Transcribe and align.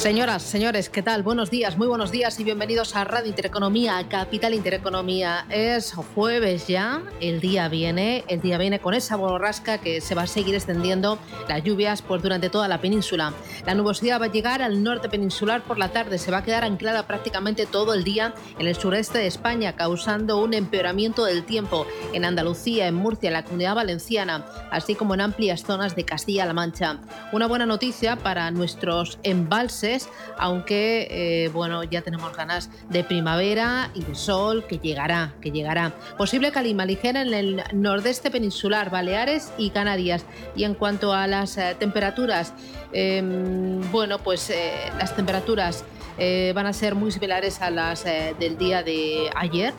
Señoras, 0.00 0.42
señores, 0.42 0.88
¿qué 0.88 1.02
tal? 1.02 1.22
Buenos 1.22 1.50
días, 1.50 1.76
muy 1.76 1.86
buenos 1.86 2.10
días 2.10 2.40
y 2.40 2.44
bienvenidos 2.44 2.96
a 2.96 3.04
Radio 3.04 3.28
Intereconomía, 3.28 4.02
Capital 4.08 4.54
Intereconomía. 4.54 5.44
Es 5.50 5.92
jueves 6.14 6.66
ya, 6.68 7.02
el 7.20 7.42
día 7.42 7.68
viene, 7.68 8.24
el 8.28 8.40
día 8.40 8.56
viene 8.56 8.78
con 8.78 8.94
esa 8.94 9.16
borrasca 9.16 9.76
que 9.76 10.00
se 10.00 10.14
va 10.14 10.22
a 10.22 10.26
seguir 10.26 10.54
extendiendo 10.54 11.18
las 11.50 11.62
lluvias 11.62 12.00
pues, 12.00 12.22
durante 12.22 12.48
toda 12.48 12.66
la 12.66 12.80
península. 12.80 13.34
La 13.66 13.74
nubosidad 13.74 14.18
va 14.18 14.24
a 14.24 14.32
llegar 14.32 14.62
al 14.62 14.82
norte 14.82 15.10
peninsular 15.10 15.62
por 15.64 15.76
la 15.76 15.90
tarde, 15.90 16.16
se 16.16 16.30
va 16.30 16.38
a 16.38 16.44
quedar 16.44 16.64
anclada 16.64 17.06
prácticamente 17.06 17.66
todo 17.66 17.92
el 17.92 18.02
día 18.02 18.32
en 18.58 18.68
el 18.68 18.76
sureste 18.76 19.18
de 19.18 19.26
España, 19.26 19.76
causando 19.76 20.42
un 20.42 20.54
empeoramiento 20.54 21.26
del 21.26 21.44
tiempo 21.44 21.86
en 22.14 22.24
Andalucía, 22.24 22.88
en 22.88 22.94
Murcia, 22.94 23.28
en 23.28 23.34
la 23.34 23.44
Comunidad 23.44 23.74
Valenciana, 23.74 24.46
así 24.70 24.94
como 24.94 25.12
en 25.12 25.20
amplias 25.20 25.62
zonas 25.62 25.94
de 25.94 26.06
Castilla-La 26.06 26.54
Mancha. 26.54 27.00
Una 27.32 27.46
buena 27.46 27.66
noticia 27.66 28.16
para 28.16 28.50
nuestros 28.50 29.18
embalses 29.24 29.89
aunque 30.38 31.08
eh, 31.10 31.48
bueno, 31.48 31.82
ya 31.84 32.02
tenemos 32.02 32.36
ganas 32.36 32.70
de 32.88 33.04
primavera 33.04 33.90
y 33.94 34.04
de 34.04 34.14
sol 34.14 34.64
que 34.66 34.78
llegará, 34.78 35.34
que 35.40 35.50
llegará. 35.50 35.92
Posible 36.16 36.52
calima 36.52 36.84
ligera 36.84 37.22
en 37.22 37.34
el 37.34 37.62
nordeste 37.72 38.30
peninsular, 38.30 38.90
Baleares 38.90 39.52
y 39.58 39.70
Canarias. 39.70 40.24
Y 40.54 40.64
en 40.64 40.74
cuanto 40.74 41.12
a 41.12 41.26
las 41.26 41.56
eh, 41.58 41.76
temperaturas, 41.78 42.52
em, 42.92 43.80
bueno, 43.90 44.18
pues 44.18 44.50
eh, 44.50 44.72
las 44.98 45.14
temperaturas 45.16 45.84
eh, 46.18 46.52
van 46.54 46.66
a 46.66 46.72
ser 46.72 46.94
muy 46.94 47.12
similares 47.12 47.60
a 47.60 47.70
las 47.70 48.04
eh, 48.06 48.34
del 48.38 48.58
día 48.58 48.82
de 48.82 49.30
ayer. 49.34 49.72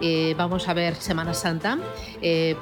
Eh, 0.00 0.34
vamos 0.36 0.68
a 0.68 0.74
ver 0.74 0.94
Semana 0.96 1.34
Santa, 1.34 1.78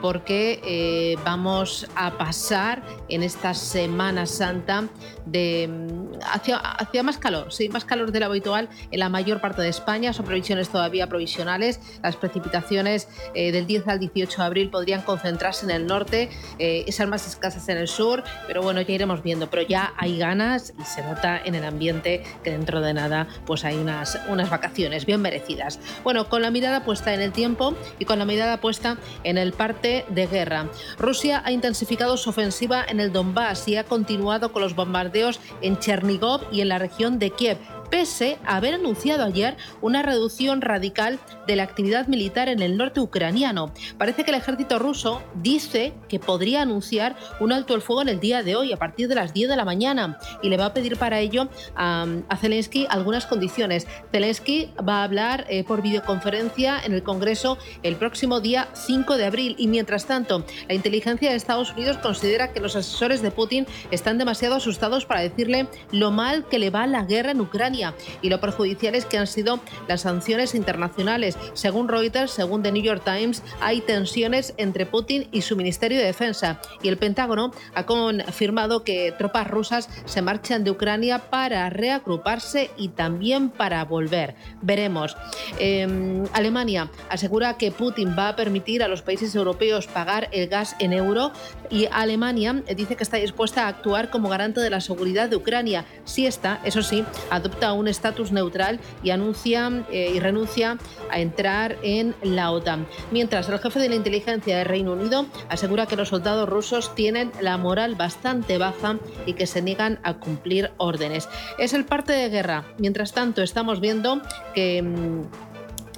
porque 0.01 1.17
vamos 1.25 1.87
a 1.95 2.17
pasar 2.19 2.83
en 3.09 3.23
esta 3.23 3.55
Semana 3.55 4.27
Santa 4.27 4.89
de 5.25 5.69
mm, 5.69 6.19
hacia, 6.33 6.56
hacia 6.56 7.03
más 7.03 7.19
calor, 7.19 7.53
sí, 7.53 7.69
más 7.69 7.84
calor 7.84 8.11
de 8.12 8.20
lo 8.20 8.27
habitual 8.27 8.69
en 8.91 8.98
la 8.98 9.09
mayor 9.09 9.41
parte 9.41 9.62
de 9.62 9.69
España. 9.69 10.12
Son 10.12 10.27
previsiones 10.27 10.69
todavía 10.69 11.06
provisionales. 11.09 11.81
Las 12.03 12.17
precipitaciones 12.17 13.09
del 13.34 13.67
10 13.67 13.89
al 13.89 13.98
18 13.98 14.41
de 14.41 14.47
abril 14.47 14.70
podrían 14.70 15.03
concentrarse 15.03 15.65
en 15.65 15.70
el 15.70 15.87
norte 15.87 16.31
y 16.59 16.91
ser 16.93 17.06
más 17.06 17.27
escasas 17.27 17.69
en 17.69 17.78
el 17.78 17.89
sur, 17.89 18.23
pero 18.47 18.62
bueno, 18.62 18.81
ya 18.81 18.95
iremos 18.95 19.23
viendo. 19.23 19.48
Pero 19.50 19.62
ya 19.62 19.93
hay 19.97 20.19
ganas 20.19 20.75
y 20.78 20.84
se 20.84 21.03
nota 21.03 21.41
en 21.45 21.55
el 21.55 21.65
ambiente 21.65 22.23
que 22.43 22.50
dentro 22.50 22.81
de 22.81 22.95
nada 22.95 23.12
pues 23.47 23.65
hay 23.65 23.77
unas, 23.77 24.19
unas 24.29 24.51
vacaciones 24.51 25.07
bien 25.07 25.21
merecidas. 25.21 25.79
Bueno, 26.05 26.29
con 26.29 26.43
la 26.43 26.51
mirada 26.51 26.85
puesta 26.85 27.15
en 27.15 27.21
el 27.21 27.33
tiempo 27.33 27.75
y 27.99 28.05
con 28.05 28.19
la 28.19 28.25
mirada 28.25 28.59
puesta 28.59 28.99
en 29.25 29.39
el 29.39 29.53
parte 29.53 30.05
de 30.09 30.27
guerra. 30.27 30.69
Rusia 30.99 31.43
ha 31.45 31.53
intensificado 31.53 32.17
su 32.17 32.31
ofensiva 32.31 32.85
en 32.87 33.01
el 33.01 33.13
Donbass 33.13 33.69
y 33.69 33.77
ha 33.77 33.85
continuado 33.85 34.53
con 34.53 34.63
los 34.63 34.75
bombardeos 34.75 35.41
en 35.61 35.79
Chernigov 35.79 36.43
y 36.53 36.61
en 36.61 36.69
la 36.69 36.79
región 36.79 37.19
de 37.19 37.31
Kiev 37.31 37.59
pese 37.93 38.39
a 38.47 38.57
haber 38.57 38.73
anunciado 38.73 39.23
ayer 39.23 39.55
una 39.83 40.01
reducción 40.01 40.62
radical 40.62 41.21
de 41.47 41.57
la 41.57 41.65
actividad 41.65 42.07
militar 42.07 42.49
en 42.49 42.62
el 42.62 42.79
norte 42.79 43.01
ucraniano. 43.01 43.71
Parece 43.99 44.25
que 44.25 44.31
el 44.31 44.39
ejército 44.39 44.79
ruso 44.79 45.23
dice 45.34 45.93
que 46.09 46.19
podría 46.19 46.62
anunciar 46.62 47.16
un 47.39 47.53
alto 47.53 47.75
el 47.75 47.83
fuego 47.83 48.00
en 48.00 48.09
el 48.09 48.19
día 48.19 48.43
de 48.43 48.56
hoy, 48.56 48.72
a 48.72 48.78
partir 48.78 49.09
de 49.09 49.15
las 49.15 49.34
10 49.34 49.50
de 49.50 49.56
la 49.56 49.66
mañana, 49.66 50.19
y 50.43 50.49
le 50.49 50.56
va 50.56 50.66
a 50.66 50.72
pedir 50.72 50.97
para 50.97 51.21
ello 51.21 51.50
a, 51.77 52.06
Zelensky 52.41 52.87
algunas 52.89 53.27
condiciones. 53.27 53.87
Zelensky 54.11 54.71
va 54.89 55.00
a 55.00 55.05
hablar 55.05 55.45
eh, 55.50 55.62
por 55.62 55.83
videoconferencia 55.83 56.81
en 56.83 56.95
el 56.95 57.03
Congreso 57.03 57.59
el 57.83 57.97
próximo 57.97 58.41
día 58.41 58.69
5 58.72 59.19
de 59.19 59.27
abril, 59.27 59.55
y 59.59 59.66
mientras 59.66 60.06
tanto, 60.06 60.47
la 60.66 60.75
inteligencia 60.75 61.28
de 61.28 61.37
Estados 61.37 61.72
Unidos 61.72 61.99
considera 61.99 62.55
que 62.55 62.61
los 62.61 62.75
asesores 62.75 63.21
de 63.21 63.31
Putin 63.31 63.66
están 63.91 64.16
demasiado 64.16 64.55
asustados 64.55 65.05
para 65.05 65.21
decirle 65.21 65.69
lo 65.91 66.11
mal 66.11 66.47
que 66.49 66.59
le 66.59 66.71
va 66.71 66.87
la 66.87 67.05
guerra 67.05 67.33
en 67.33 67.43
Ucrania 67.43 67.81
y 68.20 68.28
lo 68.28 68.41
perjudiciales 68.41 69.04
que 69.04 69.19
han 69.19 69.26
sido 69.26 69.60
las 69.88 70.03
sanciones 70.03 70.54
internacionales. 70.54 71.37
Según 71.54 71.88
Reuters, 71.88 72.31
según 72.31 72.62
The 72.62 72.72
New 72.72 72.82
York 72.82 73.03
Times, 73.04 73.43
hay 73.60 73.81
tensiones 73.81 74.54
entre 74.56 74.87
Putin 74.87 75.28
y 75.32 75.43
su 75.43 75.56
Ministerio 75.56 75.98
de 75.98 76.04
Defensa 76.04 76.60
y 76.82 76.88
el 76.88 76.98
Pentágono 76.98 77.53
ha 77.75 77.87
confirmado 77.87 78.84
que 78.84 79.12
tropas 79.16 79.48
rusas 79.48 79.88
se 80.04 80.22
marchan 80.22 80.65
de 80.65 80.71
Ucrania 80.71 81.31
para 81.31 81.69
reagruparse 81.71 82.71
y 82.76 82.88
también 82.88 83.50
para 83.50 83.84
volver. 83.84 84.34
Veremos. 84.60 85.16
Em, 85.59 86.25
Alemania 86.32 86.91
asegura 87.09 87.56
que 87.56 87.71
Putin 87.72 88.15
va 88.19 88.28
a 88.28 88.37
permitir 88.37 88.82
a 88.82 88.88
los 88.88 89.03
países 89.03 89.34
europeos 89.34 89.87
pagar 89.87 90.28
el 90.32 90.48
gas 90.48 90.76
en 90.78 90.92
euro 90.92 91.32
y 91.71 91.87
Alemania 91.91 92.62
dice 92.76 92.97
que 92.97 93.03
está 93.03 93.16
dispuesta 93.16 93.65
a 93.65 93.69
actuar 93.69 94.10
como 94.10 94.28
garante 94.28 94.60
de 94.60 94.71
la 94.71 94.81
seguridad 94.81 95.28
de 95.28 95.37
Ucrania 95.37 95.84
si 96.04 96.26
está, 96.26 96.60
eso 96.65 96.82
sí, 96.82 97.04
adopta 97.31 97.72
un 97.72 97.88
estatus 97.88 98.33
neutral 98.33 98.81
y 99.03 99.10
anuncia 99.10 99.71
eh, 99.91 100.12
y 100.15 100.21
renuncia 100.21 100.78
a 101.10 101.21
entrar 101.21 101.77
en 101.83 102.15
la 102.22 102.50
OTAN. 102.50 102.87
Mientras 103.10 103.49
el 103.49 103.59
jefe 103.59 103.78
de 103.78 103.88
la 103.88 103.94
inteligencia 103.94 104.59
del 104.59 104.66
Reino 104.66 104.93
Unido 104.93 105.27
asegura 105.49 105.87
que 105.87 105.97
los 105.97 106.09
soldados 106.09 106.49
rusos 106.49 106.94
tienen 106.94 107.33
la 107.41 107.56
moral 107.59 107.94
bastante 107.94 108.59
baja 108.59 108.99
y 109.27 109.34
que 109.34 109.47
se 109.47 109.62
niegan 109.62 109.99
a 110.03 110.15
cumplir 110.15 110.72
órdenes. 110.77 111.28
Es 111.59 111.72
el 111.72 111.84
parte 111.84 112.12
de 112.12 112.28
guerra. 112.28 112.65
Mientras 112.78 113.12
tanto, 113.12 113.43
estamos 113.43 113.81
viendo 113.81 114.22
que 114.54 114.83
mm, 114.83 115.22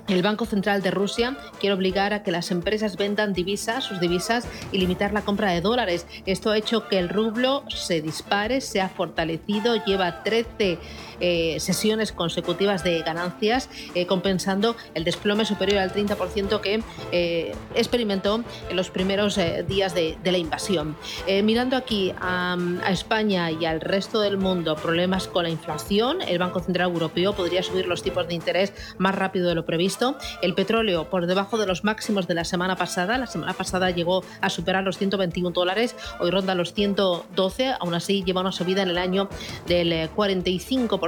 el 0.09 0.23
Banco 0.23 0.45
Central 0.45 0.83
de 0.83 0.91
Rusia 0.91 1.37
quiere 1.61 1.75
obligar 1.75 2.13
a 2.13 2.23
que 2.23 2.31
las 2.31 2.51
empresas 2.51 2.97
vendan 2.97 3.33
divisas, 3.33 3.85
sus 3.85 4.01
divisas, 4.01 4.47
y 4.71 4.79
limitar 4.79 5.13
la 5.13 5.23
compra 5.23 5.51
de 5.51 5.61
dólares. 5.61 6.07
Esto 6.27 6.51
ha 6.51 6.59
hecho 6.59 6.89
que 6.89 6.99
el 6.99 7.09
rublo 7.09 7.65
se 7.69 8.03
dispare, 8.03 8.61
se 8.61 8.81
ha 8.81 8.89
fortalecido, 8.89 9.83
lleva 9.85 10.23
13 10.23 10.79
eh, 11.21 11.59
sesiones 11.61 12.13
consecutivas 12.13 12.85
de 12.85 13.03
ganancias, 13.03 13.69
eh, 13.95 14.07
compensando 14.07 14.77
el 14.95 15.05
desplome 15.05 15.45
superior 15.45 15.79
al 15.79 15.93
30% 15.93 16.61
que 16.61 16.83
eh, 17.13 17.55
experimentó 17.75 18.43
en 18.69 18.77
los 18.77 18.91
primeros 18.91 19.39
días 19.69 19.95
de, 19.95 20.17
la 20.25 20.39
invasión. 20.39 20.97
mirando 21.45 21.77
aquí 21.77 22.13
a, 22.21 22.57
a 22.83 22.91
España 22.91 23.51
y 23.51 23.65
al 23.67 23.81
resto 23.81 24.21
del 24.21 24.37
mundo, 24.37 24.75
problemas 24.75 25.29
con 25.29 25.45
la 25.45 25.51
inflación, 25.51 26.23
el 26.23 26.39
Banco 26.39 26.61
Central 26.61 26.91
Europeo 26.91 27.35
podría 27.35 27.63
subir 27.63 27.87
los 27.87 28.03
tipos 28.03 28.27
de 28.27 28.35
interés 28.35 28.73
más 28.99 29.15
rápido 29.15 29.49
de 29.49 29.55
lo 29.55 29.65
previsto 29.65 30.17
el 30.43 30.55
petróleo 30.55 31.11
por 31.11 31.27
debajo 31.27 31.59
de 31.59 31.67
los 31.67 31.85
máximos 31.85 32.27
de 32.27 32.35
la 32.35 32.45
semana 32.45 32.77
pasada. 32.77 33.19
La 33.19 33.27
semana 33.27 33.53
pasada 33.53 33.91
llegó 33.91 34.25
a 34.41 34.51
superar 34.51 34.85
los 34.85 34.99
121 34.99 35.51
dólares, 35.51 35.95
hoy 36.21 36.31
ronda 36.31 36.55
los 36.55 36.75
112, 36.75 37.75
aún 37.81 37.95
así 37.95 38.23
lleva 38.25 38.41
una 38.41 38.53
subida 38.53 38.83
en 38.83 38.91
el 38.91 38.99
año 38.99 39.29
del 39.67 40.11
45%. 40.11 40.99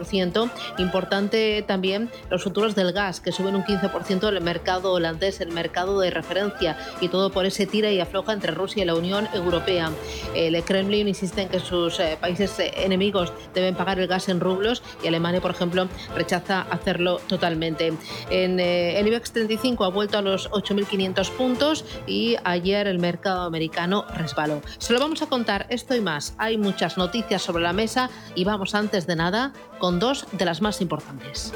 Importante 0.79 1.65
también 1.67 2.11
los 2.31 2.43
futuros 2.43 2.75
del 2.75 2.93
gas, 2.93 3.21
que 3.21 3.33
suben 3.33 3.57
un 3.57 3.65
15% 3.65 4.29
en 4.29 4.37
el 4.37 4.43
mercado 4.43 4.93
holandés, 4.93 5.41
el 5.41 5.53
mercado 5.53 6.01
de 6.01 6.11
referencia, 6.11 6.77
y 7.01 7.09
todo 7.09 7.31
por 7.31 7.47
ese 7.47 7.67
tira 7.67 7.91
y 7.91 8.01
afloja 8.01 8.33
entre 8.33 8.53
Rusia 8.53 8.83
y 8.83 8.87
la 8.87 8.95
Unión 8.95 9.29
Europea. 9.35 9.91
El 10.35 10.63
Kremlin 10.65 11.09
insiste 11.09 11.43
en 11.43 11.49
que 11.49 11.61
sus 11.61 11.99
eh, 12.01 12.19
países 12.21 12.59
eh, 12.59 12.73
enemigos 12.77 13.33
deben 13.55 13.75
pagar 13.75 13.99
el 13.99 14.07
gas 14.07 14.29
en 14.29 14.41
rublos 14.41 14.83
y 15.03 15.09
Alemania, 15.09 15.41
por 15.41 15.51
ejemplo, 15.51 15.89
rechaza 16.15 16.63
hacerlo 16.71 17.21
totalmente. 17.27 17.93
En 18.31 18.61
eh, 18.61 18.99
el 18.99 19.07
IBEX 19.07 19.33
35 19.33 19.85
ha 19.85 19.89
vuelto 19.89 20.19
a 20.19 20.23
los 20.23 20.51
8.500 20.51 21.31
puntos 21.31 21.85
y 22.07 22.37
ayer 22.45 22.87
el 22.87 22.99
mercado 22.99 23.43
americano 23.43 24.05
resbaló. 24.15 24.63
Se 24.79 24.93
lo 24.93 25.01
vamos 25.01 25.23
a 25.23 25.27
contar 25.27 25.67
esto 25.71 25.95
y 25.95 26.01
más. 26.01 26.35
Hay 26.39 26.59
muchas 26.59 26.97
noticias 26.97 27.43
sobre 27.43 27.63
la 27.63 27.73
mesa 27.73 28.11
y 28.35 28.45
vamos 28.45 28.75
antes 28.75 29.07
de 29.07 29.17
nada 29.17 29.53
con 29.79 29.99
dos 29.99 30.27
de 30.33 30.45
las 30.45 30.61
más 30.61 30.81
importantes. 30.81 31.53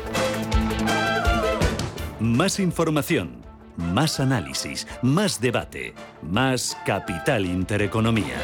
Más 2.19 2.61
información, 2.61 3.43
más 3.77 4.21
análisis, 4.21 4.87
más 5.03 5.41
debate, 5.41 5.95
más 6.23 6.77
capital 6.85 7.47
intereconomía. 7.47 8.37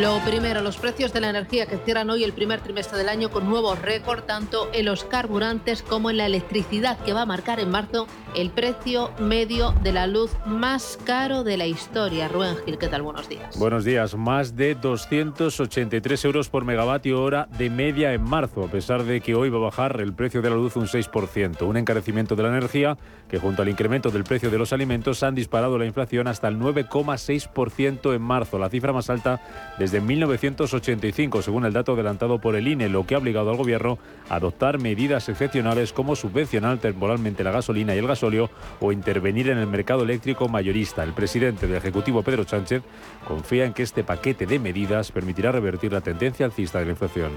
Lo 0.00 0.18
primero, 0.20 0.62
los 0.62 0.78
precios 0.78 1.12
de 1.12 1.20
la 1.20 1.28
energía 1.28 1.66
que 1.66 1.76
cierran 1.76 2.08
hoy 2.08 2.24
el 2.24 2.32
primer 2.32 2.60
trimestre 2.60 2.96
del 2.96 3.10
año 3.10 3.30
con 3.30 3.48
nuevos 3.48 3.78
récord 3.82 4.22
tanto 4.22 4.70
en 4.72 4.86
los 4.86 5.04
carburantes 5.04 5.82
como 5.82 6.08
en 6.08 6.16
la 6.16 6.26
electricidad 6.26 6.98
que 7.00 7.12
va 7.12 7.22
a 7.22 7.26
marcar 7.26 7.60
en 7.60 7.70
marzo 7.70 8.06
el 8.34 8.50
precio 8.50 9.10
medio 9.20 9.72
de 9.82 9.92
la 9.92 10.06
luz 10.06 10.30
más 10.46 10.98
caro 11.04 11.44
de 11.44 11.58
la 11.58 11.66
historia. 11.66 12.28
Rubén 12.28 12.56
Gil, 12.64 12.78
¿qué 12.78 12.88
tal? 12.88 13.02
Buenos 13.02 13.28
días. 13.28 13.58
Buenos 13.58 13.84
días. 13.84 14.14
Más 14.14 14.56
de 14.56 14.74
283 14.74 16.24
euros 16.24 16.48
por 16.48 16.64
megavatio 16.64 17.22
hora 17.22 17.46
de 17.58 17.68
media 17.68 18.14
en 18.14 18.22
marzo, 18.22 18.64
a 18.64 18.68
pesar 18.68 19.04
de 19.04 19.20
que 19.20 19.34
hoy 19.34 19.50
va 19.50 19.58
a 19.58 19.62
bajar 19.62 20.00
el 20.00 20.14
precio 20.14 20.40
de 20.40 20.48
la 20.48 20.56
luz 20.56 20.76
un 20.76 20.86
6%. 20.86 21.66
Un 21.66 21.76
encarecimiento 21.76 22.34
de 22.34 22.42
la 22.42 22.48
energía 22.48 22.96
que 23.28 23.38
junto 23.38 23.60
al 23.60 23.68
incremento 23.68 24.10
del 24.10 24.24
precio 24.24 24.50
de 24.50 24.58
los 24.58 24.72
alimentos 24.72 25.22
han 25.22 25.34
disparado 25.34 25.76
la 25.76 25.84
inflación 25.84 26.28
hasta 26.28 26.48
el 26.48 26.58
9,6% 26.58 28.14
en 28.14 28.22
marzo, 28.22 28.58
la 28.58 28.70
cifra 28.70 28.92
más 28.92 29.10
alta 29.10 29.40
desde 29.82 30.00
1985, 30.00 31.42
según 31.42 31.64
el 31.64 31.72
dato 31.72 31.94
adelantado 31.94 32.40
por 32.40 32.54
el 32.54 32.68
INE, 32.68 32.88
lo 32.88 33.04
que 33.04 33.16
ha 33.16 33.18
obligado 33.18 33.50
al 33.50 33.56
Gobierno 33.56 33.98
a 34.28 34.36
adoptar 34.36 34.78
medidas 34.78 35.28
excepcionales 35.28 35.92
como 35.92 36.14
subvencionar 36.14 36.78
temporalmente 36.78 37.42
la 37.42 37.50
gasolina 37.50 37.92
y 37.92 37.98
el 37.98 38.06
gasóleo 38.06 38.48
o 38.78 38.92
intervenir 38.92 39.50
en 39.50 39.58
el 39.58 39.66
mercado 39.66 40.04
eléctrico 40.04 40.48
mayorista. 40.48 41.02
El 41.02 41.14
presidente 41.14 41.66
del 41.66 41.78
Ejecutivo, 41.78 42.22
Pedro 42.22 42.46
Sánchez, 42.46 42.84
confía 43.26 43.64
en 43.64 43.72
que 43.72 43.82
este 43.82 44.04
paquete 44.04 44.46
de 44.46 44.60
medidas 44.60 45.10
permitirá 45.10 45.50
revertir 45.50 45.92
la 45.92 46.00
tendencia 46.00 46.46
alcista 46.46 46.78
de 46.78 46.84
la 46.84 46.92
inflación. 46.92 47.32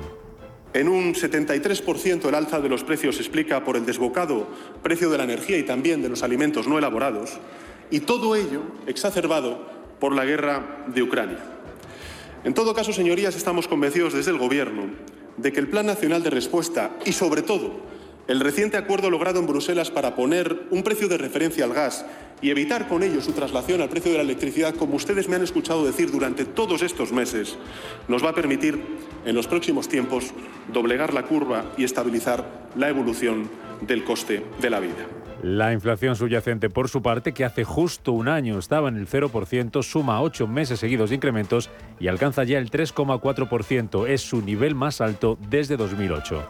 En 0.76 0.88
un 0.88 1.16
73% 1.16 2.28
el 2.28 2.36
alza 2.36 2.60
de 2.60 2.70
los 2.70 2.84
precios 2.84 3.16
se 3.16 3.24
explica 3.24 3.64
por 3.64 3.76
el 3.76 3.88
desbocado 3.88 4.48
precio 4.84 5.10
de 5.10 5.18
la 5.18 5.24
energía 5.24 5.58
y 5.58 5.64
también 5.64 6.04
de 6.04 6.10
los 6.10 6.22
alimentos 6.22 6.68
no 6.68 6.78
elaborados, 6.78 7.40
y 7.90 8.02
todo 8.02 8.36
ello 8.36 8.62
exacerbado 8.86 9.66
por 10.00 10.14
la 10.14 10.26
guerra 10.26 10.84
de 10.94 11.02
Ucrania. 11.02 11.55
En 12.46 12.54
todo 12.54 12.76
caso, 12.76 12.94
señorías, 12.94 13.36
estamos 13.36 13.68
convencidos 13.68 14.14
desde 14.14 14.30
el 14.30 14.38
Gobierno 14.38 14.84
de 15.36 15.52
que 15.52 15.60
el 15.60 15.68
Plan 15.68 15.88
Nacional 15.88 16.22
de 16.22 16.30
Respuesta 16.30 16.92
y, 17.04 17.12
sobre 17.12 17.42
todo, 17.42 17.72
el 18.28 18.40
reciente 18.40 18.78
acuerdo 18.78 19.10
logrado 19.10 19.40
en 19.40 19.48
Bruselas 19.48 19.90
para 19.90 20.16
poner 20.16 20.68
un 20.70 20.84
precio 20.84 21.08
de 21.08 21.18
referencia 21.18 21.66
al 21.66 21.74
gas 21.74 22.06
y 22.44 22.52
evitar 22.52 22.88
con 22.88 23.02
ello 23.02 23.20
su 23.20 23.32
traslación 23.32 23.82
al 23.82 23.90
precio 23.90 24.12
de 24.12 24.18
la 24.18 24.24
electricidad, 24.24 24.76
como 24.76 24.96
ustedes 24.96 25.28
me 25.28 25.38
han 25.38 25.44
escuchado 25.44 25.84
decir 25.84 26.12
durante 26.12 26.46
todos 26.46 26.84
estos 26.84 27.12
meses, 27.12 27.58
nos 28.08 28.24
va 28.24 28.30
a 28.30 28.36
permitir 28.36 28.80
en 29.26 29.34
los 29.34 29.48
próximos 29.48 29.90
tiempos 29.90 30.26
doblegar 30.72 31.16
la 31.16 31.24
curva 31.24 31.74
y 31.78 31.84
estabilizar 31.84 32.70
la 32.76 32.90
evolución 32.90 33.50
del 33.82 34.04
coste 34.04 34.46
de 34.62 34.70
la 34.70 34.80
vida. 34.80 35.08
La 35.46 35.74
inflación 35.74 36.16
subyacente, 36.16 36.72
por 36.72 36.90
su 36.90 37.04
parte, 37.04 37.32
que 37.32 37.46
hace 37.46 37.64
justo 37.64 38.14
un 38.14 38.28
año 38.28 38.58
estaba 38.58 38.90
en 38.90 38.98
el 38.98 39.08
0%, 39.08 39.84
suma 39.84 40.20
ocho 40.20 40.48
meses 40.48 40.80
seguidos 40.80 41.12
de 41.12 41.18
incrementos 41.18 41.70
y 42.00 42.08
alcanza 42.08 42.44
ya 42.46 42.58
el 42.58 42.72
3,4%. 42.72 44.08
Es 44.08 44.22
su 44.22 44.42
nivel 44.42 44.74
más 44.74 45.02
alto 45.02 45.38
desde 45.48 45.78
2008. 45.78 46.50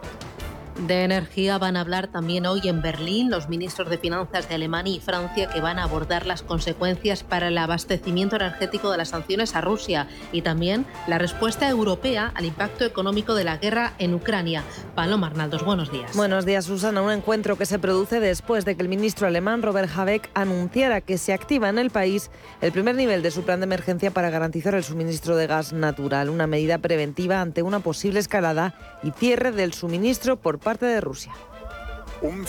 De 0.78 1.04
energía 1.04 1.56
van 1.56 1.76
a 1.76 1.80
hablar 1.80 2.08
también 2.08 2.44
hoy 2.44 2.60
en 2.68 2.82
Berlín 2.82 3.30
los 3.30 3.48
ministros 3.48 3.88
de 3.88 3.96
Finanzas 3.96 4.46
de 4.46 4.56
Alemania 4.56 4.94
y 4.94 5.00
Francia 5.00 5.48
que 5.48 5.62
van 5.62 5.78
a 5.78 5.84
abordar 5.84 6.26
las 6.26 6.42
consecuencias 6.42 7.24
para 7.24 7.48
el 7.48 7.56
abastecimiento 7.56 8.36
energético 8.36 8.90
de 8.90 8.98
las 8.98 9.08
sanciones 9.08 9.56
a 9.56 9.62
Rusia 9.62 10.06
y 10.32 10.42
también 10.42 10.84
la 11.06 11.16
respuesta 11.16 11.66
europea 11.70 12.30
al 12.34 12.44
impacto 12.44 12.84
económico 12.84 13.34
de 13.34 13.44
la 13.44 13.56
guerra 13.56 13.94
en 13.98 14.12
Ucrania. 14.12 14.64
Paloma 14.94 15.28
Arnaldos, 15.28 15.64
buenos 15.64 15.90
días. 15.90 16.14
Buenos 16.14 16.44
días, 16.44 16.66
Susana. 16.66 17.00
Un 17.00 17.10
encuentro 17.10 17.56
que 17.56 17.64
se 17.64 17.78
produce 17.78 18.20
después 18.20 18.66
de 18.66 18.76
que 18.76 18.82
el 18.82 18.90
ministro 18.90 19.26
alemán 19.26 19.62
Robert 19.62 19.90
Habeck 19.96 20.28
anunciara 20.34 21.00
que 21.00 21.16
se 21.16 21.32
activa 21.32 21.70
en 21.70 21.78
el 21.78 21.88
país 21.88 22.30
el 22.60 22.72
primer 22.72 22.96
nivel 22.96 23.22
de 23.22 23.30
su 23.30 23.44
plan 23.44 23.60
de 23.60 23.64
emergencia 23.64 24.10
para 24.10 24.28
garantizar 24.28 24.74
el 24.74 24.84
suministro 24.84 25.36
de 25.36 25.46
gas 25.46 25.72
natural, 25.72 26.28
una 26.28 26.46
medida 26.46 26.76
preventiva 26.78 27.40
ante 27.40 27.62
una 27.62 27.80
posible 27.80 28.20
escalada 28.20 28.74
y 29.02 29.10
cierre 29.12 29.52
del 29.52 29.72
suministro 29.72 30.36
por 30.36 30.65
parte 30.66 30.84
de 30.84 31.00
Rusia. 31.00 31.32
Um 32.22 32.46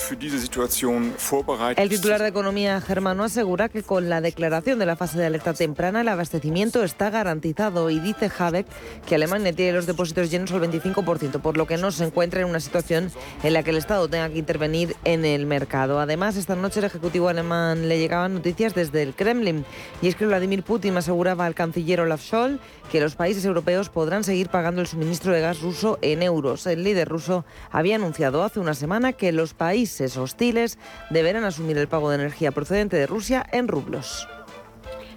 el 1.76 1.90
titular 1.90 2.22
de 2.22 2.28
Economía 2.30 2.80
germano 2.80 3.24
asegura 3.24 3.68
que 3.68 3.84
con 3.84 4.10
la 4.10 4.22
declaración 4.22 4.80
de 4.80 4.86
la 4.86 4.96
fase 4.96 5.18
de 5.18 5.26
alerta 5.26 5.54
temprana 5.54 6.02
el 6.02 6.08
abastecimiento 6.08 6.84
está 6.84 7.10
garantizado 7.10 7.90
y 7.90 8.00
dice 8.00 8.32
Habeck 8.38 8.66
que 9.06 9.16
Alemania 9.16 9.52
tiene 9.54 9.74
los 9.74 9.86
depósitos 9.86 10.32
llenos 10.32 10.52
al 10.52 10.62
25%, 10.62 11.42
por 11.42 11.58
lo 11.58 11.68
que 11.68 11.78
no 11.78 11.92
se 11.92 12.06
encuentra 12.06 12.42
en 12.42 12.48
una 12.48 12.60
situación 12.60 13.12
en 13.44 13.54
la 13.54 13.64
que 13.64 13.72
el 13.72 13.78
Estado 13.78 14.08
tenga 14.08 14.30
que 14.30 14.38
intervenir 14.38 14.96
en 15.04 15.26
el 15.26 15.46
mercado. 15.46 16.00
Además, 16.00 16.38
esta 16.38 16.56
noche 16.56 16.80
el 16.80 16.86
Ejecutivo 16.86 17.28
alemán 17.28 17.90
le 17.90 18.00
llegaban 18.00 18.36
noticias 18.36 18.74
desde 18.74 19.04
el 19.04 19.16
Kremlin 19.16 19.66
y 20.02 20.08
es 20.08 20.16
que 20.16 20.26
Vladimir 20.26 20.64
Putin 20.64 20.96
aseguraba 20.96 21.46
al 21.46 21.56
canciller 21.56 22.02
Olaf 22.02 22.22
Scholz 22.22 22.60
que 22.92 23.02
los 23.02 23.16
países 23.16 23.44
europeos 23.44 23.90
podrán 23.90 24.24
seguir 24.24 24.50
pagando 24.50 24.82
el 24.82 24.88
suministro 24.88 25.34
de 25.34 25.42
gas 25.42 25.62
ruso 25.62 26.00
en 26.02 26.24
euros. 26.24 26.66
El 26.68 26.84
líder 26.84 27.10
ruso 27.10 27.44
había 27.70 27.96
anunciado 27.96 28.44
hace 28.44 28.60
una 28.60 28.74
semana 28.74 29.14
que 29.14 29.32
los 29.32 29.54
países 29.58 30.16
hostiles 30.18 30.78
deberán 31.10 31.44
asumir 31.44 31.78
el 31.78 31.88
pago 31.88 32.10
de 32.10 32.16
energía 32.16 32.52
procedente 32.52 32.98
de 32.98 33.08
Rusia 33.08 33.46
en 33.52 33.68
rublos. 33.68 34.28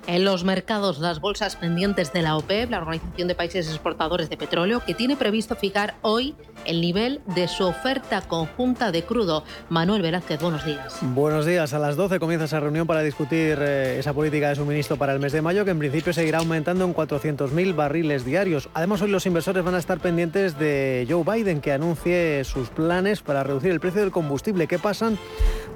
En 0.07 0.25
los 0.25 0.45
mercados, 0.45 0.99
las 0.99 1.21
bolsas 1.21 1.57
pendientes 1.57 2.13
de 2.13 2.23
la 2.23 2.37
OPEP, 2.37 2.71
la 2.71 2.79
Organización 2.79 3.29
de 3.29 3.35
Países 3.35 3.69
Exportadores 3.69 4.29
de 4.31 4.37
Petróleo, 4.37 4.83
que 4.85 4.95
tiene 4.95 5.17
previsto 5.17 5.57
fijar 5.57 5.95
hoy 6.03 6.35
el 6.65 6.81
nivel 6.81 7.21
de 7.27 7.49
su 7.49 7.65
oferta 7.65 8.23
conjunta 8.23 8.91
de 8.93 9.05
crudo. 9.05 9.45
Manuel 9.69 10.03
Velázquez, 10.03 10.41
buenos 10.41 10.65
días. 10.65 10.99
Buenos 11.03 11.47
días. 11.47 11.75
A 11.75 11.79
las 11.79 11.97
12 11.97 12.19
comienza 12.19 12.47
esa 12.47 12.61
reunión 12.61 12.87
para 12.87 13.03
discutir 13.03 13.59
eh, 13.61 13.99
esa 13.99 14.13
política 14.13 14.49
de 14.49 14.57
suministro 14.57 14.97
para 14.97 15.13
el 15.13 15.21
mes 15.21 15.33
de 15.33 15.43
mayo, 15.43 15.65
que 15.65 15.71
en 15.71 15.79
principio 15.79 16.13
seguirá 16.13 16.39
aumentando 16.39 16.85
en 16.85 16.95
400.000 16.95 17.75
barriles 17.75 18.25
diarios. 18.25 18.69
Además, 18.75 19.03
hoy 19.03 19.11
los 19.11 19.27
inversores 19.27 19.63
van 19.63 19.75
a 19.75 19.79
estar 19.79 20.01
pendientes 20.01 20.59
de 20.59 21.07
Joe 21.09 21.25
Biden, 21.25 21.61
que 21.61 21.73
anuncie 21.73 22.43
sus 22.45 22.69
planes 22.71 23.23
para 23.23 23.45
reducir 23.45 23.71
el 23.71 23.81
precio 23.81 24.01
del 24.01 24.11
combustible, 24.11 24.67
que 24.67 24.79
pasan 24.79 25.19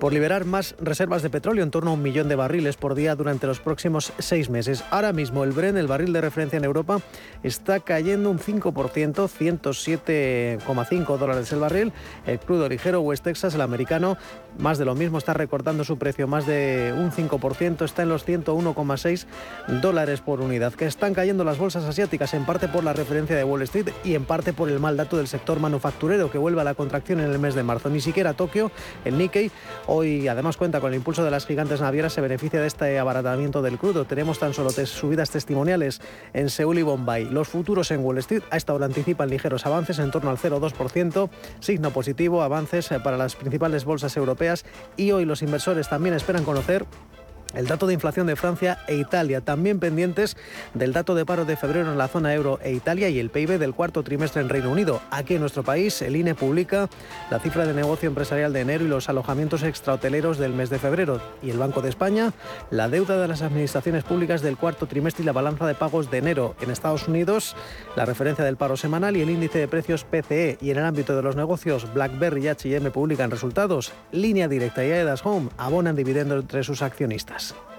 por 0.01 0.13
liberar 0.13 0.45
más 0.45 0.75
reservas 0.81 1.23
de 1.23 1.31
petróleo, 1.31 1.63
en 1.63 1.71
torno 1.71 1.91
a 1.91 1.95
un 1.95 2.03
millón 2.03 2.29
de 2.29 2.37
barriles 2.37 2.77
por 2.77 2.95
día 2.95 3.15
durante 3.15 3.47
los 3.47 3.61
próximos 3.61 4.13
seis 4.25 4.51
meses. 4.51 4.85
Ahora 4.91 5.13
mismo 5.13 5.45
el 5.45 5.53
Bren, 5.53 5.77
el 5.77 5.87
barril 5.87 6.13
de 6.13 6.21
referencia 6.21 6.57
en 6.57 6.65
Europa, 6.65 6.99
está 7.43 7.81
cayendo 7.81 8.31
un 8.31 8.39
5%, 8.39 8.65
107,5 8.65 11.19
dólares 11.19 11.53
el 11.53 11.61
barril. 11.61 11.93
El 12.27 12.41
crudo 12.41 12.69
ligero 12.69 13.01
West 13.01 13.25
Texas, 13.25 13.55
el 13.55 13.61
americano, 13.61 14.17
más 14.59 14.79
de 14.79 14.85
lo 14.85 14.95
mismo, 14.95 15.19
está 15.19 15.35
recortando 15.35 15.85
su 15.85 15.99
precio 15.99 16.27
más 16.27 16.47
de 16.47 16.95
un 16.97 17.11
5%, 17.11 17.85
está 17.85 18.03
en 18.03 18.09
los 18.09 18.27
101,6 18.27 19.27
dólares 19.81 20.21
por 20.21 20.41
unidad. 20.41 20.73
Que 20.75 20.87
están 20.87 21.15
cayendo 21.15 21.45
las 21.45 21.59
bolsas 21.59 21.85
asiáticas 21.85 22.35
en 22.35 22.45
parte 22.45 22.69
por 22.69 22.85
la 22.85 22.93
referencia 22.93 23.37
de 23.37 23.45
Wall 23.45 23.63
Street 23.63 23.91
y 24.05 24.15
en 24.15 24.25
parte 24.25 24.53
por 24.53 24.69
el 24.69 24.81
mal 24.81 24.97
dato 24.97 25.17
del 25.17 25.29
sector 25.29 25.61
manufacturero 25.61 26.31
que 26.31 26.39
vuelve 26.39 26.61
a 26.61 26.65
la 26.65 26.75
contracción 26.75 27.21
en 27.21 27.31
el 27.31 27.39
mes 27.39 27.55
de 27.55 27.63
marzo. 27.63 27.91
Ni 27.91 28.01
siquiera 28.01 28.35
Tokio, 28.35 28.73
el 29.05 29.19
Nikkei, 29.19 29.51
hoy 29.87 30.27
además 30.29 30.57
cuenta 30.57 30.81
con 30.81 30.93
el 30.93 30.97
impulso 30.97 31.25
de 31.25 31.31
las 31.31 31.47
gigantes 31.47 31.81
navieras, 31.81 32.13
se 32.13 32.21
beneficia 32.21 32.61
de 32.61 32.67
este 32.67 32.99
abaratamiento 32.99 33.63
del 33.63 33.79
crudo. 33.79 34.04
Tenemos 34.05 34.39
tan 34.39 34.55
solo 34.55 34.71
subidas 34.71 35.31
testimoniales 35.31 36.01
en 36.33 36.51
Seúl 36.51 36.79
y 36.79 36.83
Bombay. 36.83 37.27
Los 37.27 37.49
futuros 37.49 37.91
en 37.91 38.05
Wall 38.05 38.19
Street 38.19 38.43
a 38.51 38.57
esta 38.57 38.75
hora 38.75 38.87
anticipan 38.87 39.31
ligeros 39.31 39.67
avances 39.67 39.99
en 39.99 40.11
torno 40.11 40.31
al 40.31 40.39
0,2%, 40.39 41.31
signo 41.61 41.91
positivo, 41.91 42.43
avances 42.43 42.91
eh, 42.93 43.01
para 43.01 43.17
las 43.17 43.37
principales 43.37 43.85
bolsas 43.85 44.17
europeas 44.17 44.65
y 44.97 45.13
hoy 45.13 45.25
los 45.25 45.43
inversores 45.43 45.89
también 45.89 46.15
esperan 46.15 46.45
conocer 46.45 46.87
el 47.55 47.67
dato 47.67 47.87
de 47.87 47.95
inflación 47.95 48.27
de 48.27 48.37
Francia 48.37 48.79
e 48.87 48.97
Italia, 48.97 49.41
también 49.41 49.79
pendientes 49.79 50.37
del 50.75 50.93
dato 50.93 51.15
de 51.15 51.25
paro 51.27 51.45
de 51.45 51.57
febrero 51.57 51.91
en 51.91 51.99
la 51.99 52.09
zona 52.09 52.35
euro 52.35 52.59
e 52.63 52.73
Italia 52.73 53.09
y 53.09 53.19
el 53.19 53.31
PIB 53.31 53.59
del 53.59 53.75
cuarto 53.75 54.03
trimestre 54.03 54.43
en 54.43 54.49
Reino 54.49 54.71
Unido. 54.71 55.01
Aquí 55.11 55.35
en 55.35 55.41
nuestro 55.41 55.63
país, 55.63 56.03
el 56.03 56.17
INE 56.17 56.35
publica 56.35 56.89
la 57.31 57.39
cifra 57.39 57.67
de 57.67 57.75
negocio 57.75 58.09
empresarial 58.09 58.53
de 58.53 58.61
enero 58.61 58.85
y 58.85 58.89
los 58.89 59.09
alojamientos 59.09 59.63
extrahoteleros 59.63 60.39
del 60.39 60.53
mes 60.53 60.71
de 60.71 60.79
febrero. 60.79 61.21
Y 61.43 61.51
el 61.51 61.59
Banco 61.59 61.83
de 61.83 61.89
España, 61.89 62.33
la 62.71 62.89
deuda 62.89 63.21
de 63.21 63.29
las 63.29 63.43
administraciones 63.43 64.05
públicas 64.05 64.43
del 64.43 64.57
cuarto 64.57 64.87
trimestre 64.87 65.23
y 65.23 65.27
la 65.27 65.33
balanza 65.33 65.67
de 65.67 65.75
pagos 65.75 66.11
de 66.11 66.19
enero. 66.19 66.57
En 66.61 66.71
Estados 66.71 67.09
Unidos, 67.09 67.57
la 67.97 68.05
referencia 68.05 68.45
del 68.45 68.57
paro 68.57 68.77
semanal 68.77 69.17
y 69.17 69.23
el 69.23 69.31
índice 69.31 69.59
de 69.59 69.69
precios 69.69 70.05
PCE. 70.05 70.59
Y 70.61 70.71
en 70.71 70.79
el 70.79 70.85
ámbito 70.85 71.15
de 71.15 71.23
los 71.23 71.37
negocios, 71.37 71.93
BlackBerry 71.93 72.45
y 72.45 72.49
H&M 72.49 72.91
publican 72.91 73.31
resultados. 73.31 73.93
Línea 74.13 74.49
Directa 74.49 74.85
y 74.85 74.91
Aedas 74.91 75.25
Home 75.25 75.51
abonan 75.57 75.97
dividendo 75.97 76.37
entre 76.37 76.65
sus 76.65 76.83
accionistas. 76.83 77.44
Jackson. 77.45 77.74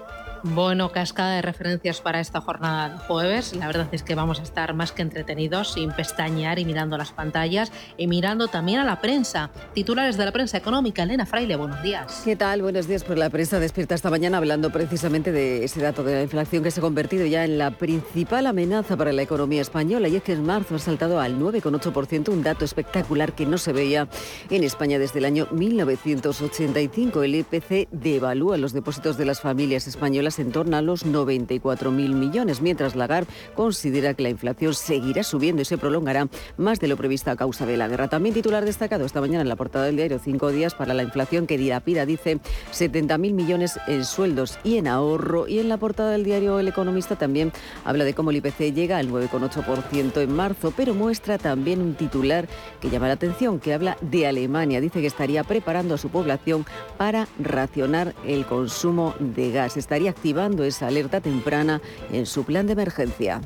Bueno, 0.54 0.92
cascada 0.92 1.34
de 1.34 1.42
referencias 1.42 2.00
para 2.00 2.20
esta 2.20 2.40
jornada 2.40 2.90
de 2.90 2.98
jueves. 2.98 3.54
La 3.56 3.66
verdad 3.66 3.88
es 3.90 4.04
que 4.04 4.14
vamos 4.14 4.38
a 4.38 4.44
estar 4.44 4.74
más 4.74 4.92
que 4.92 5.02
entretenidos, 5.02 5.72
sin 5.72 5.90
pestañear 5.90 6.60
y 6.60 6.64
mirando 6.64 6.96
las 6.96 7.12
pantallas 7.12 7.72
y 7.96 8.06
mirando 8.06 8.46
también 8.46 8.78
a 8.78 8.84
la 8.84 9.00
prensa. 9.00 9.50
Titulares 9.74 10.16
de 10.16 10.24
la 10.24 10.30
prensa 10.30 10.56
económica, 10.56 11.02
Elena 11.02 11.26
Fraile, 11.26 11.56
buenos 11.56 11.82
días. 11.82 12.22
¿Qué 12.24 12.36
tal? 12.36 12.62
Buenos 12.62 12.86
días. 12.86 13.02
Pues 13.02 13.18
la 13.18 13.28
prensa 13.28 13.58
despierta 13.58 13.96
esta 13.96 14.08
mañana 14.08 14.38
hablando 14.38 14.70
precisamente 14.70 15.32
de 15.32 15.64
ese 15.64 15.80
dato 15.82 16.04
de 16.04 16.14
la 16.14 16.22
inflación 16.22 16.62
que 16.62 16.70
se 16.70 16.78
ha 16.78 16.82
convertido 16.82 17.26
ya 17.26 17.44
en 17.44 17.58
la 17.58 17.72
principal 17.72 18.46
amenaza 18.46 18.96
para 18.96 19.12
la 19.12 19.22
economía 19.22 19.62
española 19.62 20.06
y 20.06 20.16
es 20.16 20.22
que 20.22 20.32
en 20.32 20.44
marzo 20.44 20.76
ha 20.76 20.78
saltado 20.78 21.18
al 21.18 21.40
9,8%, 21.40 22.28
un 22.28 22.44
dato 22.44 22.64
espectacular 22.64 23.32
que 23.32 23.46
no 23.46 23.58
se 23.58 23.72
veía 23.72 24.08
en 24.48 24.62
España 24.62 25.00
desde 25.00 25.18
el 25.18 25.24
año 25.24 25.48
1985. 25.50 27.24
El 27.24 27.34
IPC 27.34 27.88
devalúa 27.90 28.56
los 28.58 28.72
depósitos 28.72 29.16
de 29.16 29.24
las 29.24 29.40
familias 29.40 29.88
españolas 29.88 30.35
en 30.38 30.52
torno 30.52 30.76
a 30.76 30.82
los 30.82 31.06
94.000 31.06 31.90
millones, 32.14 32.60
mientras 32.60 32.96
Lagarde 32.96 33.30
considera 33.54 34.14
que 34.14 34.22
la 34.22 34.30
inflación 34.30 34.74
seguirá 34.74 35.22
subiendo 35.22 35.62
y 35.62 35.64
se 35.64 35.78
prolongará 35.78 36.28
más 36.56 36.80
de 36.80 36.88
lo 36.88 36.96
previsto 36.96 37.30
a 37.30 37.36
causa 37.36 37.66
de 37.66 37.76
la 37.76 37.88
guerra. 37.88 38.08
También 38.08 38.34
titular 38.34 38.64
destacado 38.64 39.04
esta 39.04 39.20
mañana 39.20 39.42
en 39.42 39.48
la 39.48 39.56
portada 39.56 39.86
del 39.86 39.96
diario 39.96 40.18
Cinco 40.18 40.50
días 40.50 40.74
para 40.74 40.94
la 40.94 41.02
inflación 41.02 41.46
que 41.46 41.58
dilapida, 41.58 42.06
dice, 42.06 42.40
70.000 42.72 43.32
millones 43.32 43.78
en 43.86 44.04
sueldos 44.04 44.58
y 44.64 44.78
en 44.78 44.88
ahorro. 44.88 45.48
Y 45.48 45.58
en 45.58 45.68
la 45.68 45.76
portada 45.76 46.10
del 46.10 46.24
diario 46.24 46.58
El 46.58 46.68
Economista 46.68 47.16
también 47.16 47.52
habla 47.84 48.04
de 48.04 48.14
cómo 48.14 48.30
el 48.30 48.36
IPC 48.36 48.74
llega 48.74 48.98
al 48.98 49.10
9,8% 49.10 50.20
en 50.22 50.32
marzo, 50.32 50.72
pero 50.76 50.94
muestra 50.94 51.38
también 51.38 51.80
un 51.80 51.94
titular 51.94 52.48
que 52.80 52.90
llama 52.90 53.08
la 53.08 53.14
atención, 53.14 53.60
que 53.60 53.74
habla 53.74 53.96
de 54.00 54.26
Alemania. 54.26 54.80
Dice 54.80 55.00
que 55.00 55.06
estaría 55.06 55.44
preparando 55.44 55.94
a 55.94 55.98
su 55.98 56.08
población 56.08 56.66
para 56.96 57.28
racionar 57.38 58.14
el 58.26 58.46
consumo 58.46 59.14
de 59.18 59.50
gas. 59.52 59.76
Estaría 59.76 60.12
activando 60.16 60.64
esa 60.64 60.86
alerta 60.86 61.20
temprana 61.20 61.80
en 62.10 62.26
su 62.26 62.44
plan 62.44 62.66
de 62.66 62.72
emergencia. 62.72 63.42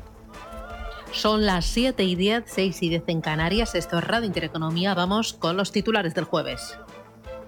Son 1.12 1.45
las 1.45 1.67
7 1.67 2.05
y 2.05 2.15
10, 2.15 2.45
6 2.47 2.83
y 2.83 2.89
10 2.89 3.03
en 3.09 3.21
Canarias. 3.21 3.75
Esto 3.75 3.99
es 3.99 4.05
Radio 4.05 4.27
Intereconomía. 4.27 4.95
Vamos 4.95 5.33
con 5.33 5.57
los 5.57 5.73
titulares 5.73 6.15
del 6.15 6.25
jueves. 6.25 6.79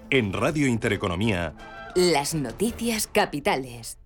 En 0.09 0.33
Radio 0.33 0.67
Intereconomía. 0.67 1.53
Las 1.95 2.35
noticias 2.35 3.07
capitales. 3.07 3.97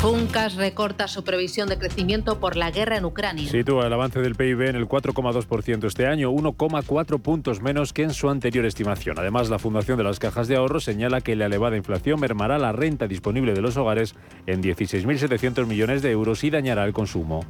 Funcas 0.00 0.54
recorta 0.54 1.08
su 1.08 1.24
previsión 1.24 1.68
de 1.68 1.76
crecimiento 1.76 2.38
por 2.38 2.56
la 2.56 2.70
guerra 2.70 2.96
en 2.96 3.04
Ucrania. 3.04 3.50
Sitúa 3.50 3.88
el 3.88 3.92
avance 3.92 4.20
del 4.20 4.36
PIB 4.36 4.68
en 4.68 4.76
el 4.76 4.86
4,2% 4.86 5.84
este 5.88 6.06
año, 6.06 6.30
1,4 6.30 7.20
puntos 7.20 7.60
menos 7.60 7.92
que 7.92 8.04
en 8.04 8.14
su 8.14 8.30
anterior 8.30 8.64
estimación. 8.64 9.18
Además, 9.18 9.50
la 9.50 9.58
Fundación 9.58 9.98
de 9.98 10.04
las 10.04 10.20
Cajas 10.20 10.46
de 10.46 10.54
Ahorro 10.54 10.78
señala 10.78 11.20
que 11.20 11.34
la 11.34 11.46
elevada 11.46 11.76
inflación 11.76 12.20
mermará 12.20 12.58
la 12.58 12.70
renta 12.70 13.08
disponible 13.08 13.54
de 13.54 13.60
los 13.60 13.76
hogares 13.76 14.14
en 14.46 14.62
16.700 14.62 15.66
millones 15.66 16.00
de 16.00 16.12
euros 16.12 16.44
y 16.44 16.50
dañará 16.50 16.84
el 16.84 16.92
consumo. 16.92 17.44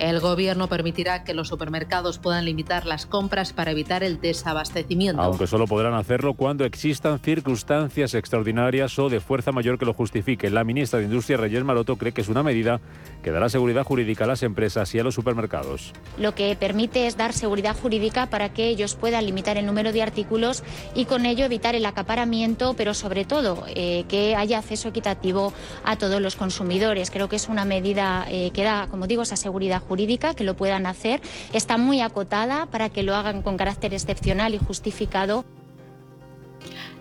El 0.00 0.18
gobierno 0.18 0.66
permitirá 0.66 1.24
que 1.24 1.34
los 1.34 1.48
supermercados 1.48 2.18
puedan 2.18 2.46
limitar 2.46 2.86
las 2.86 3.04
compras 3.04 3.52
para 3.52 3.70
evitar 3.70 4.02
el 4.02 4.18
desabastecimiento. 4.18 5.20
Aunque 5.20 5.46
solo 5.46 5.66
podrán 5.66 5.92
hacerlo 5.92 6.32
cuando 6.32 6.64
existan 6.64 7.18
circunstancias 7.18 8.14
extraordinarias 8.14 8.98
o 8.98 9.10
de 9.10 9.20
fuerza 9.20 9.52
mayor 9.52 9.78
que 9.78 9.84
lo 9.84 9.92
justifique. 9.92 10.48
La 10.48 10.64
ministra 10.64 11.00
de 11.00 11.04
Industria, 11.04 11.36
Reyes 11.36 11.64
Maroto, 11.64 11.96
cree 11.96 12.12
que 12.12 12.22
es 12.22 12.30
una 12.30 12.42
medida 12.42 12.80
que 13.22 13.30
dará 13.30 13.50
seguridad 13.50 13.84
jurídica 13.84 14.24
a 14.24 14.26
las 14.26 14.42
empresas 14.42 14.94
y 14.94 14.98
a 14.98 15.04
los 15.04 15.14
supermercados. 15.14 15.92
Lo 16.16 16.34
que 16.34 16.56
permite 16.56 17.06
es 17.06 17.18
dar 17.18 17.34
seguridad 17.34 17.76
jurídica 17.76 18.30
para 18.30 18.54
que 18.54 18.68
ellos 18.68 18.94
puedan 18.94 19.26
limitar 19.26 19.58
el 19.58 19.66
número 19.66 19.92
de 19.92 20.02
artículos 20.02 20.62
y 20.94 21.04
con 21.04 21.26
ello 21.26 21.44
evitar 21.44 21.74
el 21.74 21.84
acaparamiento, 21.84 22.72
pero 22.72 22.94
sobre 22.94 23.26
todo 23.26 23.64
eh, 23.68 24.04
que 24.08 24.34
haya 24.34 24.60
acceso 24.60 24.88
equitativo 24.88 25.52
a 25.84 25.96
todos 25.96 26.22
los 26.22 26.36
consumidores. 26.36 27.10
Creo 27.10 27.28
que 27.28 27.36
es 27.36 27.50
una 27.50 27.66
medida 27.66 28.24
eh, 28.30 28.50
que 28.54 28.64
da, 28.64 28.86
como 28.90 29.06
digo, 29.06 29.22
esa 29.22 29.36
seguridad 29.36 29.80
jurídica, 29.80 29.89
que 30.36 30.44
lo 30.44 30.54
puedan 30.54 30.86
hacer. 30.86 31.20
Está 31.52 31.76
muy 31.76 32.00
acotada 32.00 32.66
para 32.66 32.90
que 32.90 33.02
lo 33.02 33.14
hagan 33.16 33.42
con 33.42 33.56
carácter 33.56 33.92
excepcional 33.92 34.54
y 34.54 34.58
justificado. 34.58 35.44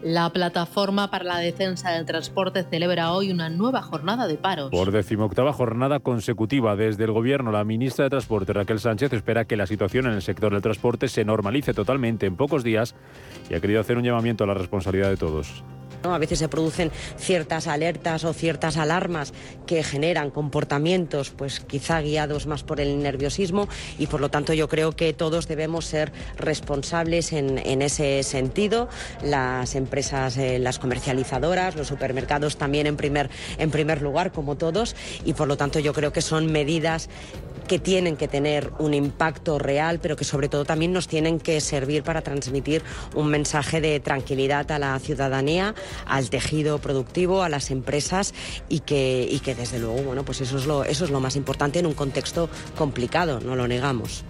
La 0.02 0.30
Plataforma 0.30 1.12
para 1.12 1.26
la 1.26 1.38
Defensa 1.40 1.92
del 1.92 2.06
Transporte 2.06 2.64
celebra 2.64 3.12
hoy 3.12 3.32
una 3.32 3.50
nueva 3.50 3.82
jornada 3.82 4.28
de 4.28 4.38
paros. 4.38 4.72
Por 4.72 4.92
decimoctava 4.92 5.52
jornada 5.52 6.00
consecutiva 6.00 6.76
desde 6.76 7.04
el 7.04 7.12
Gobierno, 7.12 7.52
la 7.52 7.66
ministra 7.66 8.06
de 8.06 8.10
Transporte, 8.10 8.54
Raquel 8.54 8.80
Sánchez, 8.80 9.12
espera 9.14 9.46
que 9.46 9.58
la 9.58 9.68
situación 9.68 10.08
en 10.08 10.14
el 10.14 10.22
sector 10.22 10.54
del 10.54 10.62
transporte 10.62 11.10
se 11.10 11.26
normalice 11.26 11.74
totalmente 11.74 12.26
en 12.26 12.38
pocos 12.38 12.64
días 12.64 12.96
y 13.50 13.56
ha 13.56 13.60
querido 13.60 13.82
hacer 13.82 13.98
un 13.98 14.04
llamamiento 14.04 14.46
a 14.46 14.48
la 14.48 14.54
responsabilidad 14.54 15.10
de 15.10 15.18
todos. 15.18 15.64
A 16.04 16.18
veces 16.18 16.40
se 16.40 16.48
producen 16.48 16.92
ciertas 17.18 17.68
alertas 17.68 18.24
o 18.24 18.34
ciertas 18.34 18.78
alarmas 18.78 19.34
que 19.66 19.84
generan 19.84 20.32
comportamientos, 20.32 21.32
pues 21.32 21.60
quizá 21.60 22.02
guiados 22.02 22.48
más 22.48 22.64
por 22.64 22.80
el 22.80 23.04
nerviosismo 23.04 23.68
y 23.98 24.08
por 24.08 24.22
lo 24.22 24.30
tanto 24.30 24.54
yo 24.54 24.70
creo 24.70 24.94
que 24.94 25.14
todos 25.14 25.48
debemos 25.48 25.86
ser 25.86 26.12
responsables 26.38 27.34
en, 27.34 27.82
ese 27.82 28.24
sentido. 28.24 28.90
Las 29.24 29.76
empresas, 29.76 30.38
eh, 30.38 30.60
las 30.60 30.80
comercializadoras, 30.80 31.76
los 31.76 31.88
supermercados 31.88 32.58
también 32.58 32.88
en 32.88 32.96
primer, 32.96 33.30
en 33.58 33.72
primer 33.72 34.02
lugar, 34.02 34.32
como 34.32 34.56
todos, 34.56 34.96
y 35.26 35.34
por 35.34 35.48
lo 35.48 35.58
tanto 35.58 35.80
yo 35.80 35.94
creo 35.94 36.14
que 36.14 36.22
son 36.22 36.52
medidas 36.52 37.10
que 37.70 37.78
tienen 37.78 38.18
que 38.18 38.28
tener 38.28 38.72
un 38.80 38.96
impacto 38.96 39.60
real, 39.60 40.00
pero 40.02 40.16
que 40.16 40.26
sobre 40.26 40.50
todo 40.50 40.66
también 40.66 40.92
nos 40.92 41.08
tienen 41.08 41.40
que 41.40 41.62
servir 41.62 42.02
para 42.02 42.24
transmitir 42.24 42.82
un 43.14 43.28
mensaje 43.28 43.80
de 43.80 44.00
tranquilidad 44.00 44.72
a 44.72 44.80
la 44.80 44.98
ciudadanía, 44.98 45.76
al 46.08 46.32
tejido 46.32 46.80
productivo, 46.80 47.44
a 47.44 47.48
las 47.48 47.70
empresas 47.70 48.34
y 48.70 48.80
que, 48.80 49.28
y 49.30 49.40
que 49.42 49.54
desde 49.54 49.78
luego, 49.78 50.02
bueno, 50.02 50.26
pues 50.26 50.42
eso 50.42 50.58
es, 50.58 50.66
lo, 50.66 50.84
eso 50.84 51.06
es 51.06 51.12
lo 51.12 51.20
más 51.20 51.36
importante 51.36 51.78
en 51.78 51.86
un 51.86 51.94
contexto 51.94 52.50
complicado, 52.76 53.40
no 53.40 53.56
lo 53.56 53.68
negamos. 53.68 54.26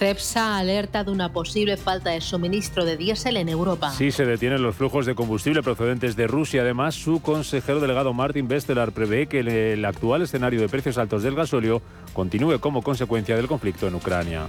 CEPSA 0.00 0.56
alerta 0.56 1.04
de 1.04 1.10
una 1.10 1.30
posible 1.30 1.76
falta 1.76 2.08
de 2.08 2.22
suministro 2.22 2.86
de 2.86 2.96
diésel 2.96 3.36
en 3.36 3.50
Europa. 3.50 3.90
Sí, 3.90 4.10
se 4.10 4.24
detienen 4.24 4.62
los 4.62 4.74
flujos 4.74 5.04
de 5.04 5.14
combustible 5.14 5.62
procedentes 5.62 6.16
de 6.16 6.26
Rusia. 6.26 6.62
Además, 6.62 6.94
su 6.94 7.20
consejero 7.20 7.80
delegado 7.80 8.14
Martin 8.14 8.48
Bestelar 8.48 8.92
prevé 8.92 9.26
que 9.26 9.40
el 9.40 9.84
actual 9.84 10.22
escenario 10.22 10.58
de 10.58 10.70
precios 10.70 10.96
altos 10.96 11.22
del 11.22 11.34
gasóleo 11.34 11.82
continúe 12.14 12.60
como 12.60 12.80
consecuencia 12.80 13.36
del 13.36 13.46
conflicto 13.46 13.88
en 13.88 13.94
Ucrania. 13.94 14.46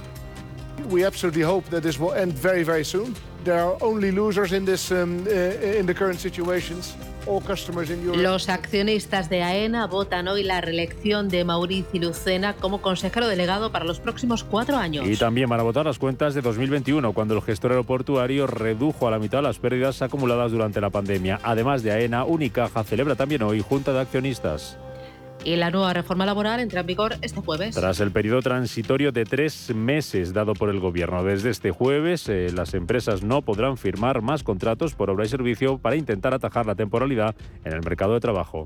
We 0.90 1.06
absolutely 1.06 1.44
hope 1.44 1.70
that 1.70 1.82
this 1.82 2.00
will 2.00 2.14
end 2.14 2.34
very, 2.34 2.64
very 2.64 2.86
soon. 2.86 3.14
There 3.44 3.60
are 3.60 3.76
only 3.82 4.14
losers 4.14 4.54
in 4.54 4.66
this 4.66 4.90
um, 4.90 5.26
uh, 5.28 5.78
in 5.78 5.86
the 5.86 5.94
current 5.94 6.22
situations. 6.22 6.96
Los 8.16 8.50
accionistas 8.50 9.30
de 9.30 9.44
AENA 9.44 9.88
votan 9.88 10.28
hoy 10.28 10.44
la 10.44 10.62
reelección 10.62 11.30
de 11.30 11.44
Mauricio 11.44 12.02
Lucena 12.02 12.54
como 12.54 12.82
consejero 12.82 13.28
delegado 13.28 13.72
para 13.72 13.86
los 13.86 14.00
próximos 14.00 14.44
cuatro 14.44 14.78
años. 14.78 15.08
Y 15.08 15.18
también 15.18 15.50
van 15.50 15.60
a 15.60 15.64
votar 15.64 15.86
las 15.86 16.00
cuentas 16.00 16.34
de 16.34 16.42
2021, 16.42 17.14
cuando 17.14 17.36
el 17.36 17.42
gestor 17.42 17.72
aeroportuario 17.72 18.48
redujo 18.48 19.08
a 19.08 19.12
la 19.12 19.20
mitad 19.20 19.44
las 19.44 19.60
pérdidas 19.60 20.02
acumuladas 20.02 20.52
durante 20.52 20.82
la 20.82 20.90
pandemia. 20.90 21.40
Además 21.44 21.84
de 21.84 21.92
AENA, 21.92 22.26
Unicaja 22.26 22.84
celebra 22.84 23.16
también 23.16 23.44
hoy 23.44 23.62
Junta 23.62 23.94
de 23.94 24.02
Accionistas 24.02 24.78
y 25.44 25.56
la 25.56 25.72
nueva 25.72 25.94
reforma 25.94 26.26
laboral 26.26 26.60
entra 26.60 26.82
en 26.82 26.88
vigor 26.88 27.16
este 27.22 27.42
jueves. 27.42 27.76
Tras 27.76 28.00
el 28.00 28.12
periodo 28.12 28.42
transitorio 28.42 29.12
de 29.12 29.26
tres 29.26 29.74
meses 29.74 30.34
dado 30.34 30.54
por 30.54 30.70
el 30.70 30.80
Gobierno, 30.80 31.24
desde 31.24 31.50
este 31.50 31.72
jueves 31.72 32.28
eh, 32.30 32.50
las 32.54 32.74
empresas 32.74 33.24
no 33.24 33.42
podrán 33.42 33.78
firmar 33.78 34.22
más 34.22 34.44
contratos 34.44 34.96
por 34.96 35.10
obra 35.10 35.26
y 35.26 35.30
servicio 35.30 35.78
para 35.78 35.96
intentar 35.96 36.34
atajar 36.34 36.66
la 36.66 36.76
temporalidad 36.76 37.36
en 37.64 37.74
el 37.74 37.82
mercado 37.82 38.14
de 38.14 38.20
trabajo. 38.20 38.66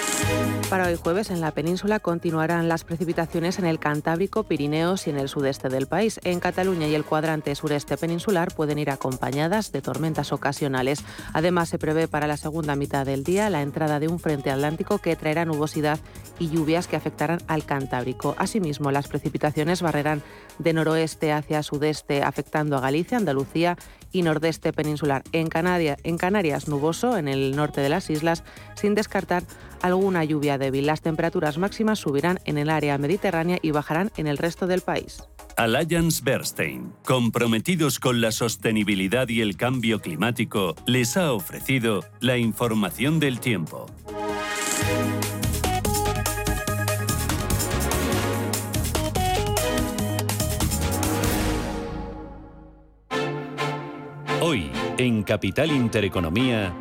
Para 0.71 0.87
hoy 0.87 0.95
jueves 0.95 1.31
en 1.31 1.41
la 1.41 1.51
península 1.51 1.99
continuarán 1.99 2.69
las 2.69 2.85
precipitaciones 2.85 3.59
en 3.59 3.65
el 3.65 3.77
Cantábrico, 3.77 4.43
Pirineos 4.43 5.05
y 5.05 5.09
en 5.09 5.17
el 5.17 5.27
sudeste 5.27 5.67
del 5.67 5.85
país. 5.85 6.21
En 6.23 6.39
Cataluña 6.39 6.87
y 6.87 6.95
el 6.95 7.03
cuadrante 7.03 7.53
sureste 7.55 7.97
peninsular 7.97 8.55
pueden 8.55 8.79
ir 8.79 8.89
acompañadas 8.89 9.73
de 9.73 9.81
tormentas 9.81 10.31
ocasionales. 10.31 11.03
Además, 11.33 11.67
se 11.67 11.77
prevé 11.77 12.07
para 12.07 12.25
la 12.25 12.37
segunda 12.37 12.77
mitad 12.77 13.05
del 13.05 13.25
día 13.25 13.49
la 13.49 13.63
entrada 13.63 13.99
de 13.99 14.07
un 14.07 14.17
frente 14.17 14.49
atlántico 14.49 14.99
que 14.99 15.17
traerá 15.17 15.43
nubosidad 15.43 15.99
y 16.39 16.49
lluvias 16.49 16.87
que 16.87 16.95
afectarán 16.95 17.41
al 17.47 17.65
Cantábrico. 17.65 18.33
Asimismo, 18.37 18.91
las 18.91 19.09
precipitaciones 19.09 19.81
barrerán 19.81 20.23
de 20.57 20.71
noroeste 20.71 21.33
hacia 21.33 21.63
sudeste, 21.63 22.23
afectando 22.23 22.77
a 22.77 22.79
Galicia, 22.79 23.17
Andalucía 23.17 23.75
y 24.13 24.21
nordeste 24.21 24.71
peninsular. 24.71 25.23
En, 25.33 25.49
en 25.53 26.17
Canarias, 26.17 26.67
nuboso 26.69 27.17
en 27.17 27.27
el 27.27 27.57
norte 27.57 27.81
de 27.81 27.89
las 27.89 28.09
islas, 28.09 28.45
sin 28.75 28.95
descartar 28.95 29.43
alguna 29.81 30.23
lluvia 30.23 30.57
débil. 30.57 30.85
Las 30.85 31.01
temperaturas 31.01 31.57
máximas 31.57 31.99
subirán 31.99 32.39
en 32.45 32.57
el 32.57 32.69
área 32.69 32.97
mediterránea 32.97 33.59
y 33.61 33.71
bajarán 33.71 34.11
en 34.17 34.27
el 34.27 34.37
resto 34.37 34.67
del 34.67 34.81
país. 34.81 35.23
Alliance 35.57 36.21
Bernstein, 36.23 36.93
comprometidos 37.05 37.99
con 37.99 38.21
la 38.21 38.31
sostenibilidad 38.31 39.27
y 39.29 39.41
el 39.41 39.57
cambio 39.57 39.99
climático, 39.99 40.75
les 40.85 41.17
ha 41.17 41.33
ofrecido 41.33 42.03
la 42.19 42.37
información 42.37 43.19
del 43.19 43.39
tiempo. 43.39 43.85
Hoy, 54.43 54.71
en 54.97 55.21
Capital 55.21 55.71
Intereconomía, 55.71 56.73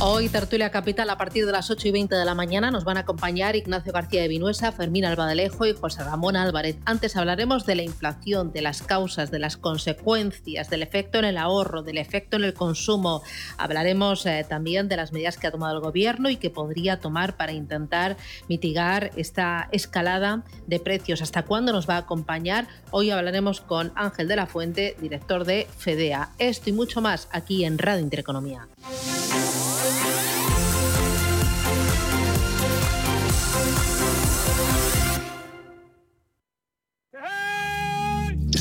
Hoy 0.00 0.28
Tertulia 0.28 0.70
Capital 0.70 1.10
a 1.10 1.18
partir 1.18 1.44
de 1.44 1.50
las 1.50 1.72
8 1.72 1.88
y 1.88 1.90
20 1.90 2.14
de 2.14 2.24
la 2.24 2.36
mañana 2.36 2.70
nos 2.70 2.84
van 2.84 2.98
a 2.98 3.00
acompañar 3.00 3.56
Ignacio 3.56 3.92
García 3.92 4.22
de 4.22 4.28
Vinuesa, 4.28 4.70
Fermín 4.70 5.04
Albadalejo 5.04 5.66
y 5.66 5.74
José 5.74 6.04
Ramón 6.04 6.36
Álvarez. 6.36 6.76
Antes 6.84 7.16
hablaremos 7.16 7.66
de 7.66 7.74
la 7.74 7.82
inflación, 7.82 8.52
de 8.52 8.62
las 8.62 8.82
causas, 8.82 9.32
de 9.32 9.40
las 9.40 9.56
consecuencias, 9.56 10.70
del 10.70 10.84
efecto 10.84 11.18
en 11.18 11.24
el 11.24 11.36
ahorro, 11.36 11.82
del 11.82 11.98
efecto 11.98 12.36
en 12.36 12.44
el 12.44 12.54
consumo. 12.54 13.22
Hablaremos 13.56 14.24
eh, 14.24 14.46
también 14.48 14.88
de 14.88 14.96
las 14.96 15.12
medidas 15.12 15.36
que 15.36 15.48
ha 15.48 15.50
tomado 15.50 15.74
el 15.74 15.82
gobierno 15.82 16.30
y 16.30 16.36
que 16.36 16.50
podría 16.50 17.00
tomar 17.00 17.36
para 17.36 17.50
intentar 17.50 18.16
mitigar 18.48 19.10
esta 19.16 19.68
escalada 19.72 20.44
de 20.68 20.78
precios. 20.78 21.22
¿Hasta 21.22 21.42
cuándo 21.42 21.72
nos 21.72 21.88
va 21.90 21.96
a 21.96 21.98
acompañar? 21.98 22.68
Hoy 22.92 23.10
hablaremos 23.10 23.60
con 23.60 23.90
Ángel 23.96 24.28
de 24.28 24.36
la 24.36 24.46
Fuente, 24.46 24.96
director 25.00 25.44
de 25.44 25.66
FEDEA. 25.76 26.30
Esto 26.38 26.70
y 26.70 26.72
mucho 26.72 27.00
más 27.00 27.28
aquí 27.32 27.64
en 27.64 27.78
Radio 27.78 28.02
Intereconomía. 28.02 28.68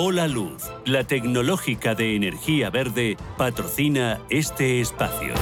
Hola 0.00 0.28
Luz, 0.28 0.62
la 0.84 1.02
tecnológica 1.02 1.96
de 1.96 2.14
energía 2.14 2.70
verde, 2.70 3.16
patrocina 3.36 4.20
este 4.30 4.80
espacio. 4.80 5.34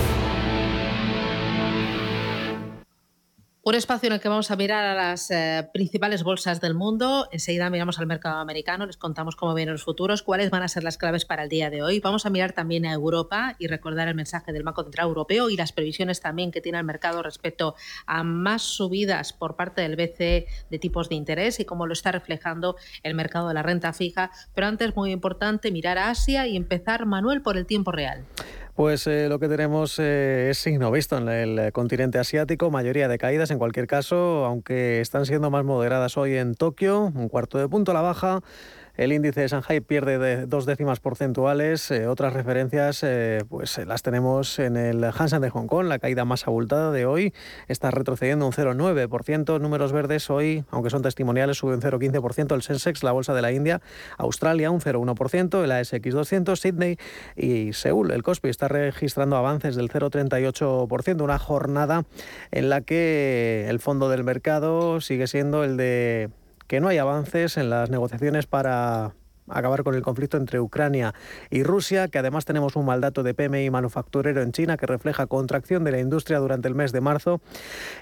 Un 3.69 3.75
espacio 3.75 4.07
en 4.07 4.13
el 4.13 4.21
que 4.21 4.29
vamos 4.29 4.53
a 4.53 4.57
mirar 4.57 4.85
a 4.85 4.95
las 4.95 5.29
eh, 5.33 5.69
principales 5.73 6.23
bolsas 6.23 6.61
del 6.61 6.75
mundo. 6.75 7.27
Enseguida 7.33 7.69
miramos 7.69 7.99
al 7.99 8.07
mercado 8.07 8.37
americano, 8.39 8.87
les 8.87 8.97
contamos 8.97 9.35
cómo 9.35 9.55
vienen 9.55 9.73
los 9.73 9.83
futuros, 9.83 10.23
cuáles 10.23 10.51
van 10.51 10.63
a 10.63 10.69
ser 10.69 10.85
las 10.85 10.97
claves 10.97 11.25
para 11.25 11.43
el 11.43 11.49
día 11.49 11.69
de 11.69 11.83
hoy. 11.83 11.99
Vamos 11.99 12.27
a 12.27 12.31
mirar 12.31 12.53
también 12.53 12.87
a 12.87 12.93
Europa 12.93 13.57
y 13.59 13.67
recordar 13.67 14.07
el 14.07 14.15
mensaje 14.15 14.53
del 14.53 14.63
Banco 14.63 14.85
Central 14.85 15.09
Europeo 15.09 15.51
y 15.51 15.57
las 15.57 15.73
previsiones 15.73 16.21
también 16.21 16.53
que 16.53 16.61
tiene 16.61 16.79
el 16.79 16.85
mercado 16.85 17.25
respecto 17.25 17.75
a 18.07 18.23
más 18.23 18.63
subidas 18.63 19.33
por 19.33 19.57
parte 19.57 19.83
del 19.83 19.97
BCE 19.97 20.47
de 20.71 20.79
tipos 20.79 21.09
de 21.09 21.17
interés 21.17 21.59
y 21.59 21.65
cómo 21.65 21.89
lo 21.89 21.93
está 21.93 22.13
reflejando 22.13 22.77
el 23.03 23.17
mercado 23.17 23.49
de 23.49 23.55
la 23.55 23.65
renta 23.65 23.93
fija. 23.93 24.31
Pero 24.55 24.69
antes, 24.69 24.95
muy 24.95 25.11
importante, 25.11 25.73
mirar 25.73 25.99
a 25.99 26.11
Asia 26.11 26.47
y 26.47 26.57
empezar, 26.57 27.05
Manuel, 27.05 27.43
por 27.43 27.57
el 27.57 27.67
tiempo 27.67 27.91
real. 27.91 28.27
Pues 28.77 29.07
eh, 29.07 29.31
lo 29.31 29.39
que 29.39 29.49
tenemos 29.49 29.99
eh, 29.99 30.51
es 30.51 30.59
signo 30.59 30.91
visto 30.91 31.17
en 31.17 31.31
el 31.31 31.73
continente 31.73 32.19
asiático, 32.19 32.71
mayoría 32.71 33.09
de 33.09 33.17
caídas 33.17 33.51
en 33.51 33.57
cualquier 33.57 33.87
caso, 33.87 34.45
aunque 34.45 35.01
están 35.01 35.25
siendo 35.25 35.51
más 35.51 35.65
moderadas 35.65 36.19
hoy 36.19 36.35
en 36.37 36.55
Tokio, 36.55 37.11
un 37.15 37.31
cuarto 37.31 37.57
de 37.57 37.71
punto 37.71 37.93
a 37.93 37.95
la 37.95 38.03
baja. 38.03 38.43
El 38.97 39.13
índice 39.13 39.43
de 39.43 39.49
Shanghai 39.49 39.81
pierde 39.81 40.19
de 40.19 40.47
dos 40.47 40.65
décimas 40.65 41.01
porcentuales. 41.01 41.91
Eh, 41.91 42.07
otras 42.07 42.33
referencias 42.33 43.03
eh, 43.03 43.45
pues 43.47 43.77
eh, 43.77 43.85
las 43.85 44.03
tenemos 44.03 44.59
en 44.59 44.79
el 44.79 45.05
Hansen 45.05 45.43
de 45.43 45.51
Hong 45.51 45.67
Kong, 45.67 45.85
la 45.85 45.99
caída 45.99 46.25
más 46.25 46.47
abultada 46.47 46.91
de 46.93 47.05
hoy. 47.05 47.35
Está 47.69 47.91
retrocediendo 47.91 48.47
un 48.47 48.53
0,9%. 48.53 49.61
Números 49.61 49.93
verdes 49.93 50.31
hoy, 50.31 50.65
aunque 50.71 50.89
son 50.89 51.03
testimoniales, 51.03 51.59
sube 51.59 51.75
un 51.75 51.83
0,15%. 51.83 52.55
El 52.55 52.63
Sensex, 52.63 53.03
la 53.03 53.13
bolsa 53.13 53.35
de 53.35 53.43
la 53.43 53.53
India. 53.53 53.83
Australia, 54.17 54.71
un 54.71 54.81
0,1%. 54.81 55.63
El 55.63 55.73
ASX 55.73 56.15
200, 56.15 56.59
Sydney 56.59 56.97
y 57.37 57.75
Seúl. 57.75 58.13
El 58.13 58.23
Kospi 58.23 58.49
está 58.49 58.69
registrando 58.69 59.37
avances 59.37 59.77
del 59.77 59.91
0,38%. 59.91 61.23
Una 61.23 61.39
jornada 61.39 62.05
en 62.51 62.71
la 62.71 62.81
que 62.81 63.67
el 63.69 63.79
fondo 63.79 64.09
del 64.09 64.25
mercado 64.25 65.03
sigue 65.03 65.27
siendo 65.27 65.65
el 65.65 65.77
de 65.77 66.31
que 66.67 66.81
no 66.81 66.89
hay 66.89 66.99
avances 66.99 67.57
en 67.57 67.71
las 67.71 67.91
negociaciones 67.91 68.47
para 68.47 69.15
acabar 69.49 69.83
con 69.83 69.95
el 69.95 70.03
conflicto 70.03 70.37
entre 70.37 70.61
Ucrania 70.61 71.15
y 71.51 71.63
Rusia, 71.63 72.09
que 72.09 72.19
además 72.19 72.45
tenemos 72.45 72.77
un 72.77 72.87
mal 72.87 73.01
dato 73.01 73.23
de 73.23 73.35
PMI 73.35 73.71
manufacturero 73.71 74.43
en 74.43 74.53
China 74.53 74.77
que 74.77 74.87
refleja 74.87 75.27
contracción 75.27 75.85
de 75.85 75.93
la 75.93 76.01
industria 76.01 76.39
durante 76.39 76.69
el 76.69 76.75
mes 76.75 76.93
de 76.93 77.01
marzo 77.01 77.41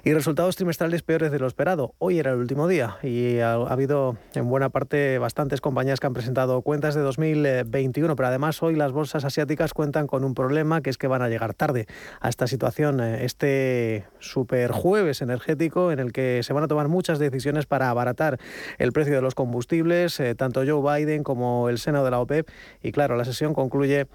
y 0.03 0.13
resultados 0.13 0.57
trimestrales 0.57 1.03
peores 1.03 1.31
de 1.31 1.39
lo 1.39 1.47
esperado. 1.47 1.95
Hoy 1.99 2.19
era 2.19 2.33
el 2.33 2.39
último 2.39 2.69
día 2.69 2.97
y 3.03 3.39
ha, 3.41 3.55
habido 3.55 4.17
en 4.35 4.49
buena 4.49 4.69
parte 4.69 5.19
bastantes 5.19 5.61
compañías 5.61 6.01
que 6.01 6.07
han 6.07 6.15
presentado 6.15 6.63
cuentas 6.63 6.95
de 6.95 7.01
2021, 7.01 8.17
pero 8.17 8.29
además 8.29 8.63
hoy 8.63 8.77
las 8.77 8.93
bolsas 8.93 9.25
asiáticas 9.25 9.75
cuentan 9.75 10.07
con 10.07 10.25
un 10.25 10.35
problema 10.35 10.81
que 10.81 10.91
es 10.91 10.99
que 10.99 11.07
van 11.07 11.23
a 11.23 11.29
llegar 11.29 11.55
tarde 11.55 11.87
a 12.21 12.29
esta 12.29 12.47
situación, 12.47 13.01
eh, 13.01 13.25
este 13.25 14.05
super 14.19 14.71
jueves 14.71 15.23
energético 15.23 15.93
en 15.93 15.99
el 15.99 16.13
que 16.13 16.43
se 16.43 16.53
van 16.53 16.65
a 16.65 16.69
tomar 16.69 16.89
muchas 16.89 17.19
decisiones 17.19 17.67
para 17.67 17.91
abaratar 17.91 18.39
el 18.79 18.93
precio 18.93 19.15
de 19.15 19.23
los 19.23 19.35
combustibles, 19.35 20.19
eh, 20.21 20.35
tanto 20.35 20.63
Joe 20.67 21.01
Biden 21.01 21.23
como 21.23 21.34
como 21.35 21.69
el 21.69 21.79
seno 21.79 22.05
de 22.05 22.11
la 22.11 22.21
OPEP. 22.21 22.49
Y 22.83 22.93
claro, 22.93 23.17
la 23.17 23.25
sesión 23.25 23.55
concluye 23.55 24.07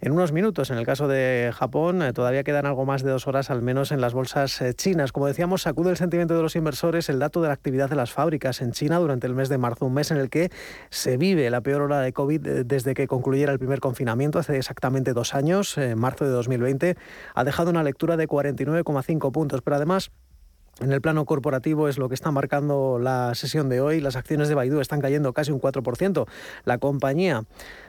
en 0.00 0.12
unos 0.12 0.32
minutos. 0.32 0.70
En 0.70 0.78
el 0.78 0.84
caso 0.84 1.08
de 1.08 1.52
Japón, 1.54 2.02
eh, 2.02 2.12
todavía 2.12 2.44
quedan 2.44 2.66
algo 2.66 2.84
más 2.84 3.02
de 3.02 3.10
dos 3.10 3.26
horas 3.26 3.50
al 3.50 3.62
menos 3.62 3.92
en 3.92 4.00
las 4.00 4.12
bolsas 4.12 4.60
eh, 4.60 4.74
chinas. 4.74 5.12
Como 5.12 5.26
decíamos, 5.26 5.62
sacude 5.62 5.90
el 5.90 5.96
sentimiento 5.96 6.36
de 6.36 6.42
los 6.42 6.56
inversores 6.56 7.08
el 7.08 7.18
dato 7.18 7.40
de 7.40 7.48
la 7.48 7.54
actividad 7.54 7.88
de 7.88 7.96
las 7.96 8.12
fábricas 8.12 8.60
en 8.60 8.72
China 8.72 8.98
durante 8.98 9.26
el 9.26 9.34
mes 9.34 9.48
de 9.48 9.58
marzo, 9.58 9.86
un 9.86 9.94
mes 9.94 10.10
en 10.10 10.18
el 10.18 10.28
que 10.28 10.50
se 10.90 11.16
vive 11.16 11.48
la 11.50 11.60
peor 11.60 11.82
hora 11.82 12.00
de 12.00 12.12
COVID 12.12 12.46
eh, 12.46 12.64
desde 12.64 12.94
que 12.94 13.06
concluyera 13.06 13.52
el 13.52 13.58
primer 13.58 13.80
confinamiento 13.80 14.38
hace 14.38 14.56
exactamente 14.56 15.12
dos 15.12 15.34
años, 15.34 15.78
en 15.78 15.98
marzo 15.98 16.24
de 16.24 16.30
2020. 16.30 16.96
Ha 17.34 17.44
dejado 17.44 17.70
una 17.70 17.82
lectura 17.82 18.16
de 18.16 18.28
49,5 18.28 19.32
puntos, 19.32 19.62
pero 19.62 19.76
además 19.76 20.10
en 20.80 20.92
el 20.92 21.00
plano 21.00 21.24
corporativo 21.24 21.88
es 21.88 21.96
lo 21.96 22.08
que 22.08 22.14
está 22.14 22.30
marcando 22.30 22.98
la 22.98 23.34
sesión 23.34 23.68
de 23.68 23.80
hoy. 23.80 24.00
Las 24.00 24.16
acciones 24.16 24.48
de 24.48 24.54
Baidu 24.54 24.80
están 24.80 25.00
cayendo 25.00 25.32
casi 25.32 25.50
un 25.50 25.60
4%. 25.60 26.26
La 26.64 26.78
compañía 26.78 27.44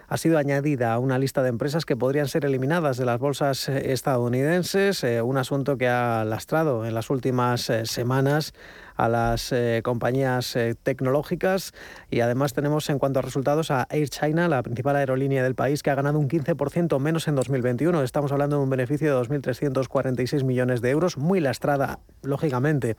ha 0.07 0.17
sido 0.17 0.37
añadida 0.37 0.93
a 0.93 0.99
una 0.99 1.19
lista 1.19 1.43
de 1.43 1.49
empresas 1.49 1.85
que 1.85 1.97
podrían 1.97 2.27
ser 2.27 2.45
eliminadas 2.45 2.97
de 2.97 3.05
las 3.05 3.19
bolsas 3.19 3.67
eh, 3.67 3.91
estadounidenses, 3.91 5.03
eh, 5.03 5.21
un 5.21 5.37
asunto 5.37 5.77
que 5.77 5.87
ha 5.87 6.23
lastrado 6.23 6.85
en 6.85 6.93
las 6.93 7.09
últimas 7.09 7.69
eh, 7.69 7.85
semanas 7.85 8.53
a 8.97 9.07
las 9.07 9.51
eh, 9.51 9.81
compañías 9.83 10.55
eh, 10.55 10.75
tecnológicas 10.81 11.73
y 12.09 12.21
además 12.21 12.53
tenemos 12.53 12.89
en 12.89 12.99
cuanto 12.99 13.19
a 13.19 13.21
resultados 13.21 13.71
a 13.71 13.87
Air 13.91 14.09
China, 14.09 14.47
la 14.47 14.63
principal 14.63 14.95
aerolínea 14.95 15.43
del 15.43 15.55
país, 15.55 15.83
que 15.83 15.91
ha 15.91 15.95
ganado 15.95 16.19
un 16.19 16.27
15% 16.27 16.99
menos 16.99 17.27
en 17.27 17.35
2021. 17.35 18.01
Estamos 18.01 18.31
hablando 18.31 18.57
de 18.57 18.63
un 18.63 18.69
beneficio 18.69 19.15
de 19.15 19.27
2.346 19.27 20.43
millones 20.43 20.81
de 20.81 20.89
euros, 20.89 21.17
muy 21.17 21.39
lastrada, 21.39 21.99
lógicamente, 22.23 22.97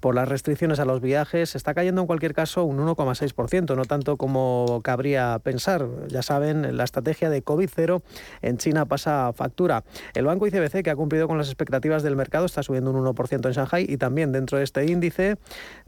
por 0.00 0.14
las 0.14 0.28
restricciones 0.28 0.78
a 0.78 0.84
los 0.84 1.00
viajes. 1.00 1.56
Está 1.56 1.74
cayendo 1.74 2.00
en 2.00 2.06
cualquier 2.06 2.32
caso 2.32 2.64
un 2.64 2.78
1,6%, 2.78 3.74
no 3.74 3.84
tanto 3.84 4.16
como 4.16 4.80
cabría 4.84 5.38
pensar. 5.42 5.88
Ya 6.08 6.22
saben 6.22 6.49
la 6.54 6.84
estrategia 6.84 7.30
de 7.30 7.42
COVID 7.42 7.68
cero 7.74 8.02
en 8.42 8.58
China 8.58 8.86
pasa 8.86 9.32
factura. 9.32 9.84
El 10.14 10.24
banco 10.24 10.46
ICBC, 10.46 10.82
que 10.82 10.90
ha 10.90 10.96
cumplido 10.96 11.28
con 11.28 11.38
las 11.38 11.48
expectativas 11.48 12.02
del 12.02 12.16
mercado, 12.16 12.46
está 12.46 12.62
subiendo 12.62 12.90
un 12.90 13.04
1% 13.04 13.46
en 13.46 13.52
Shanghai 13.52 13.86
y 13.88 13.96
también 13.96 14.32
dentro 14.32 14.58
de 14.58 14.64
este 14.64 14.86
índice 14.86 15.36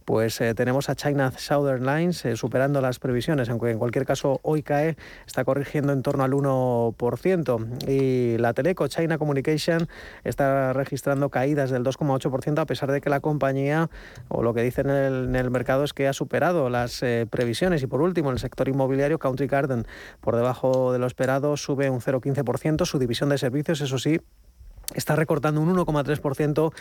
pues 0.04 0.40
eh, 0.40 0.54
tenemos 0.54 0.88
a 0.88 0.96
China 0.96 1.32
Southern 1.36 1.86
Lines 1.86 2.24
eh, 2.24 2.36
superando 2.36 2.80
las 2.80 2.98
previsiones, 2.98 3.48
aunque 3.48 3.70
en 3.70 3.78
cualquier 3.78 4.04
caso 4.04 4.40
hoy 4.42 4.62
cae, 4.62 4.96
está 5.26 5.44
corrigiendo 5.44 5.92
en 5.92 6.02
torno 6.02 6.24
al 6.24 6.32
1%. 6.32 7.88
Y 7.88 8.38
la 8.38 8.52
Teleco 8.52 8.86
China 8.88 9.18
Communication 9.18 9.88
está 10.24 10.72
registrando 10.72 11.30
caídas 11.30 11.70
del 11.70 11.84
2,8% 11.84 12.58
a 12.58 12.66
pesar 12.66 12.90
de 12.90 13.00
que 13.00 13.10
la 13.10 13.20
compañía, 13.20 13.90
o 14.28 14.42
lo 14.42 14.54
que 14.54 14.62
dicen 14.62 14.90
en 14.90 15.36
el, 15.36 15.50
mercado, 15.50 15.84
es 15.84 15.92
que 15.92 16.08
ha 16.08 16.12
superado 16.12 16.70
las 16.70 17.02
eh, 17.02 17.26
previsiones. 17.28 17.82
Y 17.82 17.86
por 17.86 18.00
último, 18.00 18.30
en 18.30 18.34
el 18.34 18.38
sector 18.38 18.68
inmobiliario, 18.68 19.18
Country 19.18 19.46
Garden, 19.46 19.86
por 20.20 20.36
debajo 20.36 20.51
de 20.92 20.98
lo 20.98 21.06
esperado, 21.06 21.56
sube 21.56 21.90
un 21.90 22.00
0,15%. 22.00 22.84
Su 22.86 22.98
división 22.98 23.28
de 23.28 23.38
servicios, 23.38 23.80
eso 23.80 23.98
sí, 23.98 24.20
está 24.94 25.16
recortando 25.16 25.60
un 25.60 25.74
1,3% 25.74 26.72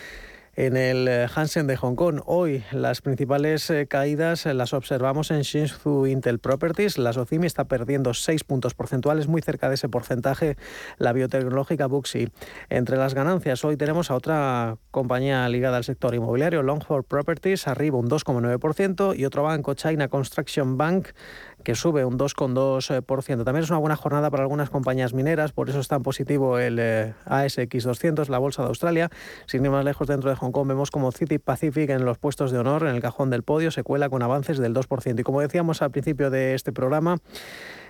en 0.54 0.76
el 0.76 1.08
eh, 1.08 1.26
Hansen 1.34 1.66
de 1.66 1.76
Hong 1.76 1.94
Kong. 1.94 2.20
Hoy 2.26 2.62
las 2.72 3.00
principales 3.00 3.70
eh, 3.70 3.86
caídas 3.86 4.44
eh, 4.44 4.52
las 4.52 4.74
observamos 4.74 5.30
en 5.30 5.42
Shinsu 5.42 6.06
Intel 6.06 6.38
Properties. 6.38 6.98
La 6.98 7.12
Socimi 7.12 7.46
está 7.46 7.64
perdiendo 7.64 8.12
6 8.12 8.44
puntos 8.44 8.74
porcentuales, 8.74 9.28
muy 9.28 9.40
cerca 9.40 9.68
de 9.68 9.76
ese 9.76 9.88
porcentaje 9.88 10.56
la 10.98 11.12
biotecnológica 11.12 11.86
Buxi. 11.86 12.28
Entre 12.68 12.96
las 12.96 13.14
ganancias 13.14 13.64
hoy 13.64 13.76
tenemos 13.76 14.10
a 14.10 14.14
otra 14.14 14.76
compañía 14.90 15.48
ligada 15.48 15.78
al 15.78 15.84
sector 15.84 16.14
inmobiliario, 16.14 16.62
Longford 16.62 17.04
Properties, 17.04 17.66
arriba 17.66 17.98
un 17.98 18.10
2,9% 18.10 19.18
y 19.18 19.24
otro 19.24 19.44
banco, 19.44 19.74
China 19.74 20.08
Construction 20.08 20.76
Bank, 20.76 21.08
que 21.62 21.74
sube 21.74 22.04
un 22.04 22.18
2,2%. 22.18 23.44
También 23.44 23.64
es 23.64 23.70
una 23.70 23.78
buena 23.78 23.96
jornada 23.96 24.30
para 24.30 24.42
algunas 24.42 24.70
compañías 24.70 25.14
mineras, 25.14 25.52
por 25.52 25.68
eso 25.68 25.80
está 25.80 25.96
en 25.96 26.02
positivo 26.02 26.58
el 26.58 27.14
ASX 27.26 27.84
200, 27.84 28.28
la 28.28 28.38
bolsa 28.38 28.62
de 28.62 28.68
Australia. 28.68 29.10
Sin 29.46 29.64
ir 29.64 29.70
más 29.70 29.84
lejos, 29.84 30.06
dentro 30.08 30.30
de 30.30 30.36
Hong 30.36 30.52
Kong 30.52 30.68
vemos 30.68 30.90
como 30.90 31.12
City 31.12 31.38
Pacific 31.38 31.90
en 31.90 32.04
los 32.04 32.18
puestos 32.18 32.50
de 32.50 32.58
honor, 32.58 32.82
en 32.82 32.94
el 32.94 33.02
cajón 33.02 33.30
del 33.30 33.42
podio, 33.42 33.70
se 33.70 33.82
cuela 33.82 34.08
con 34.08 34.22
avances 34.22 34.58
del 34.58 34.74
2%. 34.74 35.20
Y 35.20 35.22
como 35.22 35.40
decíamos 35.40 35.82
al 35.82 35.90
principio 35.90 36.30
de 36.30 36.54
este 36.54 36.72
programa, 36.72 37.18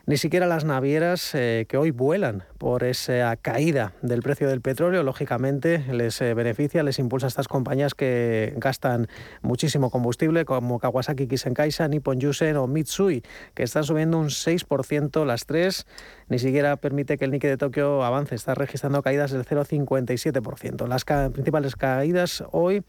ni 0.04 0.16
siquiera 0.16 0.46
las 0.46 0.64
navieras 0.64 1.32
eh, 1.34 1.66
que 1.68 1.76
hoy 1.76 1.92
vuelan 1.92 2.42
por 2.58 2.82
esa 2.82 3.36
caída 3.36 3.92
del 4.02 4.20
precio 4.22 4.48
del 4.48 4.60
petróleo, 4.60 5.04
lógicamente 5.04 5.78
les 5.92 6.20
eh, 6.20 6.34
beneficia, 6.34 6.82
les 6.82 6.98
impulsa 6.98 7.26
a 7.26 7.28
estas 7.28 7.46
compañías 7.46 7.94
que 7.94 8.52
gastan 8.56 9.06
muchísimo 9.42 9.90
combustible, 9.90 10.44
como 10.44 10.80
Kawasaki 10.80 11.28
Kisenkaisa, 11.28 11.86
Nippon 11.86 12.18
Yusen 12.18 12.56
o 12.56 12.66
Mitsui, 12.66 13.22
que 13.54 13.62
están 13.62 13.84
subiendo 13.84 14.18
un 14.18 14.28
6% 14.28 15.24
las 15.24 15.46
tres. 15.46 15.86
Ni 16.28 16.38
siquiera 16.38 16.76
permite 16.76 17.16
que 17.16 17.24
el 17.24 17.30
Nikkei 17.30 17.50
de 17.50 17.56
Tokio 17.56 18.02
avance, 18.02 18.34
está 18.34 18.54
registrando 18.54 19.02
caídas 19.02 19.30
del 19.30 19.44
0,57%. 19.44 20.88
Las 20.88 21.04
principales 21.30 21.76
caídas 21.76 22.42
hoy 22.50 22.82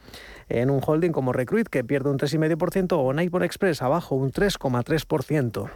en 0.50 0.70
un 0.70 0.82
holding 0.86 1.12
como 1.12 1.32
Recruit, 1.32 1.68
que 1.68 1.84
pierde 1.84 2.10
un 2.10 2.18
3,5%, 2.18 2.94
o 2.94 3.14
Nippon 3.14 3.44
Express, 3.44 3.82
abajo 3.82 4.16
un 4.16 4.32
3,3%. 4.32 5.70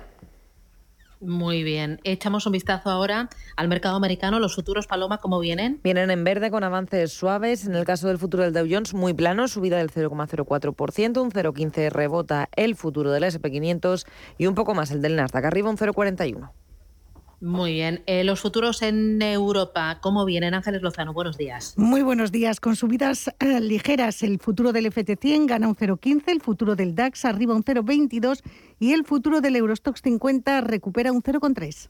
Muy 1.19 1.63
bien. 1.63 1.99
Echamos 2.03 2.45
un 2.45 2.51
vistazo 2.51 2.89
ahora 2.89 3.30
al 3.56 3.67
mercado 3.67 3.95
americano. 3.95 4.39
Los 4.39 4.56
futuros 4.56 4.88
Paloma, 4.88 5.17
¿cómo 5.17 5.39
vienen? 5.39 5.80
Vienen 5.84 6.12
en 6.12 6.23
verde 6.23 6.51
con 6.51 6.63
avances 6.63 7.12
suaves. 7.12 7.65
En 7.65 7.75
el 7.75 7.86
caso 7.86 8.08
del 8.08 8.19
futuro 8.19 8.43
del 8.43 8.53
Dow 8.53 8.67
Jones, 8.69 8.93
muy 8.93 9.13
plano, 9.13 9.47
subida 9.47 9.77
del 9.77 9.91
0,04%, 9.91 11.21
un 11.21 11.32
0,15 11.32 11.89
rebota 11.89 12.49
el 12.56 12.75
futuro 12.75 13.12
del 13.12 13.23
SP500 13.23 14.06
y 14.38 14.45
un 14.45 14.56
poco 14.56 14.75
más 14.75 14.91
el 14.91 15.01
del 15.01 15.15
Nasdaq, 15.15 15.45
arriba 15.45 15.69
un 15.69 15.77
0,41. 15.77 16.51
Muy 17.39 17.73
bien. 17.73 18.02
Eh, 18.08 18.23
los 18.23 18.39
futuros 18.39 18.82
en 18.82 19.21
Europa, 19.21 20.00
¿cómo 20.02 20.26
vienen? 20.26 20.56
Ángeles 20.56 20.82
Lozano, 20.82 21.13
buenos 21.13 21.38
días. 21.38 21.76
Muy 21.78 22.02
buenos 22.02 22.32
días. 22.32 22.60
Con 22.60 22.76
subidas 22.76 23.30
eh, 23.39 23.60
ligeras, 23.60 24.23
el 24.23 24.39
futuro 24.39 24.73
del 24.73 24.91
FT100 24.91 25.45
gana 25.45 25.67
un 25.67 25.76
0,15, 25.76 26.23
el 26.28 26.41
futuro 26.41 26.76
del 26.76 26.95
DAX 26.95 27.26
arriba 27.26 27.54
un 27.54 27.63
0,22 27.63 28.41
y 28.80 28.93
el 28.93 29.06
futuro 29.06 29.39
del 29.39 29.56
Eurostox 29.56 30.02
50 30.02 30.62
recupera 30.62 31.12
un 31.12 31.21
0,3. 31.21 31.89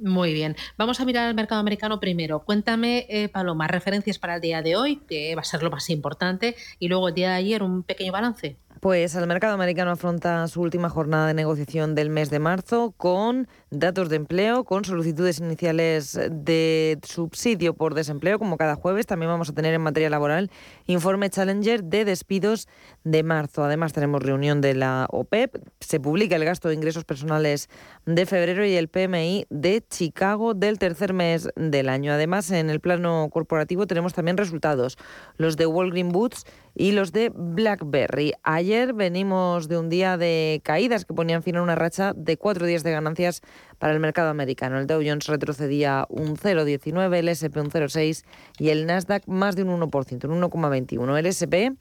Muy 0.00 0.32
bien. 0.32 0.56
Vamos 0.78 1.00
a 1.00 1.04
mirar 1.04 1.28
el 1.28 1.34
mercado 1.34 1.60
americano 1.60 2.00
primero. 2.00 2.40
Cuéntame, 2.40 3.06
eh, 3.08 3.28
Paloma, 3.28 3.66
referencias 3.66 4.18
para 4.18 4.36
el 4.36 4.40
día 4.40 4.62
de 4.62 4.76
hoy, 4.76 4.96
que 5.06 5.34
va 5.34 5.42
a 5.42 5.44
ser 5.44 5.62
lo 5.62 5.70
más 5.70 5.88
importante, 5.90 6.56
y 6.78 6.88
luego 6.88 7.08
el 7.08 7.14
día 7.14 7.30
de 7.30 7.34
ayer 7.36 7.62
un 7.62 7.82
pequeño 7.82 8.12
balance. 8.12 8.56
Pues 8.80 9.14
el 9.14 9.26
mercado 9.26 9.52
americano 9.52 9.90
afronta 9.90 10.48
su 10.48 10.62
última 10.62 10.88
jornada 10.88 11.26
de 11.26 11.34
negociación 11.34 11.94
del 11.94 12.08
mes 12.08 12.30
de 12.30 12.38
marzo 12.38 12.94
con 12.96 13.46
datos 13.68 14.08
de 14.08 14.16
empleo, 14.16 14.64
con 14.64 14.86
solicitudes 14.86 15.38
iniciales 15.38 16.18
de 16.30 16.98
subsidio 17.02 17.74
por 17.74 17.92
desempleo, 17.92 18.38
como 18.38 18.56
cada 18.56 18.76
jueves. 18.76 19.04
También 19.04 19.30
vamos 19.30 19.50
a 19.50 19.52
tener 19.52 19.74
en 19.74 19.82
materia 19.82 20.08
laboral 20.08 20.50
informe 20.86 21.28
Challenger 21.28 21.84
de 21.84 22.06
despidos 22.06 22.68
de 23.04 23.22
marzo. 23.22 23.64
Además 23.64 23.92
tenemos 23.92 24.22
reunión 24.22 24.62
de 24.62 24.74
la 24.74 25.06
OPEP, 25.10 25.58
se 25.80 26.00
publica 26.00 26.36
el 26.36 26.46
gasto 26.46 26.68
de 26.68 26.74
ingresos 26.74 27.04
personales 27.04 27.68
de 28.06 28.24
febrero 28.24 28.64
y 28.64 28.76
el 28.76 28.88
PMI 28.88 29.44
de 29.50 29.84
Chicago 29.90 30.54
del 30.54 30.78
tercer 30.78 31.12
mes 31.12 31.50
del 31.54 31.90
año. 31.90 32.14
Además, 32.14 32.50
en 32.50 32.70
el 32.70 32.80
plano 32.80 33.28
corporativo 33.30 33.86
tenemos 33.86 34.14
también 34.14 34.38
resultados, 34.38 34.96
los 35.36 35.58
de 35.58 35.66
Walgreen 35.66 36.08
Boots 36.08 36.46
y 36.74 36.92
los 36.92 37.12
de 37.12 37.30
BlackBerry. 37.34 38.34
Ayer 38.42 38.92
venimos 38.92 39.68
de 39.68 39.78
un 39.78 39.88
día 39.88 40.16
de 40.16 40.60
caídas 40.64 41.04
que 41.04 41.14
ponían 41.14 41.42
fin 41.42 41.56
a 41.56 41.62
una 41.62 41.74
racha 41.74 42.12
de 42.14 42.36
cuatro 42.36 42.66
días 42.66 42.82
de 42.82 42.92
ganancias 42.92 43.42
para 43.80 43.94
el 43.94 43.98
mercado 43.98 44.28
americano. 44.28 44.78
El 44.78 44.86
Dow 44.86 45.02
Jones 45.04 45.26
retrocedía 45.26 46.06
un 46.10 46.36
0,19, 46.36 47.16
el 47.16 47.28
SP 47.32 47.58
un 47.58 47.70
0,6 47.70 48.24
y 48.58 48.68
el 48.68 48.86
Nasdaq 48.86 49.26
más 49.26 49.56
de 49.56 49.64
un 49.64 49.80
1%, 49.80 50.28
un 50.28 50.40
1,21. 50.42 51.18
El 51.18 51.26
SP 51.26 51.74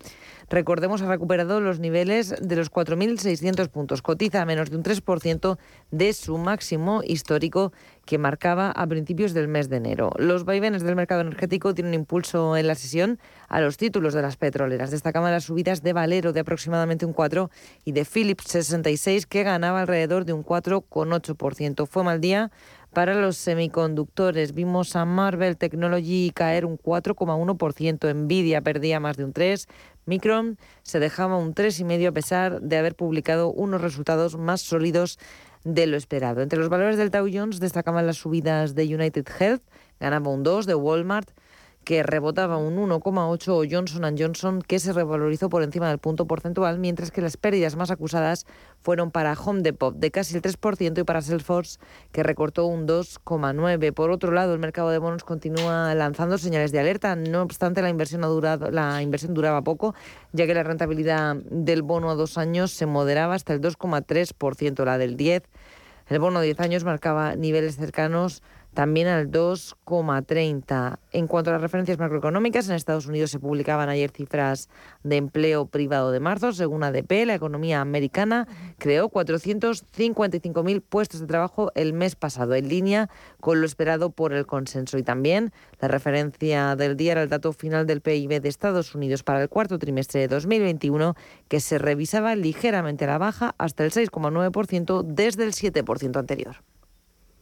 recordemos, 0.50 1.02
ha 1.02 1.08
recuperado 1.08 1.60
los 1.60 1.80
niveles 1.80 2.34
de 2.42 2.56
los 2.56 2.72
4.600 2.72 3.70
puntos. 3.70 4.02
Cotiza 4.02 4.42
a 4.42 4.46
menos 4.46 4.72
de 4.72 4.78
un 4.78 4.84
3% 4.84 5.58
de 5.92 6.14
su 6.14 6.38
máximo 6.38 7.02
histórico 7.04 7.72
que 8.06 8.18
marcaba 8.18 8.72
a 8.72 8.88
principios 8.88 9.34
del 9.34 9.48
mes 9.48 9.70
de 9.70 9.78
enero. 9.78 10.12
Los 10.18 10.46
vaivenes 10.46 10.82
del 10.82 10.96
mercado 10.96 11.22
energético 11.22 11.76
tienen 11.76 11.94
impulso 11.94 12.58
en 12.58 12.66
la 12.66 12.74
sesión 12.74 13.20
a 13.50 13.62
los 13.62 13.78
títulos 13.78 14.14
de 14.14 14.24
las 14.24 14.38
petroleras. 14.38 14.90
Destacaban 14.90 15.32
las 15.32 15.44
subidas 15.44 15.84
de 15.84 15.94
Valero 15.94 16.34
de 16.34 16.40
aproximadamente 16.40 17.06
un 17.06 17.14
4 17.14 17.52
y 17.86 17.92
de 17.92 18.06
Philips 18.06 18.46
66 18.46 19.28
que 19.28 19.44
ganaba 19.44 19.82
alrededor 19.82 20.26
de 20.26 20.34
un 20.34 20.44
4,8%. 20.44 21.89
Fue 21.90 22.04
mal 22.04 22.22
día 22.22 22.52
para 22.94 23.16
los 23.16 23.36
semiconductores. 23.38 24.54
Vimos 24.54 24.96
a 24.96 25.06
Marvel 25.06 25.58
Technology 25.58 26.32
caer 26.34 26.66
un 26.66 26.78
4,1%, 26.78 28.14
Nvidia 28.14 28.62
perdía 28.62 29.00
más 29.00 29.18
de 29.18 29.26
un 29.26 29.34
3%, 29.34 29.68
Micron 30.06 30.58
se 30.84 31.00
dejaba 31.00 31.38
un 31.38 31.54
3,5% 31.54 32.08
a 32.08 32.12
pesar 32.12 32.62
de 32.62 32.78
haber 32.78 32.96
publicado 32.96 33.52
unos 33.52 33.82
resultados 33.82 34.38
más 34.38 34.62
sólidos 34.62 35.20
de 35.64 35.88
lo 35.88 35.98
esperado. 35.98 36.42
Entre 36.42 36.60
los 36.60 36.70
valores 36.70 36.98
del 36.98 37.10
Dow 37.10 37.28
Jones 37.32 37.60
destacaban 37.60 38.06
las 38.06 38.18
subidas 38.18 38.76
de 38.76 38.84
United 38.96 39.26
Health, 39.40 39.64
ganaba 40.00 40.30
un 40.30 40.44
2, 40.44 40.68
de 40.68 40.76
Walmart, 40.76 41.30
que 41.90 42.04
rebotaba 42.04 42.58
un 42.58 42.78
1,8 42.78 43.48
o 43.50 43.66
Johnson 43.68 44.16
Johnson 44.16 44.62
que 44.62 44.78
se 44.78 44.94
revalorizó 44.94 45.50
por 45.50 45.64
encima 45.64 45.90
del 45.90 45.98
punto 45.98 46.28
porcentual, 46.28 46.78
mientras 46.78 47.10
que 47.10 47.20
las 47.20 47.36
pérdidas 47.36 47.76
más 47.76 47.90
acusadas 47.90 48.46
fueron 48.80 49.10
para 49.10 49.34
Home 49.34 49.64
Depot 49.64 49.96
de 49.96 50.12
casi 50.12 50.36
el 50.36 50.44
3% 50.44 51.00
y 51.00 51.04
para 51.04 51.24
Salesforce 51.24 51.80
que 52.12 52.22
recortó 52.22 52.68
un 52.68 52.88
2,9. 52.88 53.92
Por 53.92 54.12
otro 54.12 54.32
lado, 54.32 54.54
el 54.54 54.60
mercado 54.60 54.92
de 54.92 55.00
bonos 55.00 55.24
continúa 55.24 55.96
lanzando 55.96 56.38
señales 56.38 56.72
de 56.72 56.80
alerta, 56.80 57.16
no 57.16 57.42
obstante 57.42 57.82
la 57.82 57.90
inversión 57.90 58.24
ha 58.24 58.28
durado, 58.28 58.70
la 58.70 59.02
inversión 59.02 59.34
duraba 59.34 59.64
poco, 59.64 59.96
ya 60.32 60.46
que 60.46 60.54
la 60.54 60.62
rentabilidad 60.62 61.38
del 61.38 61.82
bono 61.82 62.12
a 62.12 62.14
dos 62.14 62.38
años 62.38 62.70
se 62.70 62.86
moderaba 62.86 63.34
hasta 63.34 63.56
el 63.56 63.62
2,3%, 63.62 64.86
la 64.86 65.00
del 65.00 65.18
10. 65.18 65.42
El 66.06 66.20
bono 66.20 66.38
a 66.38 66.42
10 66.44 66.60
años 66.60 66.84
marcaba 66.84 67.36
niveles 67.36 67.78
cercanos 67.78 68.44
también 68.74 69.08
al 69.08 69.32
2,30. 69.32 71.00
En 71.12 71.28
cuanto 71.28 71.50
a 71.50 71.54
las 71.54 71.62
referencias 71.62 71.98
macroeconómicas, 71.98 72.70
en 72.70 72.76
Estados 72.76 73.08
Unidos 73.08 73.32
se 73.32 73.40
publicaban 73.40 73.90
ayer 73.90 74.12
cifras 74.12 74.70
de 75.04 75.18
empleo 75.18 75.66
privado 75.66 76.12
de 76.12 76.20
marzo. 76.20 76.54
Según 76.54 76.84
ADP, 76.84 77.26
la 77.26 77.36
economía 77.36 77.82
americana 77.82 78.48
creó 78.78 79.10
455.000 79.10 80.82
puestos 80.82 81.22
de 81.22 81.28
trabajo 81.28 81.72
el 81.76 81.94
mes 81.94 82.16
pasado, 82.16 82.56
en 82.56 82.70
línea 82.70 83.10
con 83.40 83.60
lo 83.60 83.66
esperado 83.66 84.12
por 84.12 84.34
el 84.34 84.46
consenso. 84.46 84.98
Y 84.98 85.04
también 85.04 85.52
la 85.80 85.88
referencia 85.88 86.76
del 86.76 86.96
día 86.96 87.14
era 87.14 87.24
el 87.24 87.30
dato 87.30 87.54
final 87.54 87.86
del 87.88 88.02
PIB 88.02 88.42
de 88.42 88.50
Estados 88.50 88.96
Unidos 88.96 89.24
para 89.24 89.42
el 89.42 89.50
cuarto 89.50 89.80
trimestre 89.80 90.22
de 90.22 90.28
2021, 90.28 91.16
que 91.48 91.60
se 91.60 91.78
revisaba 91.80 92.36
ligeramente 92.36 93.06
a 93.06 93.08
la 93.08 93.18
baja 93.18 93.56
hasta 93.58 93.84
el 93.84 93.92
6,9% 93.92 95.04
desde 95.04 95.44
el 95.44 95.54
7% 95.54 96.18
anterior. 96.18 96.69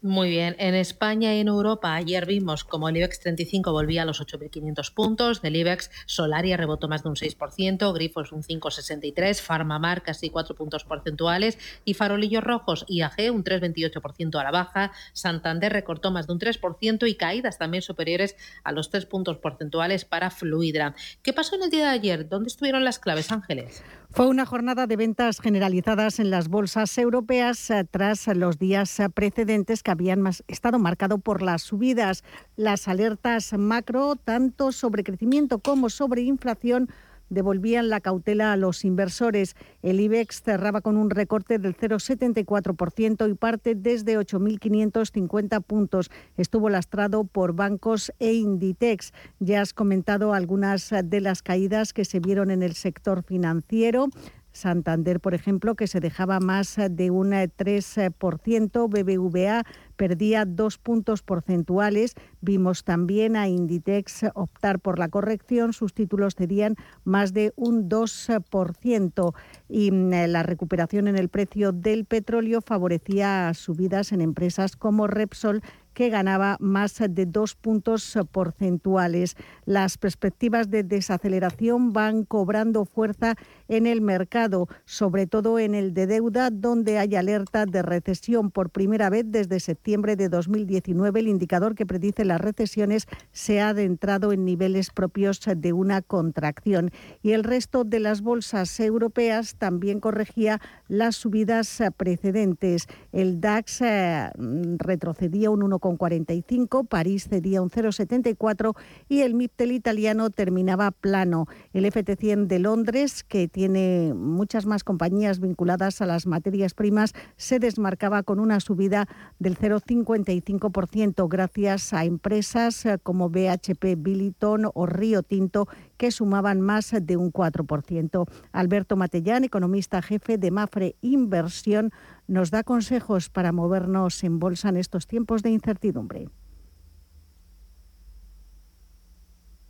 Muy 0.03 0.29
bien. 0.29 0.55
En 0.60 0.75
España 0.75 1.33
y 1.33 1.39
en 1.39 1.47
Europa 1.47 1.95
ayer 1.95 2.27
vimos 2.27 2.63
como 2.63 2.88
el 2.88 2.97
IBEX 2.97 3.19
35 3.19 3.71
volvía 3.71 4.03
a 4.03 4.05
los 4.05 4.21
8.500 4.21 4.93
puntos. 4.93 5.41
Del 5.41 5.55
IBEX 5.55 5.89
Solaria 6.05 6.55
rebotó 6.55 6.88
más 6.88 7.01
de 7.01 7.10
un 7.10 7.15
6%, 7.15 7.93
Grifos 7.95 8.31
un 8.31 8.43
5,63%, 8.43 9.41
Farmamar 9.41 10.03
casi 10.03 10.29
4 10.29 10.55
puntos 10.55 10.83
porcentuales 10.83 11.57
y 11.83 11.95
Farolillos 11.95 12.43
Rojos 12.43 12.86
IAG 12.88 13.31
un 13.33 13.43
3,28% 13.43 14.39
a 14.39 14.43
la 14.43 14.51
baja. 14.51 14.91
Santander 15.13 15.73
recortó 15.73 16.12
más 16.12 16.27
de 16.27 16.33
un 16.33 16.39
3% 16.39 17.10
y 17.10 17.15
caídas 17.15 17.57
también 17.57 17.81
superiores 17.81 18.36
a 18.63 18.71
los 18.71 18.91
3 18.91 19.07
puntos 19.07 19.38
porcentuales 19.38 20.05
para 20.05 20.29
Fluidra. 20.29 20.93
¿Qué 21.23 21.33
pasó 21.33 21.55
en 21.55 21.63
el 21.63 21.71
día 21.71 21.86
de 21.86 21.95
ayer? 21.95 22.29
¿Dónde 22.29 22.49
estuvieron 22.49 22.83
las 22.83 22.99
claves, 22.99 23.31
Ángeles? 23.31 23.81
Fue 24.10 24.28
una 24.28 24.46
jornada 24.46 24.88
de 24.88 24.96
ventas 24.96 25.39
generalizadas 25.39 26.20
en 26.20 26.32
las 26.32 26.48
bolsas 26.48 26.98
europeas 26.98 27.70
eh, 27.70 27.86
tras 27.89 28.26
los 28.28 28.58
días 28.58 29.00
eh, 29.00 29.10
precedentes 29.10 29.84
que 29.84 29.91
habían 29.91 30.24
estado 30.48 30.80
marcados 30.80 31.22
por 31.22 31.41
las 31.41 31.62
subidas. 31.62 32.24
Las 32.56 32.88
alertas 32.88 33.54
macro, 33.54 34.15
tanto 34.15 34.72
sobre 34.72 35.04
crecimiento 35.04 35.60
como 35.60 35.89
sobre 35.89 36.22
inflación, 36.22 36.89
devolvían 37.30 37.90
la 37.90 38.02
cautela 38.02 38.54
a 38.54 38.58
los 38.58 38.86
inversores. 38.86 39.56
El 39.82 40.00
IBEX 40.00 40.42
cerraba 40.42 40.82
con 40.82 40.98
un 40.98 41.10
recorte 41.10 41.60
del 41.60 41.76
0,74% 41.76 43.30
y 43.30 43.34
parte 43.36 43.76
desde 43.76 44.18
8.550 44.18 45.63
puntos. 45.63 46.10
Estuvo 46.38 46.70
lastrado 46.70 47.24
por 47.24 47.54
bancos 47.54 48.12
e 48.20 48.34
Inditex. 48.34 49.13
Ya 49.40 49.62
has 49.62 49.74
comentado 49.74 50.34
algunas 50.34 50.94
de 51.04 51.22
las 51.22 51.42
caídas 51.42 51.94
que 51.94 52.06
se 52.06 52.20
vieron 52.20 52.52
en 52.52 52.63
el 52.63 52.74
sector 52.74 53.24
financiero. 53.24 54.10
Santander, 54.58 55.20
por 55.20 55.34
ejemplo, 55.34 55.76
que 55.76 55.88
se 55.88 56.00
dejaba 56.00 56.40
más 56.40 56.78
de 56.90 57.12
un 57.12 57.32
3%, 57.32 58.90
BBVA 58.90 59.63
perdía 59.97 60.45
dos 60.45 60.77
puntos 60.77 61.21
porcentuales. 61.21 62.13
Vimos 62.39 62.86
también 62.86 63.36
a 63.36 63.49
Inditex 63.49 64.27
optar 64.33 64.79
por 64.79 64.99
la 64.99 65.10
corrección, 65.10 65.73
sus 65.73 65.93
títulos 65.93 66.36
cedían 66.36 66.75
más 67.03 67.33
de 67.33 67.51
un 67.55 67.89
2% 67.89 69.33
y 69.67 69.91
mm, 69.91 70.12
la 70.27 70.43
recuperación 70.43 71.07
en 71.07 71.17
el 71.17 71.29
precio 71.29 71.71
del 71.73 72.05
petróleo 72.05 72.62
favorecía 72.62 73.53
subidas 73.53 74.12
en 74.12 74.21
empresas 74.21 74.75
como 74.77 75.07
Repsol 75.07 75.62
que 75.97 76.10
ganaba 76.12 76.57
más 76.60 77.01
de 77.10 77.25
dos 77.25 77.55
puntos 77.55 78.15
porcentuales. 78.31 79.36
Las 79.65 79.97
perspectivas 79.97 80.69
de 80.69 80.83
desaceleración 80.83 81.91
van 81.91 82.23
cobrando 82.23 82.86
fuerza 82.86 83.33
en 83.67 83.88
el 83.88 84.01
mercado, 84.01 84.67
sobre 84.86 85.25
todo 85.25 85.57
en 85.57 85.73
el 85.73 85.95
de 85.95 86.05
deuda, 86.05 86.51
donde 86.51 86.99
hay 86.99 87.15
alerta 87.15 87.65
de 87.65 87.81
recesión 87.81 88.51
por 88.51 88.69
primera 88.69 89.10
vez 89.10 89.25
desde 89.27 89.60
septiembre 89.60 90.15
de 90.15 90.29
2019. 90.29 91.19
El 91.19 91.29
indicador 91.29 91.73
que 91.73 91.88
predice 91.88 92.25
las 92.25 92.41
recesiones 92.41 93.07
se 93.31 93.60
ha 93.60 93.69
adentrado 93.69 94.31
en 94.33 94.45
niveles 94.45 94.91
propios 94.91 95.41
de 95.57 95.73
una 95.73 96.03
contracción. 96.03 96.91
Y 97.23 97.31
el 97.31 97.43
resto 97.43 97.86
de 97.86 98.01
las 98.01 98.21
bolsas 98.21 98.79
europeas 98.79 99.55
también 99.55 99.99
corregía 99.99 100.62
las 100.88 101.15
subidas 101.15 101.81
precedentes. 101.97 102.86
El 103.12 103.41
DAX 103.41 103.81
eh, 103.81 104.29
retrocedía 104.77 105.49
un 105.49 105.63
1, 105.63 105.87
45, 105.95 106.84
París 106.84 107.28
cedía 107.30 107.62
un 107.62 107.69
0,74 107.69 108.76
y 109.08 109.21
el 109.21 109.36
MIPTEL 109.36 109.71
italiano 109.71 110.30
terminaba 110.30 110.91
plano. 110.91 111.45
El 111.71 111.86
FT100 111.86 112.47
de 112.47 112.60
Londres, 112.60 113.23
que 113.23 113.47
tiene 113.47 114.13
muchas 114.13 114.65
más 114.65 114.84
compañías 114.84 115.39
vinculadas 115.39 116.02
a 116.02 116.06
las 116.06 116.26
materias 116.26 116.73
primas, 116.73 117.13
se 117.38 117.60
desmarcaba 117.60 118.23
con 118.23 118.39
una 118.41 118.60
subida 118.60 119.08
del 119.39 119.58
0,55% 119.58 121.30
gracias 121.30 121.93
a 121.93 122.04
empresas 122.04 122.86
eh, 122.86 122.97
como 123.02 123.30
BHP 123.30 123.95
Billiton 123.97 124.69
o 124.73 124.86
Río 124.86 125.23
Tinto 125.23 125.67
que 125.97 126.12
sumaban 126.12 126.62
más 126.62 126.93
de 127.00 127.17
un 127.17 127.32
4%. 127.32 128.26
Alberto 128.52 128.95
Matellán, 128.95 129.43
economista 129.43 130.02
jefe 130.02 130.38
de 130.38 130.52
Mafre 130.52 130.95
Inversión, 131.02 131.91
nos 132.28 132.52
da 132.52 132.63
consejos 132.63 133.30
para 133.30 133.52
movernos 133.52 134.24
en 134.24 134.40
bolsa 134.40 134.70
en 134.70 134.78
estos 134.78 135.08
tiempos 135.08 135.44
de 135.44 135.52
incertidumbre. 135.52 136.30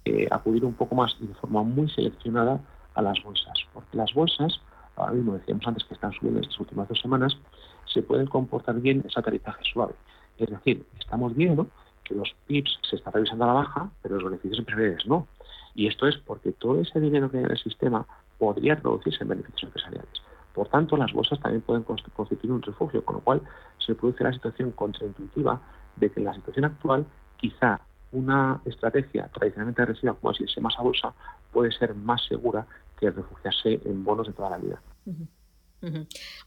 Eh, 0.06 0.28
acudir 0.32 0.66
un 0.66 0.74
poco 0.74 0.96
más 0.96 1.16
de 1.20 1.34
forma 1.36 1.64
muy 1.64 1.90
seleccionada 1.90 2.60
a 2.96 3.02
las 3.02 3.22
bolsas, 3.24 3.54
porque 3.74 3.96
las 3.96 4.14
bolsas, 4.14 4.60
ahora 4.96 5.14
mismo 5.14 5.34
decíamos 5.34 5.68
antes 5.68 5.84
que 5.84 5.94
están 5.94 6.12
subiendo 6.14 6.42
estas 6.42 6.60
últimas 6.60 6.88
dos 6.88 7.00
semanas, 7.00 7.38
se 7.86 8.02
pueden 8.02 8.26
comportar 8.28 8.80
bien 8.82 9.04
esa 9.08 9.22
tarifaje 9.22 9.64
suave. 9.72 9.94
Es 10.38 10.50
decir, 10.50 10.86
estamos 11.00 11.36
viendo 11.36 11.68
que 12.04 12.16
los 12.16 12.36
PIBs 12.48 12.80
se 12.90 12.96
están 12.96 13.14
revisando 13.14 13.44
a 13.44 13.48
la 13.48 13.54
baja, 13.54 13.92
pero 14.02 14.16
los 14.16 14.24
beneficios 14.24 14.60
empresariales 14.60 15.06
no. 15.06 15.28
Y 15.76 15.88
esto 15.88 16.08
es 16.08 16.18
porque 16.18 16.54
todo 16.54 16.82
ese 16.82 17.00
dinero 17.00 17.30
que 17.30 17.38
hay 17.38 17.44
en 17.44 17.52
el 17.52 17.58
sistema 17.58 18.08
podría 18.40 18.80
traducirse 18.80 19.24
en 19.24 19.30
beneficios 19.30 19.64
empresariales. 19.64 20.27
Por 20.58 20.70
tanto, 20.70 20.98
las 20.98 21.14
bolsas 21.14 21.40
también 21.40 21.62
pueden 21.62 21.84
constituir 21.84 22.52
un 22.52 22.64
refugio, 22.64 23.06
con 23.06 23.18
lo 23.18 23.22
cual 23.22 23.44
se 23.78 23.94
produce 23.94 24.24
la 24.24 24.34
situación 24.34 24.72
contraintuitiva 24.72 25.62
de 25.96 26.10
que 26.10 26.20
en 26.20 26.26
la 26.26 26.34
situación 26.34 26.66
actual 26.66 27.06
quizá 27.36 27.80
una 28.12 28.60
estrategia 28.66 29.28
tradicionalmente 29.28 29.84
agresiva 29.84 30.16
como 30.16 30.32
es 30.32 30.42
irse 30.42 30.60
más 30.60 30.74
a 30.80 30.82
bolsa 30.82 31.14
puede 31.52 31.72
ser 31.72 31.94
más 31.94 32.26
segura 32.26 32.66
que 33.00 33.12
refugiarse 33.12 33.80
en 33.86 34.04
bonos 34.04 34.26
de 34.26 34.34
toda 34.34 34.50
la 34.50 34.58
vida. 34.58 34.82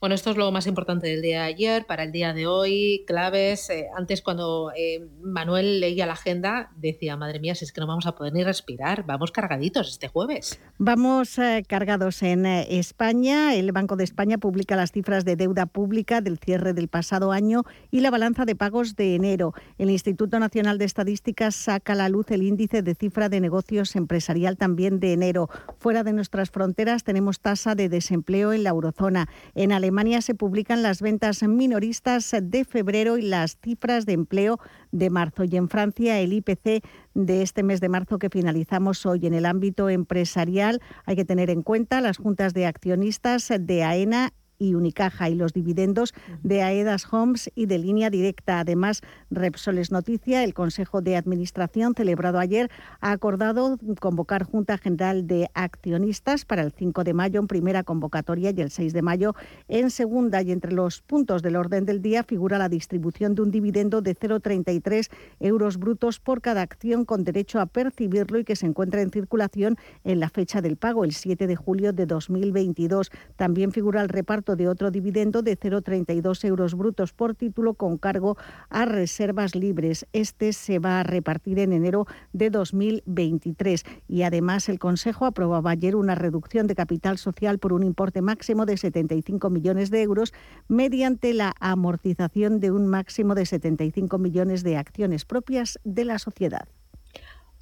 Bueno, 0.00 0.14
esto 0.14 0.30
es 0.30 0.36
lo 0.36 0.50
más 0.50 0.66
importante 0.66 1.06
del 1.06 1.22
día 1.22 1.42
de 1.42 1.46
ayer. 1.46 1.86
Para 1.86 2.02
el 2.02 2.12
día 2.12 2.32
de 2.32 2.46
hoy, 2.46 3.04
claves. 3.06 3.70
Eh, 3.70 3.86
antes, 3.96 4.22
cuando 4.22 4.72
eh, 4.76 5.06
Manuel 5.22 5.80
leía 5.80 6.06
la 6.06 6.14
agenda, 6.14 6.70
decía, 6.76 7.16
madre 7.16 7.38
mía, 7.38 7.54
si 7.54 7.64
es 7.64 7.72
que 7.72 7.80
no 7.80 7.86
vamos 7.86 8.06
a 8.06 8.16
poder 8.16 8.32
ni 8.32 8.42
respirar, 8.42 9.04
vamos 9.06 9.30
cargaditos 9.30 9.88
este 9.88 10.08
jueves. 10.08 10.60
Vamos 10.78 11.38
eh, 11.38 11.62
cargados 11.66 12.22
en 12.22 12.44
España. 12.46 13.54
El 13.54 13.70
Banco 13.72 13.96
de 13.96 14.04
España 14.04 14.38
publica 14.38 14.74
las 14.74 14.90
cifras 14.90 15.24
de 15.24 15.36
deuda 15.36 15.66
pública 15.66 16.20
del 16.20 16.38
cierre 16.38 16.72
del 16.72 16.88
pasado 16.88 17.30
año 17.30 17.62
y 17.90 18.00
la 18.00 18.10
balanza 18.10 18.44
de 18.44 18.56
pagos 18.56 18.96
de 18.96 19.14
enero. 19.14 19.54
El 19.78 19.90
Instituto 19.90 20.40
Nacional 20.40 20.78
de 20.78 20.86
Estadísticas 20.86 21.54
saca 21.54 21.92
a 21.92 21.96
la 21.96 22.08
luz 22.08 22.30
el 22.30 22.42
índice 22.42 22.82
de 22.82 22.94
cifra 22.94 23.28
de 23.28 23.40
negocios 23.40 23.94
empresarial 23.94 24.56
también 24.56 24.98
de 24.98 25.12
enero. 25.12 25.48
Fuera 25.78 26.02
de 26.02 26.12
nuestras 26.12 26.50
fronteras 26.50 27.04
tenemos 27.04 27.40
tasa 27.40 27.74
de 27.74 27.88
desempleo 27.88 28.52
en 28.52 28.64
la 28.64 28.70
eurozona. 28.70 29.19
En 29.54 29.72
Alemania 29.72 30.22
se 30.22 30.34
publican 30.34 30.82
las 30.82 31.02
ventas 31.02 31.42
minoristas 31.42 32.34
de 32.40 32.64
febrero 32.64 33.18
y 33.18 33.22
las 33.22 33.56
cifras 33.62 34.06
de 34.06 34.12
empleo 34.12 34.58
de 34.92 35.10
marzo. 35.10 35.44
Y 35.44 35.56
en 35.56 35.68
Francia 35.68 36.18
el 36.20 36.32
IPC 36.32 36.84
de 37.14 37.42
este 37.42 37.62
mes 37.62 37.80
de 37.80 37.88
marzo 37.88 38.18
que 38.18 38.30
finalizamos 38.30 39.04
hoy 39.06 39.26
en 39.26 39.34
el 39.34 39.46
ámbito 39.46 39.88
empresarial. 39.88 40.80
Hay 41.04 41.16
que 41.16 41.24
tener 41.24 41.50
en 41.50 41.62
cuenta 41.62 42.00
las 42.00 42.18
juntas 42.18 42.54
de 42.54 42.66
accionistas 42.66 43.52
de 43.58 43.82
AENA 43.84 44.32
y 44.60 44.74
Unicaja 44.74 45.28
y 45.28 45.34
los 45.34 45.52
dividendos 45.52 46.14
de 46.44 46.62
Aedas 46.62 47.12
Homes 47.12 47.50
y 47.56 47.66
de 47.66 47.78
línea 47.78 48.10
directa. 48.10 48.60
Además, 48.60 49.00
Repsol 49.30 49.78
es 49.78 49.90
noticia, 49.90 50.44
el 50.44 50.54
Consejo 50.54 51.00
de 51.00 51.16
Administración 51.16 51.94
celebrado 51.96 52.38
ayer 52.38 52.70
ha 53.00 53.10
acordado 53.10 53.78
convocar 53.98 54.44
Junta 54.44 54.78
General 54.78 55.26
de 55.26 55.50
Accionistas 55.54 56.44
para 56.44 56.62
el 56.62 56.72
5 56.72 57.02
de 57.02 57.14
mayo 57.14 57.40
en 57.40 57.46
primera 57.46 57.82
convocatoria 57.82 58.52
y 58.54 58.60
el 58.60 58.70
6 58.70 58.92
de 58.92 59.02
mayo 59.02 59.34
en 59.68 59.90
segunda. 59.90 60.42
Y 60.42 60.52
entre 60.52 60.72
los 60.72 61.00
puntos 61.00 61.42
del 61.42 61.56
orden 61.56 61.86
del 61.86 62.02
día 62.02 62.22
figura 62.22 62.58
la 62.58 62.68
distribución 62.68 63.34
de 63.34 63.42
un 63.42 63.50
dividendo 63.50 64.02
de 64.02 64.14
0,33 64.14 65.10
euros 65.40 65.78
brutos 65.78 66.20
por 66.20 66.42
cada 66.42 66.60
acción 66.60 67.06
con 67.06 67.24
derecho 67.24 67.60
a 67.60 67.66
percibirlo 67.66 68.38
y 68.38 68.44
que 68.44 68.56
se 68.56 68.66
encuentra 68.66 69.00
en 69.00 69.10
circulación 69.10 69.76
en 70.04 70.20
la 70.20 70.28
fecha 70.28 70.60
del 70.60 70.76
pago, 70.76 71.04
el 71.04 71.12
7 71.12 71.46
de 71.46 71.56
julio 71.56 71.94
de 71.94 72.04
2022. 72.04 73.10
También 73.36 73.72
figura 73.72 74.02
el 74.02 74.08
reparto 74.08 74.49
de 74.56 74.68
otro 74.68 74.90
dividendo 74.90 75.42
de 75.42 75.58
0,32 75.58 76.44
euros 76.44 76.74
brutos 76.74 77.12
por 77.12 77.34
título 77.34 77.74
con 77.74 77.98
cargo 77.98 78.36
a 78.68 78.84
reservas 78.84 79.54
libres. 79.54 80.06
Este 80.12 80.52
se 80.52 80.78
va 80.78 81.00
a 81.00 81.02
repartir 81.02 81.58
en 81.58 81.72
enero 81.72 82.06
de 82.32 82.50
2023 82.50 83.84
y 84.08 84.22
además 84.22 84.68
el 84.68 84.78
Consejo 84.78 85.26
aprobaba 85.26 85.70
ayer 85.70 85.96
una 85.96 86.14
reducción 86.14 86.66
de 86.66 86.74
capital 86.74 87.18
social 87.18 87.58
por 87.58 87.72
un 87.72 87.82
importe 87.82 88.22
máximo 88.22 88.66
de 88.66 88.76
75 88.76 89.50
millones 89.50 89.90
de 89.90 90.02
euros 90.02 90.32
mediante 90.68 91.34
la 91.34 91.54
amortización 91.60 92.60
de 92.60 92.70
un 92.70 92.86
máximo 92.86 93.34
de 93.34 93.46
75 93.46 94.18
millones 94.18 94.62
de 94.62 94.76
acciones 94.76 95.24
propias 95.24 95.78
de 95.84 96.04
la 96.04 96.18
sociedad. 96.18 96.68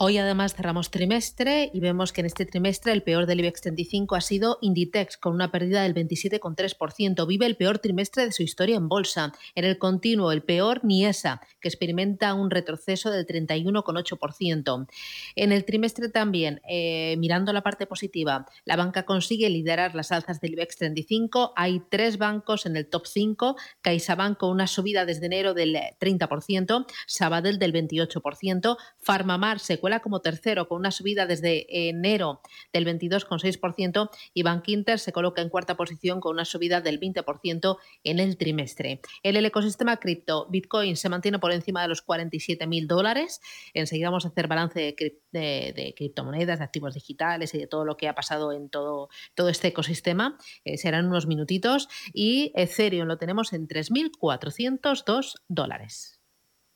Hoy 0.01 0.17
además 0.17 0.55
cerramos 0.55 0.93
trimestre 0.93 1.73
y 1.75 1.81
vemos 1.81 2.13
que 2.13 2.21
en 2.21 2.29
este 2.29 2.47
trimestre 2.47 2.93
el 2.93 3.03
peor 3.03 3.27
del 3.27 3.41
IBEX 3.41 3.63
35 3.63 4.15
ha 4.15 4.21
sido 4.21 4.59
Inditex 4.61 5.17
con 5.17 5.35
una 5.35 5.51
pérdida 5.51 5.83
del 5.83 5.93
27,3%. 5.93 7.27
Vive 7.27 7.47
el 7.47 7.57
peor 7.57 7.81
trimestre 7.81 8.25
de 8.25 8.31
su 8.31 8.45
historia 8.45 8.77
en 8.77 8.89
bolsa. 8.89 9.33
En 9.57 9.65
el 9.65 9.77
continuo, 9.77 10.31
el 10.31 10.45
peor 10.45 10.85
Niesa, 10.85 11.41
que 11.61 11.67
experimenta 11.67 12.33
un 12.35 12.53
retroceso 12.53 13.11
del 13.11 13.27
31,8%. 13.27 14.87
En 15.35 15.51
el 15.51 15.65
trimestre 15.65 16.09
también, 16.09 16.61
eh, 16.69 17.17
mirando 17.19 17.53
la 17.53 17.65
parte 17.65 17.85
positiva, 17.89 18.47
la 18.65 18.77
banca 18.77 19.05
consigue 19.05 19.51
liderar 19.51 19.97
las 19.97 20.13
alzas 20.13 20.41
del 20.41 20.53
IBEX 20.53 20.77
35. 20.77 21.55
Hay 21.57 21.83
tres 21.91 22.19
bancos 22.19 22.67
en 22.67 22.77
el 22.77 22.89
top 22.89 23.09
5. 23.09 23.57
CaixaBank 23.83 24.39
con 24.39 24.51
una 24.51 24.69
subida 24.69 25.05
desde 25.05 25.27
enero 25.27 25.55
del 25.55 25.77
30%, 25.99 26.87
Sabadell 27.09 27.59
del 27.59 27.73
28%, 27.73 28.77
Farmamar 29.01 29.59
se 29.59 29.81
como 30.01 30.21
tercero 30.21 30.69
con 30.69 30.79
una 30.79 30.91
subida 30.91 31.27
desde 31.27 31.89
enero 31.89 32.41
del 32.73 32.87
22,6% 32.87 34.11
y 34.35 34.43
Bankinter 34.43 34.99
se 34.99 35.13
coloca 35.13 35.43
en 35.43 35.49
cuarta 35.49 35.77
posición 35.77 36.21
con 36.21 36.33
una 36.33 36.45
subida 36.45 36.81
del 36.81 37.01
20% 37.01 37.77
en 38.05 38.19
el 38.19 38.37
trimestre. 38.37 39.01
En 39.23 39.37
el 39.37 39.45
ecosistema 39.45 39.97
cripto, 39.97 40.47
Bitcoin 40.51 40.97
se 40.97 41.09
mantiene 41.09 41.39
por 41.39 41.53
encima 41.53 41.83
de 41.83 41.89
los 41.89 42.03
47 42.03 42.67
mil 42.67 42.87
dólares. 42.87 43.41
Enseguida 43.75 44.09
vamos 44.09 44.25
a 44.25 44.29
hacer 44.29 44.49
balance 44.49 44.95
de, 45.33 45.95
criptomonedas, 45.97 46.59
de 46.59 46.65
activos 46.65 46.95
digitales 46.95 47.55
y 47.55 47.59
de 47.59 47.67
todo 47.67 47.85
lo 47.85 47.97
que 47.97 48.09
ha 48.09 48.15
pasado 48.15 48.53
en 48.53 48.69
todo, 48.69 49.09
todo 49.35 49.49
este 49.49 49.69
ecosistema. 49.69 50.39
Eh, 50.65 50.79
serán 50.79 51.07
unos 51.07 51.27
minutitos. 51.27 51.89
Y 52.13 52.53
Ethereum 52.55 53.09
lo 53.09 53.19
tenemos 53.19 53.53
en 53.53 53.67
3.402 53.69 55.35
dólares. 55.49 56.19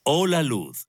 Hola 0.04 0.42
Luz, 0.42 0.88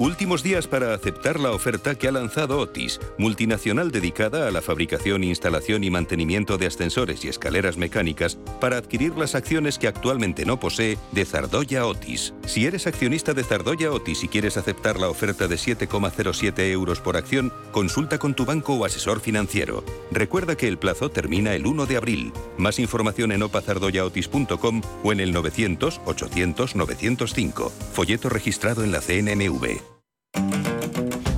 Últimos 0.00 0.42
días 0.42 0.66
para 0.66 0.92
aceptar 0.92 1.38
la 1.38 1.52
oferta 1.52 1.94
que 1.94 2.08
ha 2.08 2.12
lanzado 2.12 2.58
Otis, 2.58 2.98
multinacional 3.16 3.92
dedicada 3.92 4.48
a 4.48 4.50
la 4.50 4.60
fabricación, 4.60 5.22
instalación 5.22 5.84
y 5.84 5.90
mantenimiento 5.90 6.58
de 6.58 6.66
ascensores 6.66 7.24
y 7.24 7.28
escaleras 7.28 7.76
mecánicas, 7.76 8.36
para 8.60 8.76
adquirir 8.76 9.16
las 9.16 9.36
acciones 9.36 9.78
que 9.78 9.86
actualmente 9.86 10.44
no 10.44 10.58
posee 10.58 10.98
de 11.12 11.24
Zardoya 11.24 11.86
Otis. 11.86 12.34
Si 12.44 12.66
eres 12.66 12.88
accionista 12.88 13.34
de 13.34 13.44
Zardoya 13.44 13.92
Otis 13.92 14.24
y 14.24 14.28
quieres 14.28 14.56
aceptar 14.56 14.98
la 14.98 15.08
oferta 15.08 15.46
de 15.46 15.54
7,07 15.54 16.72
euros 16.72 16.98
por 16.98 17.16
acción, 17.16 17.52
consulta 17.70 18.18
con 18.18 18.34
tu 18.34 18.44
banco 18.44 18.74
o 18.74 18.84
asesor 18.84 19.20
financiero. 19.20 19.84
Recuerda 20.10 20.56
que 20.56 20.66
el 20.66 20.76
plazo 20.76 21.08
termina 21.08 21.54
el 21.54 21.68
1 21.68 21.86
de 21.86 21.96
abril. 21.96 22.32
Más 22.58 22.80
información 22.80 23.30
en 23.30 23.44
opazardoyaotis.com 23.44 24.82
o 25.04 25.12
en 25.12 25.20
el 25.20 25.32
900 25.32 26.00
800 26.04 26.74
905. 26.74 27.72
Folleto 27.92 28.28
registrado 28.28 28.82
en 28.82 28.90
la 28.90 29.00
CNMV. 29.00 29.83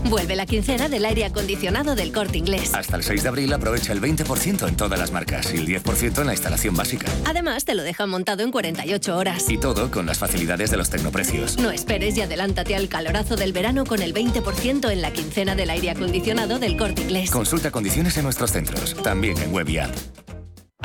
Vuelve 0.09 0.37
la 0.37 0.47
quincena 0.47 0.89
del 0.89 1.05
aire 1.05 1.25
acondicionado 1.25 1.97
del 1.97 2.13
corte 2.13 2.39
inglés. 2.39 2.73
Hasta 2.75 2.97
el 2.97 3.03
6 3.03 3.25
de 3.25 3.29
abril 3.29 3.53
aprovecha 3.53 3.93
el 3.93 4.01
20% 4.01 4.69
en 4.69 4.77
todas 4.77 4.99
las 4.99 5.11
marcas 5.11 5.53
y 5.53 5.59
el 5.59 5.67
10% 5.67 6.21
en 6.21 6.27
la 6.27 6.33
instalación 6.33 6.77
básica. 6.77 7.09
Además, 7.25 7.65
te 7.65 7.75
lo 7.75 7.83
dejan 7.83 8.09
montado 8.09 8.45
en 8.45 8.53
48 8.53 9.17
horas. 9.17 9.51
Y 9.51 9.59
todo 9.59 9.91
con 9.91 10.07
las 10.07 10.19
facilidades 10.19 10.71
de 10.71 10.77
los 10.77 10.91
tecnoprecios. 10.91 11.59
No 11.59 11.71
esperes 11.71 12.17
y 12.17 12.23
adelántate 12.23 12.77
al 12.77 12.89
calorazo 12.89 13.37
del 13.37 13.53
verano 13.53 13.85
con 13.85 14.01
el 14.01 14.15
20% 14.15 14.91
en 14.91 15.03
la 15.03 15.13
quincena 15.13 15.57
del 15.57 15.71
aire 15.71 15.91
acondicionado 15.91 16.59
del 16.59 16.77
corte 16.77 17.03
inglés. 17.03 17.31
Consulta 17.31 17.71
condiciones 17.71 18.17
en 18.17 18.25
nuestros 18.25 18.53
centros, 18.53 18.95
también 19.03 19.37
en 19.39 19.53
web 19.53 19.69
y 19.69 19.79
app. 19.79 19.95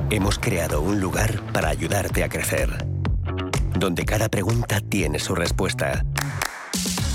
Hemos 0.10 0.40
creado 0.40 0.82
un 0.82 1.00
lugar 1.00 1.42
para 1.54 1.70
ayudarte 1.70 2.24
a 2.24 2.30
crecer, 2.30 2.86
donde 3.78 4.04
cada 4.04 4.30
pregunta 4.30 4.82
tiene 4.82 5.20
su 5.20 5.36
respuesta 5.36 6.04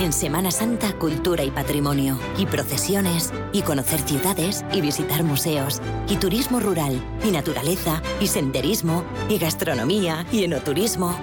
En 0.00 0.12
Semana 0.12 0.52
Santa, 0.52 0.92
cultura 0.92 1.42
y 1.42 1.50
patrimonio, 1.50 2.20
y 2.36 2.46
procesiones, 2.46 3.32
y 3.52 3.62
conocer 3.62 3.98
ciudades, 4.00 4.64
y 4.72 4.80
visitar 4.80 5.24
museos, 5.24 5.82
y 6.08 6.16
turismo 6.16 6.60
rural, 6.60 7.02
y 7.24 7.32
naturaleza, 7.32 8.00
y 8.20 8.28
senderismo, 8.28 9.02
y 9.28 9.38
gastronomía, 9.38 10.24
y 10.30 10.44
enoturismo. 10.44 11.18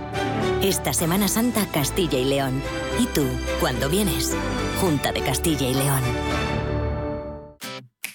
Esta 0.62 0.92
Semana 0.92 1.30
Santa, 1.30 1.66
Castilla 1.68 2.20
y 2.20 2.26
León. 2.26 2.62
¿Y 3.00 3.06
tú, 3.06 3.24
cuándo 3.62 3.88
vienes? 3.88 4.36
Junta 4.82 5.14
de 5.14 5.22
Castilla 5.22 5.70
y 5.70 5.74
León. 5.74 6.02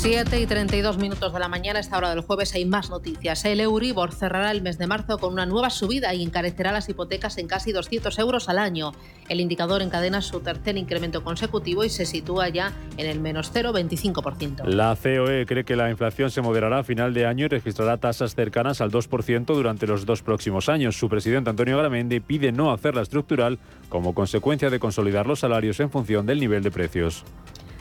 7 0.00 0.40
y 0.40 0.46
32 0.46 0.96
minutos 0.96 1.32
de 1.32 1.40
la 1.40 1.48
mañana, 1.48 1.78
a 1.78 1.80
esta 1.80 1.98
hora 1.98 2.10
del 2.10 2.20
jueves, 2.20 2.54
hay 2.54 2.64
más 2.64 2.88
noticias. 2.88 3.44
El 3.44 3.58
Euribor 3.58 4.12
cerrará 4.12 4.52
el 4.52 4.62
mes 4.62 4.78
de 4.78 4.86
marzo 4.86 5.18
con 5.18 5.32
una 5.32 5.44
nueva 5.44 5.70
subida 5.70 6.14
y 6.14 6.22
encarecerá 6.22 6.70
las 6.70 6.88
hipotecas 6.88 7.36
en 7.36 7.48
casi 7.48 7.72
200 7.72 8.16
euros 8.20 8.48
al 8.48 8.60
año. 8.60 8.92
El 9.28 9.40
indicador 9.40 9.82
encadena 9.82 10.22
su 10.22 10.38
tercer 10.38 10.76
incremento 10.76 11.24
consecutivo 11.24 11.82
y 11.82 11.90
se 11.90 12.06
sitúa 12.06 12.48
ya 12.48 12.72
en 12.96 13.06
el 13.06 13.18
menos 13.18 13.52
0,25%. 13.52 14.66
La 14.66 14.94
COE 14.94 15.46
cree 15.46 15.64
que 15.64 15.74
la 15.74 15.90
inflación 15.90 16.30
se 16.30 16.42
moderará 16.42 16.78
a 16.78 16.84
final 16.84 17.12
de 17.12 17.26
año 17.26 17.46
y 17.46 17.48
registrará 17.48 17.96
tasas 17.96 18.36
cercanas 18.36 18.80
al 18.80 18.92
2% 18.92 19.46
durante 19.46 19.88
los 19.88 20.06
dos 20.06 20.22
próximos 20.22 20.68
años. 20.68 20.96
Su 20.96 21.08
presidente 21.08 21.50
Antonio 21.50 21.76
Garamendi 21.76 22.20
pide 22.20 22.52
no 22.52 22.70
hacerla 22.70 23.02
estructural 23.02 23.58
como 23.88 24.14
consecuencia 24.14 24.70
de 24.70 24.78
consolidar 24.78 25.26
los 25.26 25.40
salarios 25.40 25.80
en 25.80 25.90
función 25.90 26.24
del 26.24 26.38
nivel 26.38 26.62
de 26.62 26.70
precios. 26.70 27.24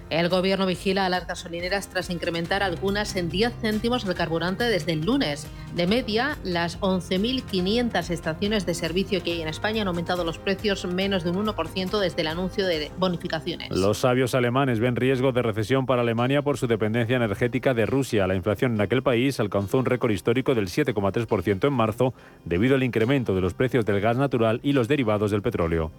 El 0.10 0.30
gobierno 0.30 0.66
vigila 0.66 1.06
a 1.06 1.10
las 1.10 1.28
gasolineras 1.28 1.90
tras 1.90 2.10
incrementar 2.10 2.64
algunas 2.64 3.16
en 3.18 3.30
10 3.30 3.54
céntimos 3.60 4.06
el 4.06 4.16
carburante 4.16 4.64
desde 4.64 4.94
el 4.94 5.02
lunes. 5.02 5.48
De 5.76 5.86
media, 5.86 6.38
las 6.46 6.80
11.500 6.80 8.10
estaciones 8.10 8.66
de 8.66 8.74
servicio 8.74 9.22
que 9.22 9.34
hay 9.34 9.42
en 9.42 9.50
España 9.50 9.82
han 9.82 9.90
aumentado 9.90 10.24
los 10.24 10.38
precios 10.38 10.86
menos 10.86 11.26
de 11.26 11.32
un 11.32 11.46
1% 11.46 12.00
desde 12.00 12.22
el 12.22 12.28
anuncio 12.28 12.66
de 12.66 12.90
bonificaciones. 12.98 13.70
Los 13.72 13.98
sabios 13.98 14.34
alemanes 14.34 14.80
ven 14.80 14.96
riesgo 14.96 15.34
de 15.34 15.42
recesión 15.42 15.86
para 15.86 16.04
Alemania 16.04 16.42
por 16.42 16.58
su 16.58 16.68
dependencia 16.68 17.18
energética 17.18 17.74
de 17.74 17.86
Rusia. 17.86 18.28
La 18.28 18.36
inflación 18.36 18.76
en 18.76 18.82
aquel 18.82 19.04
país 19.04 19.42
alcanzó 19.42 19.78
un 19.78 19.86
récord 19.86 20.12
histórico 20.12 20.56
del 20.56 20.68
7,3% 20.68 21.68
en 21.68 21.74
marzo 21.74 22.14
debido 22.46 22.76
al 22.76 22.84
incremento 22.84 23.36
de 23.36 23.42
los 23.42 23.54
precios 23.54 23.86
del 23.86 24.00
gas 24.00 24.16
natural 24.16 24.62
y 24.64 24.72
los 24.72 24.88
derivados 24.88 25.32
del 25.32 25.42
petróleo. 25.42 25.92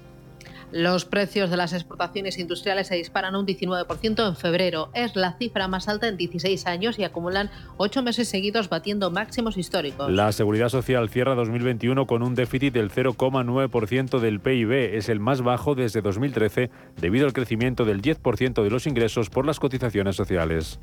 Los 0.70 1.06
precios 1.06 1.48
de 1.48 1.56
las 1.56 1.72
exportaciones 1.72 2.38
industriales 2.38 2.88
se 2.88 2.96
disparan 2.96 3.34
un 3.34 3.46
19% 3.46 4.28
en 4.28 4.36
febrero. 4.36 4.90
Es 4.92 5.16
la 5.16 5.32
cifra 5.38 5.66
más 5.66 5.88
alta 5.88 6.08
en 6.08 6.18
16 6.18 6.66
años 6.66 6.98
y 6.98 7.04
acumulan 7.04 7.50
ocho 7.78 8.02
meses 8.02 8.28
seguidos 8.28 8.68
batiendo 8.68 9.10
máximos 9.10 9.56
históricos. 9.56 10.10
La 10.10 10.30
Seguridad 10.32 10.68
Social 10.68 11.08
cierra 11.08 11.34
2021 11.34 12.06
con 12.06 12.22
un 12.22 12.34
déficit 12.34 12.74
del 12.74 12.90
0,9% 12.90 14.18
del 14.18 14.40
PIB. 14.40 14.96
Es 14.96 15.08
el 15.08 15.20
más 15.20 15.40
bajo 15.40 15.74
desde 15.74 16.02
2013 16.02 16.70
debido 17.00 17.26
al 17.26 17.32
crecimiento 17.32 17.86
del 17.86 18.02
10% 18.02 18.62
de 18.62 18.70
los 18.70 18.86
ingresos 18.86 19.30
por 19.30 19.46
las 19.46 19.60
cotizaciones 19.60 20.16
sociales. 20.16 20.78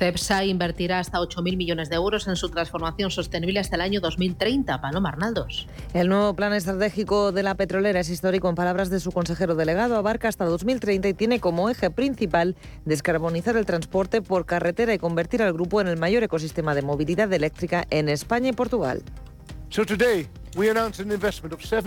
CEPSA 0.00 0.46
invertirá 0.46 0.98
hasta 0.98 1.18
8.000 1.18 1.58
millones 1.58 1.90
de 1.90 1.96
euros 1.96 2.26
en 2.26 2.34
su 2.34 2.48
transformación 2.48 3.10
sostenible 3.10 3.60
hasta 3.60 3.76
el 3.76 3.82
año 3.82 4.00
2030. 4.00 4.80
Paloma 4.80 5.10
Arnaldos. 5.10 5.66
El 5.92 6.08
nuevo 6.08 6.34
plan 6.34 6.54
estratégico 6.54 7.32
de 7.32 7.42
la 7.42 7.54
petrolera 7.54 8.00
es 8.00 8.08
histórico 8.08 8.48
en 8.48 8.54
palabras 8.54 8.88
de 8.88 8.98
su 8.98 9.12
consejero 9.12 9.56
delegado. 9.56 9.96
Abarca 9.96 10.28
hasta 10.28 10.46
2030 10.46 11.06
y 11.06 11.14
tiene 11.14 11.38
como 11.38 11.68
eje 11.68 11.90
principal 11.90 12.56
descarbonizar 12.86 13.58
el 13.58 13.66
transporte 13.66 14.22
por 14.22 14.46
carretera 14.46 14.94
y 14.94 14.98
convertir 14.98 15.42
al 15.42 15.52
grupo 15.52 15.82
en 15.82 15.88
el 15.88 15.98
mayor 15.98 16.22
ecosistema 16.22 16.74
de 16.74 16.80
movilidad 16.80 17.30
eléctrica 17.30 17.86
en 17.90 18.08
España 18.08 18.48
y 18.48 18.52
Portugal. 18.52 19.02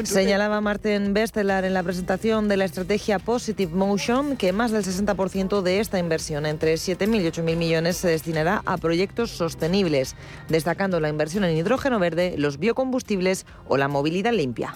Señalaba 0.06 0.62
Martin 0.62 1.14
Bestelar 1.14 1.66
en 1.66 1.74
la 1.74 1.84
presentación 1.84 2.48
de 2.48 2.56
la 2.56 2.66
estrategia 2.66 3.20
Positive 3.20 3.74
Motion 3.74 4.38
que 4.38 4.54
más 4.54 4.72
del 4.72 4.84
60% 4.84 5.62
de 5.62 5.80
esta 5.80 6.00
inversión, 6.00 6.46
entre 6.46 6.76
7.000 6.76 7.22
y 7.22 7.26
8.000 7.26 7.58
millones, 7.58 7.98
se 7.98 8.08
destinará 8.08 8.62
a 8.66 8.78
proyectos 8.78 9.32
sostenibles, 9.32 10.16
destacando 10.48 11.02
la 11.02 11.10
inversión 11.10 11.44
en 11.44 11.58
hidrógeno 11.58 12.00
verde, 12.00 12.36
los 12.38 12.58
biocombustibles 12.58 13.46
o 13.68 13.76
la 13.76 13.90
movilidad 13.90 14.32
limpia. 14.32 14.76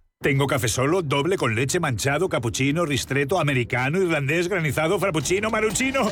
Tengo 0.21 0.45
café 0.45 0.67
solo, 0.67 1.01
doble 1.01 1.35
con 1.35 1.55
leche 1.55 1.79
manchado, 1.79 2.29
cappuccino, 2.29 2.85
ristreto, 2.85 3.39
americano, 3.39 3.99
irlandés, 3.99 4.47
granizado, 4.47 4.99
frappuccino, 4.99 5.49
maruchino 5.49 6.11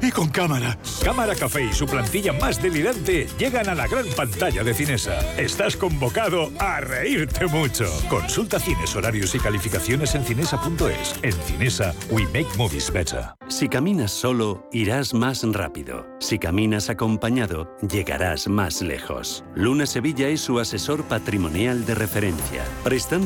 y 0.00 0.10
con 0.10 0.28
cámara. 0.28 0.78
Cámara 1.04 1.34
Café 1.34 1.64
y 1.64 1.72
su 1.72 1.86
plantilla 1.86 2.32
más 2.32 2.62
delirante 2.62 3.26
llegan 3.38 3.68
a 3.68 3.74
la 3.74 3.86
gran 3.86 4.06
pantalla 4.16 4.62
de 4.62 4.74
Cinesa. 4.74 5.18
Estás 5.36 5.76
convocado 5.76 6.50
a 6.58 6.80
reírte 6.80 7.46
mucho. 7.46 7.84
Consulta 8.08 8.58
cines, 8.58 8.94
horarios 8.96 9.34
y 9.34 9.38
calificaciones 9.38 10.14
en 10.14 10.24
cinesa.es. 10.24 11.14
En 11.22 11.32
Cinesa, 11.32 11.94
we 12.10 12.24
make 12.26 12.48
movies 12.56 12.90
better. 12.92 13.34
Si 13.48 13.68
caminas 13.68 14.12
solo, 14.12 14.68
irás 14.72 15.14
más 15.14 15.42
rápido. 15.44 16.06
Si 16.20 16.38
caminas 16.38 16.90
acompañado, 16.90 17.76
llegarás 17.88 18.48
más 18.48 18.82
lejos. 18.82 19.44
Luna 19.54 19.86
Sevilla 19.86 20.28
es 20.28 20.40
su 20.40 20.58
asesor 20.58 21.04
patrimonial 21.04 21.84
de 21.86 21.94
referencia. 21.94 22.64
Prestando 22.82 23.25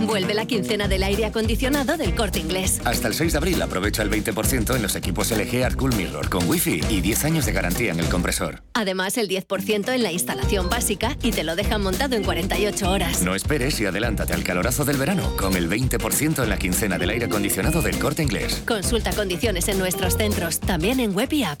Vuelve 0.00 0.34
la 0.34 0.46
quincena 0.46 0.88
del 0.88 1.02
aire 1.02 1.26
acondicionado 1.26 1.96
del 1.96 2.14
corte 2.14 2.38
inglés. 2.38 2.80
Hasta 2.84 3.08
el 3.08 3.14
6 3.14 3.32
de 3.32 3.38
abril 3.38 3.62
aprovecha 3.62 4.02
el 4.02 4.10
20% 4.10 4.74
en 4.74 4.82
los 4.82 4.96
equipos 4.96 5.30
LG 5.30 5.64
Art 5.64 5.76
Cool 5.76 5.94
Mirror 5.94 6.28
con 6.28 6.48
Wi-Fi 6.48 6.82
y 6.88 7.00
10 7.00 7.24
años 7.24 7.46
de 7.46 7.52
garantía 7.52 7.92
en 7.92 8.00
el 8.00 8.08
compresor. 8.08 8.62
Además, 8.74 9.16
el 9.18 9.28
10% 9.28 9.94
en 9.94 10.02
la 10.02 10.12
instalación 10.12 10.68
básica 10.68 11.16
y 11.22 11.30
te 11.30 11.44
lo 11.44 11.56
dejan 11.56 11.82
montado 11.82 12.16
en 12.16 12.24
48 12.24 12.90
horas. 12.90 13.22
No 13.22 13.34
esperes 13.34 13.80
y 13.80 13.86
adelántate 13.86 14.32
al 14.32 14.44
calorazo 14.44 14.84
del 14.84 14.96
verano 14.96 15.36
con 15.36 15.56
el 15.56 15.68
20% 15.68 16.42
en 16.42 16.48
la 16.48 16.58
quincena 16.58 16.98
del 16.98 17.10
aire 17.10 17.26
acondicionado 17.26 17.82
del 17.82 17.98
corte 17.98 18.22
inglés. 18.22 18.62
Consulta 18.66 19.12
condiciones 19.12 19.68
en 19.68 19.78
nuestros 19.78 20.16
centros, 20.16 20.60
también 20.60 21.00
en 21.00 21.14
web 21.14 21.32
y 21.32 21.44
app. 21.44 21.60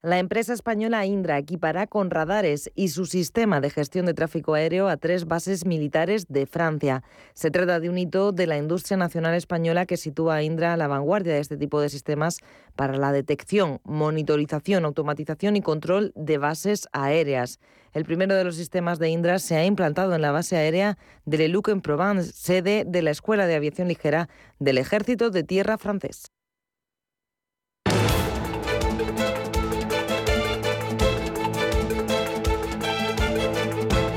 La 0.00 0.20
empresa 0.20 0.52
española 0.52 1.04
Indra 1.06 1.38
equipará 1.38 1.88
con 1.88 2.10
radares 2.10 2.70
y 2.76 2.90
su 2.90 3.04
sistema 3.04 3.60
de 3.60 3.68
gestión 3.68 4.06
de 4.06 4.14
tráfico 4.14 4.54
aéreo 4.54 4.86
a 4.86 4.96
tres 4.96 5.26
bases 5.26 5.66
militares 5.66 6.28
de 6.28 6.46
Francia. 6.46 7.02
Se 7.34 7.50
trata 7.50 7.80
de 7.80 7.90
un 7.90 7.98
hito 7.98 8.30
de 8.30 8.46
la 8.46 8.56
industria 8.56 8.96
nacional 8.96 9.34
española 9.34 9.86
que 9.86 9.96
sitúa 9.96 10.36
a 10.36 10.42
Indra 10.44 10.72
a 10.72 10.76
la 10.76 10.86
vanguardia 10.86 11.34
de 11.34 11.40
este 11.40 11.56
tipo 11.56 11.80
de 11.80 11.88
sistemas 11.88 12.38
para 12.76 12.96
la 12.96 13.10
detección, 13.10 13.80
monitorización, 13.82 14.84
automatización 14.84 15.56
y 15.56 15.62
control 15.62 16.12
de 16.14 16.38
bases 16.38 16.86
aéreas. 16.92 17.58
El 17.92 18.04
primero 18.04 18.36
de 18.36 18.44
los 18.44 18.54
sistemas 18.54 19.00
de 19.00 19.08
Indra 19.08 19.40
se 19.40 19.56
ha 19.56 19.64
implantado 19.64 20.14
en 20.14 20.22
la 20.22 20.30
base 20.30 20.56
aérea 20.56 20.96
de 21.24 21.38
Le 21.38 21.48
Luc 21.48 21.70
en 21.70 21.80
Provence, 21.80 22.30
sede 22.34 22.84
de 22.86 23.02
la 23.02 23.10
Escuela 23.10 23.48
de 23.48 23.56
Aviación 23.56 23.88
Ligera 23.88 24.28
del 24.60 24.78
Ejército 24.78 25.30
de 25.30 25.42
Tierra 25.42 25.76
francés. 25.76 26.30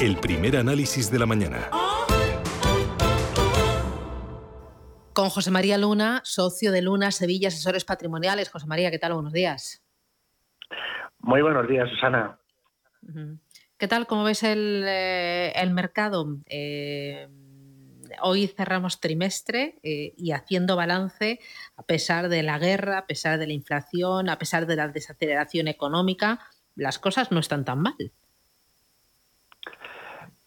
El 0.02 0.18
primer 0.18 0.58
análisis 0.58 1.12
de 1.12 1.20
la 1.20 1.28
mañana. 1.28 1.70
Con 5.14 5.30
José 5.30 5.52
María 5.52 5.78
Luna, 5.78 6.22
socio 6.24 6.72
de 6.72 6.82
Luna 6.82 7.12
Sevilla 7.12 7.50
Asesores 7.50 7.86
Patrimoniales. 7.86 8.50
José 8.50 8.66
María, 8.66 8.90
¿qué 8.90 8.98
tal? 8.98 9.14
Buenos 9.14 9.32
días. 9.32 9.86
Muy 11.20 11.44
buenos 11.44 11.68
días, 11.68 11.88
Susana. 11.92 12.40
¿Qué 13.78 13.88
tal? 13.88 14.08
¿Cómo 14.08 14.24
ves 14.24 14.42
el, 14.42 14.84
eh, 14.88 15.52
el 15.56 15.70
mercado? 15.70 16.40
Eh, 16.48 17.28
hoy 18.24 18.48
cerramos 18.48 19.02
trimestre 19.02 19.78
eh, 19.84 20.16
y 20.18 20.32
haciendo 20.32 20.76
balance, 20.76 21.40
a 21.76 21.84
pesar 21.84 22.28
de 22.28 22.42
la 22.42 22.58
guerra, 22.58 22.98
a 22.98 23.06
pesar 23.06 23.38
de 23.38 23.46
la 23.46 23.54
inflación, 23.54 24.30
a 24.30 24.40
pesar 24.40 24.66
de 24.66 24.78
la 24.78 24.88
desaceleración 24.88 25.68
económica, 25.68 26.40
las 26.74 26.98
cosas 26.98 27.32
no 27.32 27.40
están 27.40 27.66
tan 27.66 27.84
mal. 27.84 28.12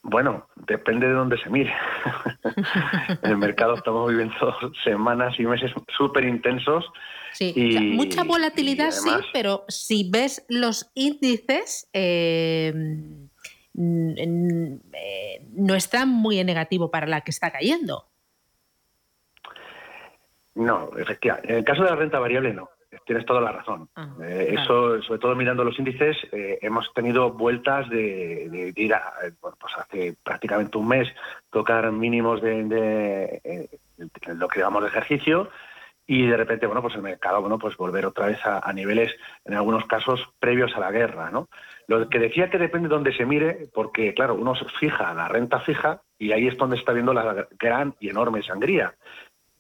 Bueno, 0.07 0.47
depende 0.67 1.09
de 1.09 1.15
dónde 1.15 1.39
se 1.39 1.49
mire. 1.49 1.73
en 3.23 3.31
el 3.31 3.39
mercado 3.39 3.75
estamos 3.75 4.11
viviendo 4.11 4.35
semanas 4.85 5.35
y 5.39 5.47
meses 5.47 5.73
súper 5.97 6.25
intensos. 6.25 6.85
Sí, 7.33 7.93
mucha 7.95 8.23
volatilidad 8.23 8.93
sí, 8.93 9.11
pero 9.33 9.65
si 9.67 10.09
ves 10.09 10.45
los 10.49 10.91
índices, 10.95 11.89
eh, 11.93 12.73
no 13.73 15.75
están 15.75 16.11
muy 16.11 16.39
en 16.39 16.47
negativo 16.47 16.91
para 16.91 17.07
la 17.07 17.23
que 17.23 17.31
está 17.31 17.51
cayendo. 17.51 18.07
No, 20.55 20.91
efectivamente. 20.97 21.51
En 21.51 21.59
el 21.59 21.65
caso 21.65 21.83
de 21.83 21.91
la 21.91 21.97
renta 21.97 22.21
variable, 22.21 22.53
no 22.53 22.69
tienes 23.05 23.25
toda 23.27 23.41
la 23.41 23.53
razón. 23.53 23.89
Ah, 23.95 24.09
eh, 24.23 24.55
eso, 24.59 25.01
sobre 25.03 25.21
todo 25.21 25.35
mirando 25.37 25.65
los 25.65 25.79
índices, 25.79 26.17
eh, 26.33 26.59
hemos 26.63 26.93
tenido 26.95 27.33
vueltas 27.33 27.89
de, 27.89 28.73
ir 28.75 28.95
a, 28.95 29.13
bueno, 29.41 29.57
pues 29.61 29.73
hace 29.77 30.17
prácticamente 30.23 30.79
un 30.79 30.89
mes, 30.89 31.09
tocar 31.51 31.91
mínimos 31.93 32.43
de, 32.43 33.41
eh, 33.45 33.69
lo 34.35 34.49
que 34.49 34.61
llamamos 34.61 34.83
de 34.83 34.89
ejercicio 34.89 35.51
y 36.07 36.27
de 36.27 36.37
repente, 36.37 36.67
bueno, 36.67 36.83
pues 36.83 36.95
el 36.97 37.03
mercado, 37.03 37.41
bueno, 37.41 37.59
pues 37.59 37.77
volver 37.77 38.05
otra 38.05 38.27
vez 38.27 38.39
a, 38.45 38.71
niveles, 38.75 39.15
en 39.45 39.55
algunos 39.55 39.87
casos, 39.87 40.21
previos 40.39 40.77
a 40.77 40.81
la 40.81 40.91
guerra, 40.91 41.31
¿no? 41.31 41.49
Lo 41.87 42.09
que 42.11 42.19
decía 42.19 42.51
que 42.51 42.59
depende 42.59 42.89
de 42.89 42.95
dónde 42.95 43.17
se 43.17 43.25
mire, 43.25 43.69
porque, 43.73 44.13
claro, 44.13 44.35
uno 44.35 44.55
se 44.55 44.67
fija 44.67 45.15
la 45.15 45.29
renta 45.29 45.61
fija 45.61 46.03
y 46.19 46.33
ahí 46.33 46.47
es 46.47 46.59
donde 46.59 46.77
está 46.77 46.93
viendo 46.93 47.15
la 47.15 47.47
gran 47.59 47.95
y 48.01 48.11
enorme 48.11 48.43
sangría 48.43 48.95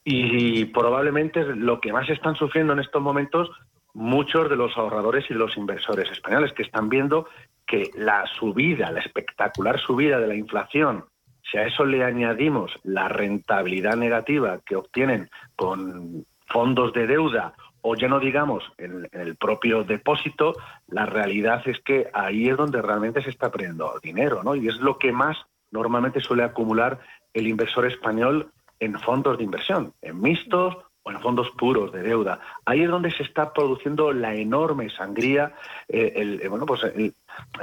y 0.05 0.67
probablemente 0.67 1.41
es 1.41 1.47
lo 1.49 1.81
que 1.81 1.93
más 1.93 2.09
están 2.11 2.37
sufriendo 2.37 2.75
en 2.75 2.81
estos 2.81 3.01
momentos 3.01 3.51
muchos 3.95 4.51
de 4.51 4.57
los 4.57 4.77
ahorradores 4.77 5.25
y 5.31 5.35
los 5.35 5.57
inversores 5.57 6.11
españoles 6.11 6.53
que 6.53 6.63
están 6.63 6.89
viendo 6.89 7.29
que 7.67 7.91
la 7.95 8.27
subida, 8.27 8.91
la 8.91 9.01
espectacular 9.01 9.81
subida 9.81 10.19
de 10.19 10.27
la 10.27 10.35
inflación, 10.35 11.05
si 11.51 11.59
a 11.59 11.67
eso 11.67 11.85
le 11.85 12.05
añadimos 12.05 12.73
la 12.83 13.09
rentabilidad 13.09 13.97
negativa 13.97 14.61
que 14.67 14.77
obtienen 14.77 15.31
con 15.57 16.27
fondos 16.47 16.93
de 16.93 17.07
deuda 17.07 17.55
o 17.81 17.95
ya 17.95 18.09
no 18.09 18.19
digamos 18.19 18.65
en, 18.79 19.09
el 19.13 19.37
propio 19.37 19.85
depósito, 19.85 20.55
la 20.89 21.07
realidad 21.07 21.63
es 21.67 21.79
que 21.81 22.09
ahí 22.13 22.49
es 22.49 22.57
donde 22.57 22.81
realmente 22.81 23.23
se 23.23 23.31
está 23.31 23.51
perdiendo 23.51 23.93
dinero, 24.03 24.43
¿no? 24.43 24.55
Y 24.55 24.69
es 24.69 24.77
lo 24.77 24.99
que 24.99 25.13
más 25.13 25.37
normalmente 25.71 26.21
suele 26.21 26.45
acumular 26.45 26.99
el 27.35 27.47
inversor 27.47 27.87
español 27.87 28.53
en 28.81 28.99
fondos 28.99 29.39
de 29.39 29.45
inversión, 29.45 29.93
en 30.03 30.20
mixtos 30.20 30.77
o 31.03 31.11
en 31.11 31.20
fondos 31.20 31.51
puros 31.59 31.93
de 31.93 32.03
deuda. 32.03 32.41
Ahí 32.64 32.83
es 32.83 32.89
donde 32.89 33.11
se 33.11 33.22
está 33.22 33.53
produciendo 33.53 34.12
la 34.12 34.35
enorme 34.35 34.91
sangría. 34.91 35.55
Eh, 35.89 36.12
el, 36.16 36.41
eh, 36.41 36.49
bueno, 36.49 36.66
pues 36.66 36.81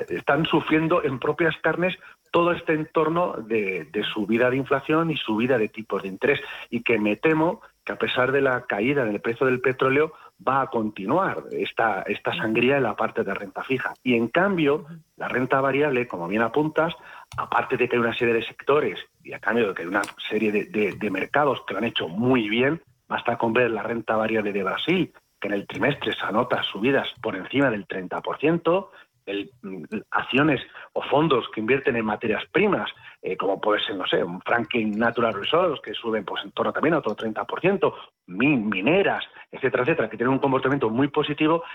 están 0.10 0.46
sufriendo 0.46 1.04
en 1.04 1.20
propias 1.20 1.56
carnes 1.58 1.98
todo 2.32 2.52
este 2.52 2.74
entorno 2.74 3.34
de, 3.34 3.86
de, 3.92 4.04
subida 4.04 4.50
de 4.50 4.58
inflación 4.58 5.12
y 5.12 5.18
subida 5.18 5.58
de 5.58 5.70
tipos 5.70 6.04
de 6.04 6.10
interés. 6.10 6.40
Y 6.70 6.82
que 6.82 7.00
me 7.00 7.16
temo 7.16 7.62
que 7.84 7.94
a 7.94 7.98
pesar 7.98 8.32
de 8.32 8.42
la 8.42 8.62
caída 8.66 9.02
en 9.04 9.10
el 9.10 9.22
precio 9.22 9.48
del 9.48 9.60
petróleo 9.60 10.14
va 10.48 10.62
a 10.62 10.68
continuar 10.68 11.46
esta, 11.52 12.04
esta 12.04 12.36
sangría 12.36 12.78
en 12.78 12.84
la 12.84 12.96
parte 12.96 13.24
de 13.24 13.34
renta 13.34 13.64
fija. 13.64 13.94
Y 14.04 14.16
en 14.16 14.28
cambio, 14.28 14.86
la 15.18 15.28
renta 15.28 15.62
variable, 15.62 16.08
como 16.08 16.28
bien 16.28 16.42
apuntas, 16.42 16.96
aparte 17.38 17.78
de 17.78 17.88
que 17.88 17.96
hay 17.96 18.02
una 18.02 18.14
serie 18.14 18.34
de 18.34 18.44
sectores 18.44 19.00
y 19.24 19.34
a 19.34 19.40
cambio 19.40 19.70
de 19.70 19.74
que 19.74 19.82
hay 19.84 19.88
una 19.88 20.02
serie 20.30 20.52
de, 20.52 21.10
mercados 21.10 21.62
que 21.66 21.74
lo 21.74 21.80
han 21.80 21.86
hecho 21.86 22.08
muy 22.08 22.50
bien, 22.50 22.82
Basta 23.12 23.38
con 23.38 23.52
ver 23.52 23.70
la 23.70 23.84
renta 23.84 24.16
variable 24.16 24.54
de 24.54 24.64
Brasil, 24.64 25.12
que 25.38 25.50
en 25.50 25.56
el 25.56 25.68
trimestre 25.68 26.14
se 26.14 26.26
anota 26.26 26.64
subidas 26.64 27.10
por 27.22 27.36
encima 27.36 27.70
del 27.70 27.86
30%, 27.86 28.90
el, 29.26 29.52
mm, 29.62 29.84
acciones 30.12 30.62
o 30.94 31.02
fondos 31.02 31.46
que 31.54 31.60
invierten 31.60 31.98
en 31.98 32.06
materias 32.06 32.46
primas, 32.54 32.90
eh, 33.22 33.36
como 33.36 33.60
puede 33.60 33.84
ser, 33.84 33.98
no 33.98 34.08
sé, 34.08 34.24
un 34.24 34.40
Franklin 34.44 34.98
Natural 34.98 35.34
Resources, 35.34 35.82
que 35.84 35.94
suben 35.94 36.24
pues, 36.24 36.42
en 36.46 36.54
torno 36.54 36.72
también 36.72 36.94
a 36.94 37.00
otro 37.00 37.14
30%, 37.14 37.94
mineras, 38.28 39.26
etcétera, 39.52 39.84
etcétera, 39.84 40.10
que 40.10 40.16
tienen 40.16 40.34
un 40.34 40.40
comportamiento 40.40 40.90
muy 40.90 41.10
positivo. 41.10 41.66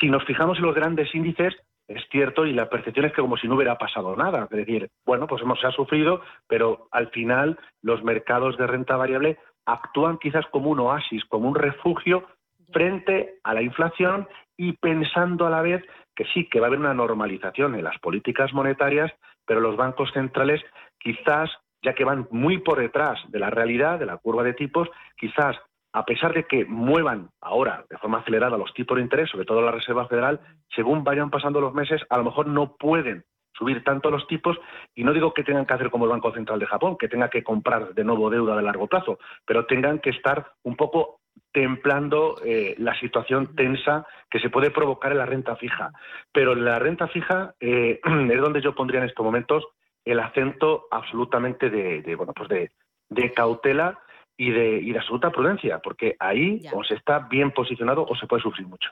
Si 0.00 0.08
nos 0.08 0.24
fijamos 0.24 0.56
en 0.56 0.64
los 0.64 0.74
grandes 0.74 1.14
índices, 1.14 1.54
es 1.88 2.04
cierto 2.10 2.44
y 2.44 2.52
la 2.52 2.68
percepción 2.68 3.06
es 3.06 3.12
que 3.12 3.22
como 3.22 3.38
si 3.38 3.48
no 3.48 3.56
hubiera 3.56 3.78
pasado 3.78 4.14
nada. 4.14 4.44
Es 4.50 4.56
decir, 4.56 4.90
bueno, 5.06 5.26
pues 5.26 5.42
hemos 5.42 5.58
se 5.58 5.66
ha 5.66 5.72
sufrido, 5.72 6.20
pero 6.46 6.88
al 6.92 7.08
final 7.08 7.58
los 7.82 8.04
mercados 8.04 8.56
de 8.58 8.66
renta 8.66 8.96
variable 8.96 9.38
actúan 9.64 10.18
quizás 10.18 10.46
como 10.46 10.70
un 10.70 10.80
oasis, 10.80 11.24
como 11.24 11.48
un 11.48 11.54
refugio 11.54 12.26
frente 12.72 13.38
a 13.42 13.54
la 13.54 13.62
inflación 13.62 14.28
y 14.56 14.72
pensando 14.72 15.46
a 15.46 15.50
la 15.50 15.62
vez 15.62 15.82
que 16.14 16.24
sí, 16.34 16.48
que 16.48 16.60
va 16.60 16.66
a 16.66 16.68
haber 16.68 16.80
una 16.80 16.94
normalización 16.94 17.74
en 17.74 17.84
las 17.84 17.98
políticas 17.98 18.52
monetarias, 18.52 19.10
pero 19.46 19.60
los 19.60 19.76
bancos 19.76 20.10
centrales 20.12 20.60
quizás, 20.98 21.50
ya 21.82 21.94
que 21.94 22.04
van 22.04 22.26
muy 22.30 22.58
por 22.58 22.80
detrás 22.80 23.18
de 23.28 23.38
la 23.38 23.50
realidad, 23.50 23.98
de 23.98 24.06
la 24.06 24.18
curva 24.18 24.42
de 24.42 24.52
tipos, 24.52 24.88
quizás 25.16 25.56
a 25.92 26.04
pesar 26.04 26.34
de 26.34 26.44
que 26.44 26.64
muevan 26.64 27.30
ahora 27.40 27.84
de 27.88 27.98
forma 27.98 28.18
acelerada 28.18 28.58
los 28.58 28.72
tipos 28.74 28.96
de 28.96 29.02
interés, 29.02 29.30
sobre 29.30 29.46
todo 29.46 29.62
la 29.62 29.72
Reserva 29.72 30.06
Federal, 30.06 30.40
según 30.74 31.04
vayan 31.04 31.30
pasando 31.30 31.60
los 31.60 31.74
meses, 31.74 32.02
a 32.10 32.18
lo 32.18 32.24
mejor 32.24 32.46
no 32.46 32.76
pueden 32.76 33.24
subir 33.52 33.82
tanto 33.82 34.10
los 34.10 34.26
tipos 34.28 34.56
y 34.94 35.02
no 35.02 35.12
digo 35.12 35.34
que 35.34 35.42
tengan 35.42 35.66
que 35.66 35.74
hacer 35.74 35.90
como 35.90 36.04
el 36.04 36.10
Banco 36.10 36.32
Central 36.32 36.60
de 36.60 36.66
Japón, 36.66 36.96
que 36.98 37.08
tenga 37.08 37.28
que 37.28 37.42
comprar 37.42 37.92
de 37.94 38.04
nuevo 38.04 38.30
deuda 38.30 38.56
de 38.56 38.62
largo 38.62 38.86
plazo, 38.86 39.18
pero 39.44 39.66
tengan 39.66 39.98
que 39.98 40.10
estar 40.10 40.52
un 40.62 40.76
poco 40.76 41.20
templando 41.52 42.36
eh, 42.44 42.74
la 42.78 42.98
situación 43.00 43.54
tensa 43.54 44.06
que 44.30 44.38
se 44.40 44.50
puede 44.50 44.70
provocar 44.70 45.12
en 45.12 45.18
la 45.18 45.26
renta 45.26 45.56
fija. 45.56 45.92
Pero 46.32 46.52
en 46.52 46.64
la 46.64 46.78
renta 46.78 47.08
fija 47.08 47.54
eh, 47.60 48.00
es 48.30 48.40
donde 48.40 48.60
yo 48.60 48.74
pondría 48.74 49.00
en 49.00 49.08
estos 49.08 49.24
momentos 49.24 49.66
el 50.04 50.20
acento 50.20 50.86
absolutamente 50.90 51.68
de, 51.68 52.14
bueno 52.16 52.32
pues 52.32 52.48
de, 52.48 53.32
cautela 53.34 53.98
y 54.38 54.50
de, 54.50 54.80
y 54.80 54.92
de 54.92 54.98
absoluta 54.98 55.30
prudencia, 55.30 55.80
porque 55.80 56.16
ahí 56.18 56.62
o 56.72 56.82
se 56.84 56.94
está 56.94 57.18
bien 57.18 57.50
posicionado 57.50 58.06
o 58.08 58.16
se 58.16 58.26
puede 58.26 58.42
sufrir 58.42 58.66
mucho. 58.66 58.90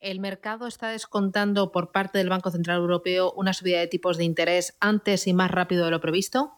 ¿El 0.00 0.20
mercado 0.20 0.66
está 0.66 0.88
descontando 0.88 1.72
por 1.72 1.92
parte 1.92 2.18
del 2.18 2.28
Banco 2.28 2.50
Central 2.50 2.78
Europeo 2.80 3.32
una 3.36 3.54
subida 3.54 3.78
de 3.78 3.86
tipos 3.86 4.18
de 4.18 4.24
interés 4.24 4.76
antes 4.80 5.26
y 5.26 5.32
más 5.32 5.50
rápido 5.50 5.86
de 5.86 5.92
lo 5.92 6.00
previsto? 6.00 6.52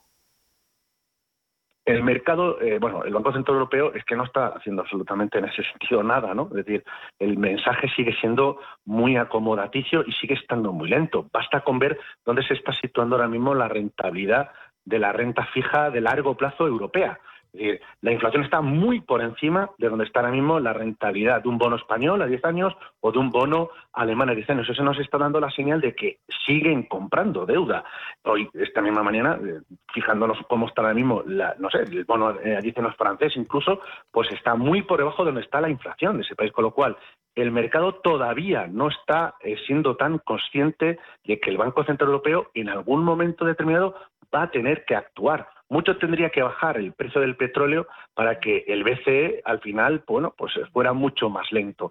El 1.84 2.02
mercado, 2.02 2.60
eh, 2.60 2.78
bueno, 2.80 3.04
el 3.04 3.14
Banco 3.14 3.32
Central 3.32 3.58
Europeo 3.58 3.94
es 3.94 4.04
que 4.04 4.16
no 4.16 4.24
está 4.24 4.48
haciendo 4.48 4.82
absolutamente 4.82 5.38
en 5.38 5.44
ese 5.44 5.62
sentido 5.62 6.02
nada, 6.02 6.34
¿no? 6.34 6.48
Es 6.48 6.64
decir, 6.64 6.82
el 7.20 7.38
mensaje 7.38 7.88
sigue 7.94 8.12
siendo 8.20 8.58
muy 8.84 9.16
acomodaticio 9.16 10.02
y 10.04 10.10
sigue 10.12 10.34
estando 10.34 10.72
muy 10.72 10.88
lento. 10.88 11.28
Basta 11.32 11.60
con 11.60 11.78
ver 11.78 12.00
dónde 12.24 12.42
se 12.42 12.54
está 12.54 12.72
situando 12.72 13.14
ahora 13.14 13.28
mismo 13.28 13.54
la 13.54 13.68
rentabilidad 13.68 14.50
de 14.84 14.98
la 14.98 15.12
renta 15.12 15.44
fija 15.46 15.90
de 15.90 16.00
largo 16.00 16.36
plazo 16.36 16.66
europea. 16.66 17.20
Es 17.52 17.60
decir, 17.60 17.80
la 18.02 18.12
inflación 18.12 18.44
está 18.44 18.60
muy 18.60 19.00
por 19.00 19.22
encima 19.22 19.70
de 19.78 19.88
donde 19.88 20.04
está 20.04 20.20
ahora 20.20 20.32
mismo 20.32 20.60
la 20.60 20.72
rentabilidad 20.72 21.42
de 21.42 21.48
un 21.48 21.58
bono 21.58 21.76
español 21.76 22.20
a 22.22 22.26
10 22.26 22.44
años 22.44 22.76
o 23.00 23.12
de 23.12 23.18
un 23.18 23.30
bono 23.30 23.70
alemán 23.92 24.30
a 24.30 24.34
10 24.34 24.50
años. 24.50 24.68
Eso 24.68 24.82
nos 24.82 24.98
está 24.98 25.18
dando 25.18 25.40
la 25.40 25.50
señal 25.50 25.80
de 25.80 25.94
que 25.94 26.18
siguen 26.46 26.84
comprando 26.84 27.46
deuda. 27.46 27.84
Hoy, 28.24 28.48
esta 28.54 28.82
misma 28.82 29.02
mañana, 29.02 29.38
eh, 29.42 29.60
fijándonos 29.92 30.38
cómo 30.48 30.68
está 30.68 30.82
ahora 30.82 30.94
mismo, 30.94 31.22
la, 31.26 31.54
no 31.58 31.70
sé, 31.70 31.78
el 31.82 32.04
bono 32.04 32.28
a 32.28 32.60
10 32.60 32.78
años 32.78 32.96
francés 32.96 33.36
incluso, 33.36 33.80
pues 34.10 34.30
está 34.32 34.54
muy 34.54 34.82
por 34.82 34.98
debajo 34.98 35.24
de 35.24 35.30
donde 35.30 35.42
está 35.42 35.60
la 35.60 35.70
inflación 35.70 36.16
de 36.16 36.22
ese 36.22 36.36
país, 36.36 36.52
con 36.52 36.64
lo 36.64 36.72
cual 36.72 36.96
el 37.36 37.50
mercado 37.50 37.96
todavía 37.96 38.66
no 38.66 38.88
está 38.88 39.34
eh, 39.40 39.56
siendo 39.66 39.96
tan 39.96 40.18
consciente 40.18 40.98
de 41.24 41.38
que 41.38 41.50
el 41.50 41.58
Banco 41.58 41.84
Central 41.84 42.08
Europeo 42.08 42.50
en 42.54 42.70
algún 42.70 43.04
momento 43.04 43.44
determinado 43.44 43.94
va 44.34 44.42
a 44.42 44.50
tener 44.50 44.84
que 44.84 44.96
actuar 44.96 45.46
mucho 45.68 45.96
tendría 45.96 46.30
que 46.30 46.42
bajar 46.42 46.76
el 46.76 46.92
precio 46.92 47.20
del 47.20 47.36
petróleo 47.36 47.86
para 48.14 48.38
que 48.38 48.64
el 48.68 48.84
BCE 48.84 49.42
al 49.44 49.60
final, 49.60 50.04
bueno, 50.06 50.34
pues 50.36 50.52
fuera 50.72 50.92
mucho 50.92 51.28
más 51.28 51.50
lento. 51.52 51.90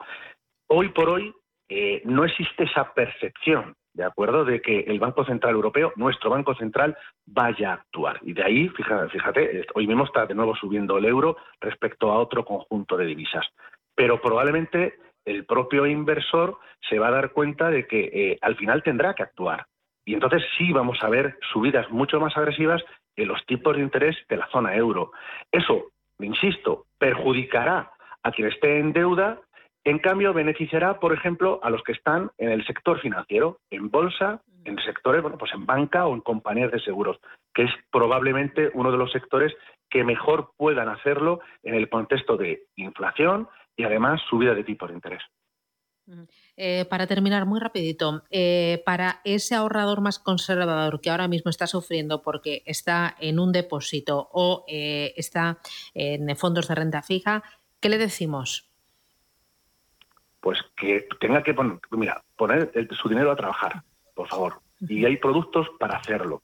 Hoy 0.68 0.90
por 0.90 1.10
hoy 1.10 1.34
eh, 1.70 2.02
no 2.06 2.24
existe 2.26 2.64
esa 2.64 2.94
percepción, 2.94 3.76
¿de 3.94 4.04
acuerdo?, 4.04 4.46
de 4.46 4.62
que 4.62 4.82
el 4.82 5.00
Banco 5.00 5.26
Central 5.26 5.56
Europeo, 5.56 5.94
nuestro 5.96 6.30
Banco 6.30 6.56
Central, 6.56 6.98
vaya 7.26 7.72
a 7.72 7.74
actuar. 7.74 8.20
Y 8.22 8.34
de 8.34 8.44
ahí, 8.44 8.70
fíjate, 8.70 9.10
fíjate 9.10 9.66
hoy 9.74 9.88
mismo 9.88 10.06
está 10.06 10.26
de 10.26 10.36
nuevo 10.36 10.56
subiendo 10.56 10.98
el 10.98 11.06
euro 11.06 11.38
respecto 11.60 12.12
a 12.12 12.20
otro 12.20 12.46
conjunto 12.46 12.98
de 12.98 13.06
divisas. 13.06 13.46
Pero 13.96 14.22
probablemente 14.22 14.96
el 15.26 15.46
propio 15.46 15.86
inversor 15.86 16.60
se 16.88 17.00
va 17.00 17.08
a 17.08 17.12
dar 17.12 17.32
cuenta 17.32 17.70
de 17.70 17.88
que 17.88 18.10
eh, 18.14 18.38
al 18.42 18.56
final 18.56 18.84
tendrá 18.84 19.14
que 19.14 19.24
actuar. 19.24 19.66
Y 20.06 20.14
entonces 20.14 20.44
sí 20.58 20.72
vamos 20.72 21.00
a 21.02 21.10
ver 21.10 21.38
subidas 21.52 21.90
mucho 21.90 22.20
más 22.20 22.38
agresivas 22.38 22.84
en 23.16 23.28
los 23.28 23.46
tipos 23.46 23.76
de 23.76 23.84
interés 23.84 24.16
de 24.30 24.38
la 24.38 24.48
zona 24.48 24.76
euro. 24.76 25.12
Eso, 25.52 25.92
insisto, 26.20 26.86
perjudicará 26.98 27.92
a 28.24 28.32
quien 28.32 28.48
esté 28.48 28.80
en 28.80 28.94
deuda, 28.94 29.40
en 29.84 30.00
cambio 30.00 30.34
beneficiará, 30.34 31.00
por 31.00 31.14
ejemplo, 31.14 31.60
a 31.64 31.70
los 31.70 31.84
que 31.84 31.92
están 31.92 32.32
en 32.38 32.50
el 32.50 32.66
sector 32.66 33.00
financiero, 33.00 33.60
en 33.70 33.92
bolsa, 33.92 34.42
en 34.64 34.80
sectores, 34.80 35.22
bueno, 35.22 35.38
pues 35.38 35.54
en 35.54 35.66
banca 35.66 36.08
o 36.08 36.16
en 36.16 36.22
compañías 36.22 36.72
de 36.72 36.80
seguros, 36.80 37.20
que 37.54 37.64
es 37.64 37.72
probablemente 37.92 38.72
uno 38.74 38.92
de 38.92 38.98
los 38.98 39.12
sectores 39.12 39.54
que 39.90 40.04
mejor 40.04 40.52
puedan 40.58 40.90
hacerlo 40.90 41.40
en 41.62 41.76
el 41.76 41.88
contexto 41.88 42.36
de 42.36 42.64
inflación 42.76 43.48
y 43.78 43.84
además 43.84 44.22
subida 44.28 44.56
de 44.56 44.64
tipos 44.64 44.90
de 44.90 44.96
interés. 44.96 45.22
Eh, 46.58 46.86
para 46.90 47.06
terminar, 47.06 47.46
muy 47.46 47.60
rapidito, 47.60 48.24
eh, 48.30 48.82
para 48.86 49.20
ese 49.26 49.56
ahorrador 49.56 50.00
más 50.00 50.20
conservador 50.20 51.02
que 51.02 51.10
ahora 51.10 51.28
mismo 51.28 51.50
está 51.50 51.68
sufriendo 51.68 52.22
porque 52.22 52.64
está 52.66 53.16
en 53.20 53.40
un 53.40 53.52
depósito 53.52 54.30
o 54.32 54.64
eh, 54.70 55.14
está 55.18 55.58
en 55.94 56.36
fondos 56.38 56.70
de 56.70 56.76
renta 56.76 57.02
fija, 57.02 57.44
¿qué 57.82 57.90
le 57.90 57.98
decimos? 57.98 58.70
Pues 60.40 60.60
que 60.78 61.08
tenga 61.20 61.44
que 61.44 61.54
poner, 61.54 61.80
mira, 61.92 62.24
poner 62.38 62.72
su 62.92 63.10
dinero 63.10 63.32
a 63.32 63.36
trabajar, 63.36 63.84
por 64.14 64.30
favor. 64.30 64.62
Y 64.80 65.04
hay 65.04 65.18
productos 65.18 65.68
para 65.78 65.98
hacerlo. 65.98 66.42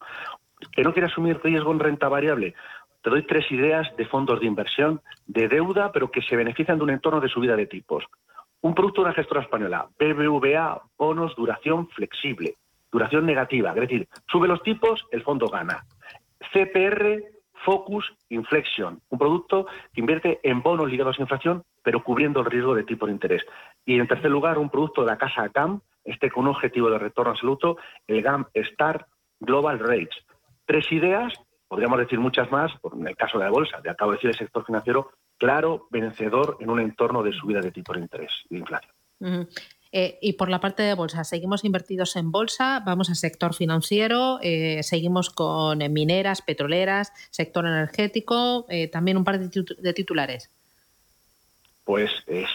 Que 0.74 0.84
no 0.84 0.92
quiere 0.92 1.08
asumir 1.08 1.40
riesgo 1.42 1.72
en 1.72 1.80
renta 1.80 2.10
variable, 2.10 2.54
te 3.02 3.10
doy 3.10 3.26
tres 3.26 3.50
ideas 3.52 3.88
de 3.98 4.06
fondos 4.06 4.40
de 4.40 4.46
inversión, 4.46 5.02
de 5.26 5.48
deuda, 5.48 5.92
pero 5.92 6.12
que 6.12 6.22
se 6.22 6.36
benefician 6.36 6.78
de 6.78 6.84
un 6.84 6.90
entorno 6.92 7.20
de 7.20 7.30
subida 7.30 7.56
de 7.56 7.66
tipos. 7.66 8.04
Un 8.62 8.76
producto 8.76 9.02
de 9.02 9.08
una 9.08 9.16
gestora 9.16 9.42
española, 9.42 9.90
BBVA, 10.00 10.82
bonos, 10.98 11.36
duración 11.36 11.88
flexible, 11.90 12.56
duración 12.92 13.26
negativa, 13.26 13.72
es 13.72 13.76
decir, 13.76 14.08
sube 14.32 14.48
los 14.48 14.62
tipos, 14.62 15.06
el 15.12 15.24
fondo 15.24 15.48
gana. 15.48 15.84
CPR, 16.54 17.24
Focus 17.66 18.14
Inflection, 18.30 19.02
un 19.10 19.20
producto 19.20 19.66
que 19.94 20.02
invierte 20.02 20.40
en 20.44 20.62
bonos 20.62 20.90
ligados 20.90 21.18
a 21.18 21.22
inflación, 21.22 21.64
pero 21.84 22.04
cubriendo 22.04 22.40
el 22.42 22.46
riesgo 22.48 22.76
de 22.76 22.84
tipo 22.84 23.06
de 23.06 23.14
interés. 23.14 23.46
Y 23.86 24.00
en 24.00 24.08
tercer 24.08 24.32
lugar, 24.32 24.58
un 24.58 24.70
producto 24.70 25.02
de 25.02 25.08
la 25.08 25.18
casa 25.18 25.50
GAM, 25.54 25.82
este 26.04 26.30
con 26.30 26.44
un 26.44 26.52
objetivo 26.52 26.90
de 26.90 26.98
retorno 26.98 27.32
absoluto, 27.32 27.78
el 28.08 28.22
GAM 28.22 28.46
Star 28.54 29.08
Global 29.40 29.80
Rates. 29.80 30.16
Tres 30.66 30.92
ideas, 30.92 31.34
podríamos 31.68 32.00
decir 32.00 32.20
muchas 32.20 32.52
más, 32.52 32.72
en 32.94 33.08
el 33.08 33.16
caso 33.16 33.38
de 33.38 33.46
la 33.46 33.52
bolsa, 33.52 33.82
de 33.82 33.90
acabo 33.90 34.12
de 34.12 34.18
decir 34.18 34.30
el 34.30 34.38
sector 34.38 34.66
financiero, 34.66 35.12
claro 35.42 35.88
vencedor 35.90 36.58
en 36.60 36.70
un 36.70 36.80
entorno 36.80 37.24
de 37.24 37.34
subida 37.34 37.62
de 37.62 37.72
tipo 37.72 37.94
de 37.94 38.02
interés 38.02 38.32
y 38.48 38.54
de 38.54 38.60
inflación. 38.60 38.94
Eh, 39.92 40.20
y 40.22 40.34
por 40.34 40.50
la 40.50 40.60
parte 40.60 40.84
de 40.84 40.94
bolsa, 40.94 41.24
seguimos 41.24 41.66
invertidos 41.66 42.16
en 42.16 42.32
bolsa, 42.32 42.84
vamos 42.86 43.10
al 43.10 43.16
sector 43.16 43.56
financiero, 43.56 44.38
eh, 44.44 44.84
seguimos 44.84 45.32
con 45.32 45.80
mineras, 45.92 46.44
petroleras, 46.44 47.12
sector 47.32 47.66
energético, 47.66 48.68
también 48.92 49.18
un 49.18 49.24
par 49.24 49.40
de, 49.40 49.94
titulares. 49.94 50.52
Pues 51.86 52.12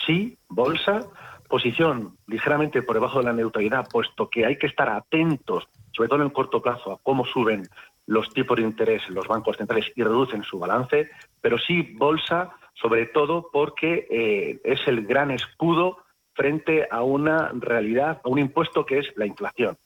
sí, 0.06 0.38
bolsa, 0.48 1.08
posición 1.48 2.16
ligeramente 2.28 2.82
por 2.82 2.94
debajo 2.94 3.18
de 3.18 3.24
la 3.24 3.32
neutralidad, 3.32 3.88
puesto 3.90 4.30
que 4.30 4.46
hay 4.46 4.58
que 4.58 4.68
estar 4.68 4.88
atentos, 4.88 5.64
sobre 5.90 6.08
todo 6.08 6.20
en 6.20 6.26
el 6.26 6.32
corto 6.32 6.62
plazo, 6.62 6.92
a 6.92 6.98
cómo 7.02 7.24
suben 7.26 7.64
los 8.06 8.30
tipos 8.30 8.56
de 8.56 8.62
interés 8.62 9.02
en 9.08 9.14
los 9.14 9.26
bancos 9.26 9.56
centrales 9.56 9.92
y 9.94 10.02
reducen 10.02 10.44
su 10.44 10.58
balance, 10.58 11.10
pero 11.40 11.58
sí 11.58 11.82
bolsa, 11.96 12.52
sobre 12.80 13.06
todo 13.06 13.50
porque 13.52 14.06
eh, 14.10 14.60
es 14.64 14.80
el 14.86 15.06
gran 15.06 15.30
escudo 15.30 15.98
frente 16.34 16.86
a 16.90 17.02
una 17.02 17.50
realidad, 17.54 18.20
a 18.22 18.28
un 18.28 18.38
impuesto 18.38 18.84
que 18.84 18.98
es 18.98 19.06
la 19.16 19.26
inflación. 19.26 19.78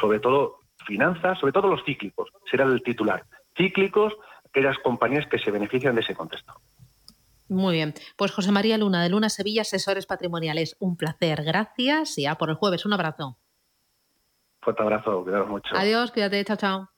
Sobre 0.00 0.20
todo 0.20 0.60
finanzas, 0.86 1.38
sobre 1.38 1.52
todo 1.52 1.68
los 1.68 1.84
cíclicos, 1.84 2.30
será 2.50 2.64
el 2.64 2.82
titular. 2.82 3.24
Cíclicos, 3.56 4.14
aquellas 4.46 4.78
compañías 4.78 5.26
que 5.26 5.38
se 5.38 5.50
benefician 5.50 5.94
de 5.94 6.00
ese 6.00 6.14
contexto. 6.14 6.54
Muy 7.48 7.74
bien. 7.74 7.94
Pues 8.16 8.32
José 8.32 8.52
María 8.52 8.76
Luna, 8.76 9.02
de 9.02 9.08
Luna 9.08 9.30
Sevilla, 9.30 9.62
asesores 9.62 10.06
patrimoniales. 10.06 10.76
Un 10.80 10.96
placer. 10.96 11.42
Gracias 11.44 12.18
y 12.18 12.26
a 12.26 12.34
por 12.34 12.50
el 12.50 12.56
jueves. 12.56 12.84
Un 12.84 12.92
abrazo. 12.92 13.38
Fuerte 14.60 14.82
abrazo. 14.82 15.22
Cuidados 15.22 15.48
mucho. 15.48 15.74
Adiós. 15.74 16.10
Cuídate. 16.12 16.44
Chao, 16.44 16.56
chao. 16.56 16.97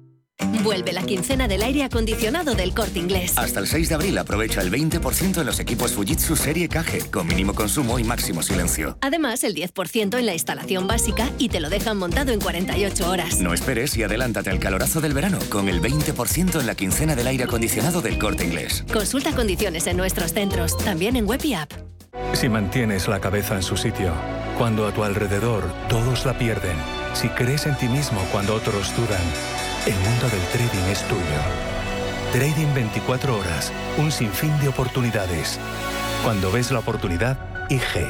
Vuelve 0.63 0.93
la 0.93 1.03
quincena 1.03 1.47
del 1.47 1.63
aire 1.63 1.83
acondicionado 1.83 2.55
del 2.55 2.73
corte 2.73 2.99
inglés. 2.99 3.33
Hasta 3.37 3.59
el 3.59 3.67
6 3.67 3.89
de 3.89 3.95
abril 3.95 4.17
aprovecha 4.17 4.61
el 4.61 4.71
20% 4.71 5.39
en 5.39 5.45
los 5.45 5.59
equipos 5.59 5.93
Fujitsu 5.93 6.35
Serie 6.35 6.69
KG 6.69 7.09
con 7.11 7.27
mínimo 7.27 7.53
consumo 7.53 7.99
y 7.99 8.03
máximo 8.03 8.41
silencio. 8.41 8.97
Además, 9.01 9.43
el 9.43 9.55
10% 9.55 10.17
en 10.17 10.25
la 10.25 10.33
instalación 10.33 10.87
básica 10.87 11.29
y 11.37 11.49
te 11.49 11.59
lo 11.59 11.69
dejan 11.69 11.97
montado 11.97 12.31
en 12.31 12.39
48 12.39 13.09
horas. 13.09 13.39
No 13.39 13.53
esperes 13.53 13.97
y 13.97 14.03
adelántate 14.03 14.49
al 14.49 14.59
calorazo 14.59 15.01
del 15.01 15.13
verano 15.13 15.39
con 15.49 15.69
el 15.69 15.81
20% 15.81 16.59
en 16.59 16.65
la 16.65 16.75
quincena 16.75 17.15
del 17.15 17.27
aire 17.27 17.45
acondicionado 17.45 18.01
del 18.01 18.17
corte 18.17 18.45
inglés. 18.45 18.83
Consulta 18.91 19.33
condiciones 19.33 19.87
en 19.87 19.97
nuestros 19.97 20.33
centros, 20.33 20.77
también 20.77 21.15
en 21.15 21.25
web 21.25 21.41
y 21.43 21.53
app. 21.53 21.71
Si 22.33 22.49
mantienes 22.49 23.07
la 23.07 23.19
cabeza 23.19 23.55
en 23.55 23.63
su 23.63 23.77
sitio, 23.77 24.13
cuando 24.57 24.87
a 24.87 24.93
tu 24.93 25.03
alrededor 25.03 25.71
todos 25.89 26.25
la 26.25 26.37
pierden, 26.37 26.75
si 27.13 27.29
crees 27.29 27.65
en 27.65 27.77
ti 27.77 27.87
mismo 27.87 28.21
cuando 28.31 28.55
otros 28.55 28.95
dudan, 28.95 29.21
el 29.87 29.95
mundo 29.95 30.29
del 30.29 30.41
trading 30.51 30.91
es 30.91 31.03
tuyo. 31.07 31.21
Trading 32.31 32.73
24 32.73 33.37
horas, 33.37 33.73
un 33.97 34.11
sinfín 34.11 34.57
de 34.59 34.67
oportunidades. 34.67 35.59
Cuando 36.23 36.51
ves 36.51 36.71
la 36.71 36.79
oportunidad, 36.79 37.37
IG. 37.69 38.07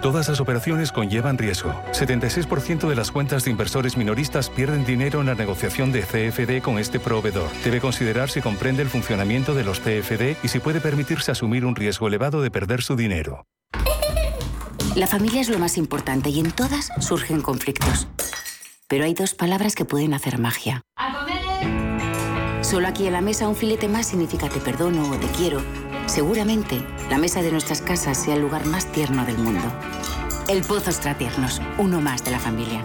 Todas 0.00 0.28
las 0.28 0.40
operaciones 0.40 0.90
conllevan 0.90 1.38
riesgo. 1.38 1.72
76% 1.92 2.88
de 2.88 2.96
las 2.96 3.12
cuentas 3.12 3.44
de 3.44 3.50
inversores 3.50 3.96
minoristas 3.96 4.50
pierden 4.50 4.84
dinero 4.84 5.20
en 5.20 5.26
la 5.26 5.34
negociación 5.34 5.92
de 5.92 6.00
CFD 6.00 6.62
con 6.62 6.78
este 6.78 6.98
proveedor. 6.98 7.48
Debe 7.62 7.80
considerar 7.80 8.30
si 8.30 8.40
comprende 8.40 8.82
el 8.82 8.88
funcionamiento 8.88 9.54
de 9.54 9.64
los 9.64 9.80
CFD 9.80 10.36
y 10.42 10.48
si 10.48 10.58
puede 10.58 10.80
permitirse 10.80 11.30
asumir 11.30 11.64
un 11.64 11.76
riesgo 11.76 12.08
elevado 12.08 12.42
de 12.42 12.50
perder 12.50 12.82
su 12.82 12.96
dinero. 12.96 13.44
La 14.96 15.06
familia 15.06 15.40
es 15.40 15.48
lo 15.48 15.58
más 15.58 15.78
importante 15.78 16.30
y 16.30 16.40
en 16.40 16.50
todas 16.50 16.90
surgen 17.00 17.42
conflictos. 17.42 18.08
Pero 18.92 19.06
hay 19.06 19.14
dos 19.14 19.32
palabras 19.32 19.74
que 19.74 19.86
pueden 19.86 20.12
hacer 20.12 20.38
magia. 20.38 20.82
Solo 22.60 22.88
aquí 22.88 23.06
en 23.06 23.14
la 23.14 23.22
mesa 23.22 23.48
un 23.48 23.56
filete 23.56 23.88
más 23.88 24.08
significa 24.08 24.50
te 24.50 24.60
perdono 24.60 25.10
o 25.10 25.16
te 25.16 25.28
quiero. 25.28 25.62
Seguramente 26.04 26.78
la 27.08 27.16
mesa 27.16 27.40
de 27.40 27.50
nuestras 27.50 27.80
casas 27.80 28.18
sea 28.18 28.34
el 28.34 28.42
lugar 28.42 28.66
más 28.66 28.92
tierno 28.92 29.24
del 29.24 29.38
mundo. 29.38 29.64
El 30.46 30.60
Pozo 30.60 30.90
Extratiernos, 30.90 31.62
uno 31.78 32.02
más 32.02 32.22
de 32.22 32.32
la 32.32 32.38
familia. 32.38 32.84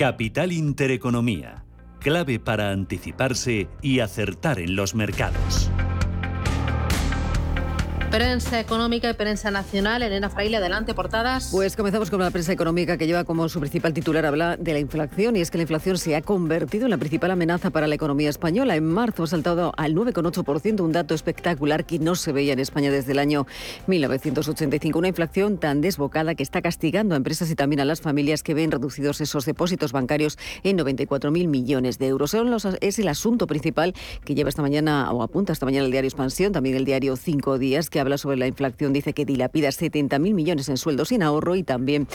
Capital 0.00 0.50
Intereconomía, 0.50 1.66
clave 1.98 2.40
para 2.40 2.70
anticiparse 2.70 3.68
y 3.82 4.00
acertar 4.00 4.58
en 4.58 4.74
los 4.74 4.94
mercados. 4.94 5.70
Prensa 8.10 8.58
económica 8.58 9.08
y 9.08 9.14
prensa 9.14 9.52
nacional. 9.52 10.02
Elena 10.02 10.28
Fraile, 10.28 10.56
adelante, 10.56 10.94
portadas. 10.94 11.50
Pues 11.52 11.76
comenzamos 11.76 12.10
con 12.10 12.18
la 12.18 12.32
prensa 12.32 12.52
económica 12.52 12.96
que 12.96 13.06
lleva 13.06 13.22
como 13.22 13.48
su 13.48 13.60
principal 13.60 13.94
titular 13.94 14.26
habla 14.26 14.56
de 14.56 14.72
la 14.72 14.80
inflación 14.80 15.36
y 15.36 15.40
es 15.40 15.52
que 15.52 15.58
la 15.58 15.62
inflación 15.62 15.96
se 15.96 16.16
ha 16.16 16.20
convertido 16.20 16.86
en 16.86 16.90
la 16.90 16.98
principal 16.98 17.30
amenaza 17.30 17.70
para 17.70 17.86
la 17.86 17.94
economía 17.94 18.28
española. 18.28 18.74
En 18.74 18.84
marzo 18.84 19.22
ha 19.22 19.26
saltado 19.28 19.72
al 19.76 19.94
9,8%, 19.94 20.80
un 20.80 20.90
dato 20.90 21.14
espectacular 21.14 21.84
que 21.84 22.00
no 22.00 22.16
se 22.16 22.32
veía 22.32 22.52
en 22.52 22.58
España 22.58 22.90
desde 22.90 23.12
el 23.12 23.20
año 23.20 23.46
1985. 23.86 24.98
Una 24.98 25.06
inflación 25.06 25.58
tan 25.58 25.80
desbocada 25.80 26.34
que 26.34 26.42
está 26.42 26.62
castigando 26.62 27.14
a 27.14 27.16
empresas 27.16 27.48
y 27.48 27.54
también 27.54 27.78
a 27.78 27.84
las 27.84 28.00
familias 28.00 28.42
que 28.42 28.54
ven 28.54 28.72
reducidos 28.72 29.20
esos 29.20 29.44
depósitos 29.44 29.92
bancarios 29.92 30.36
en 30.64 30.76
94.000 30.78 31.46
millones 31.46 32.00
de 32.00 32.08
euros. 32.08 32.34
Es 32.80 32.98
el 32.98 33.06
asunto 33.06 33.46
principal 33.46 33.94
que 34.24 34.34
lleva 34.34 34.48
esta 34.48 34.62
mañana 34.62 35.12
o 35.12 35.22
apunta 35.22 35.52
esta 35.52 35.64
mañana 35.64 35.84
el 35.84 35.92
diario 35.92 36.08
Expansión, 36.08 36.50
también 36.52 36.74
el 36.74 36.84
diario 36.84 37.14
Cinco 37.14 37.56
Días, 37.56 37.88
que 37.88 37.99
habla 38.00 38.18
sobre 38.18 38.36
la 38.36 38.46
inflación. 38.46 38.92
Dice 38.92 39.12
que 39.12 39.24
dilapida 39.24 39.68
70.000 39.68 40.18
millones 40.34 40.68
en 40.68 40.76
sueldos 40.76 41.08
sin 41.08 41.22
ahorro 41.22 41.56
y 41.56 41.62
también 41.62 42.08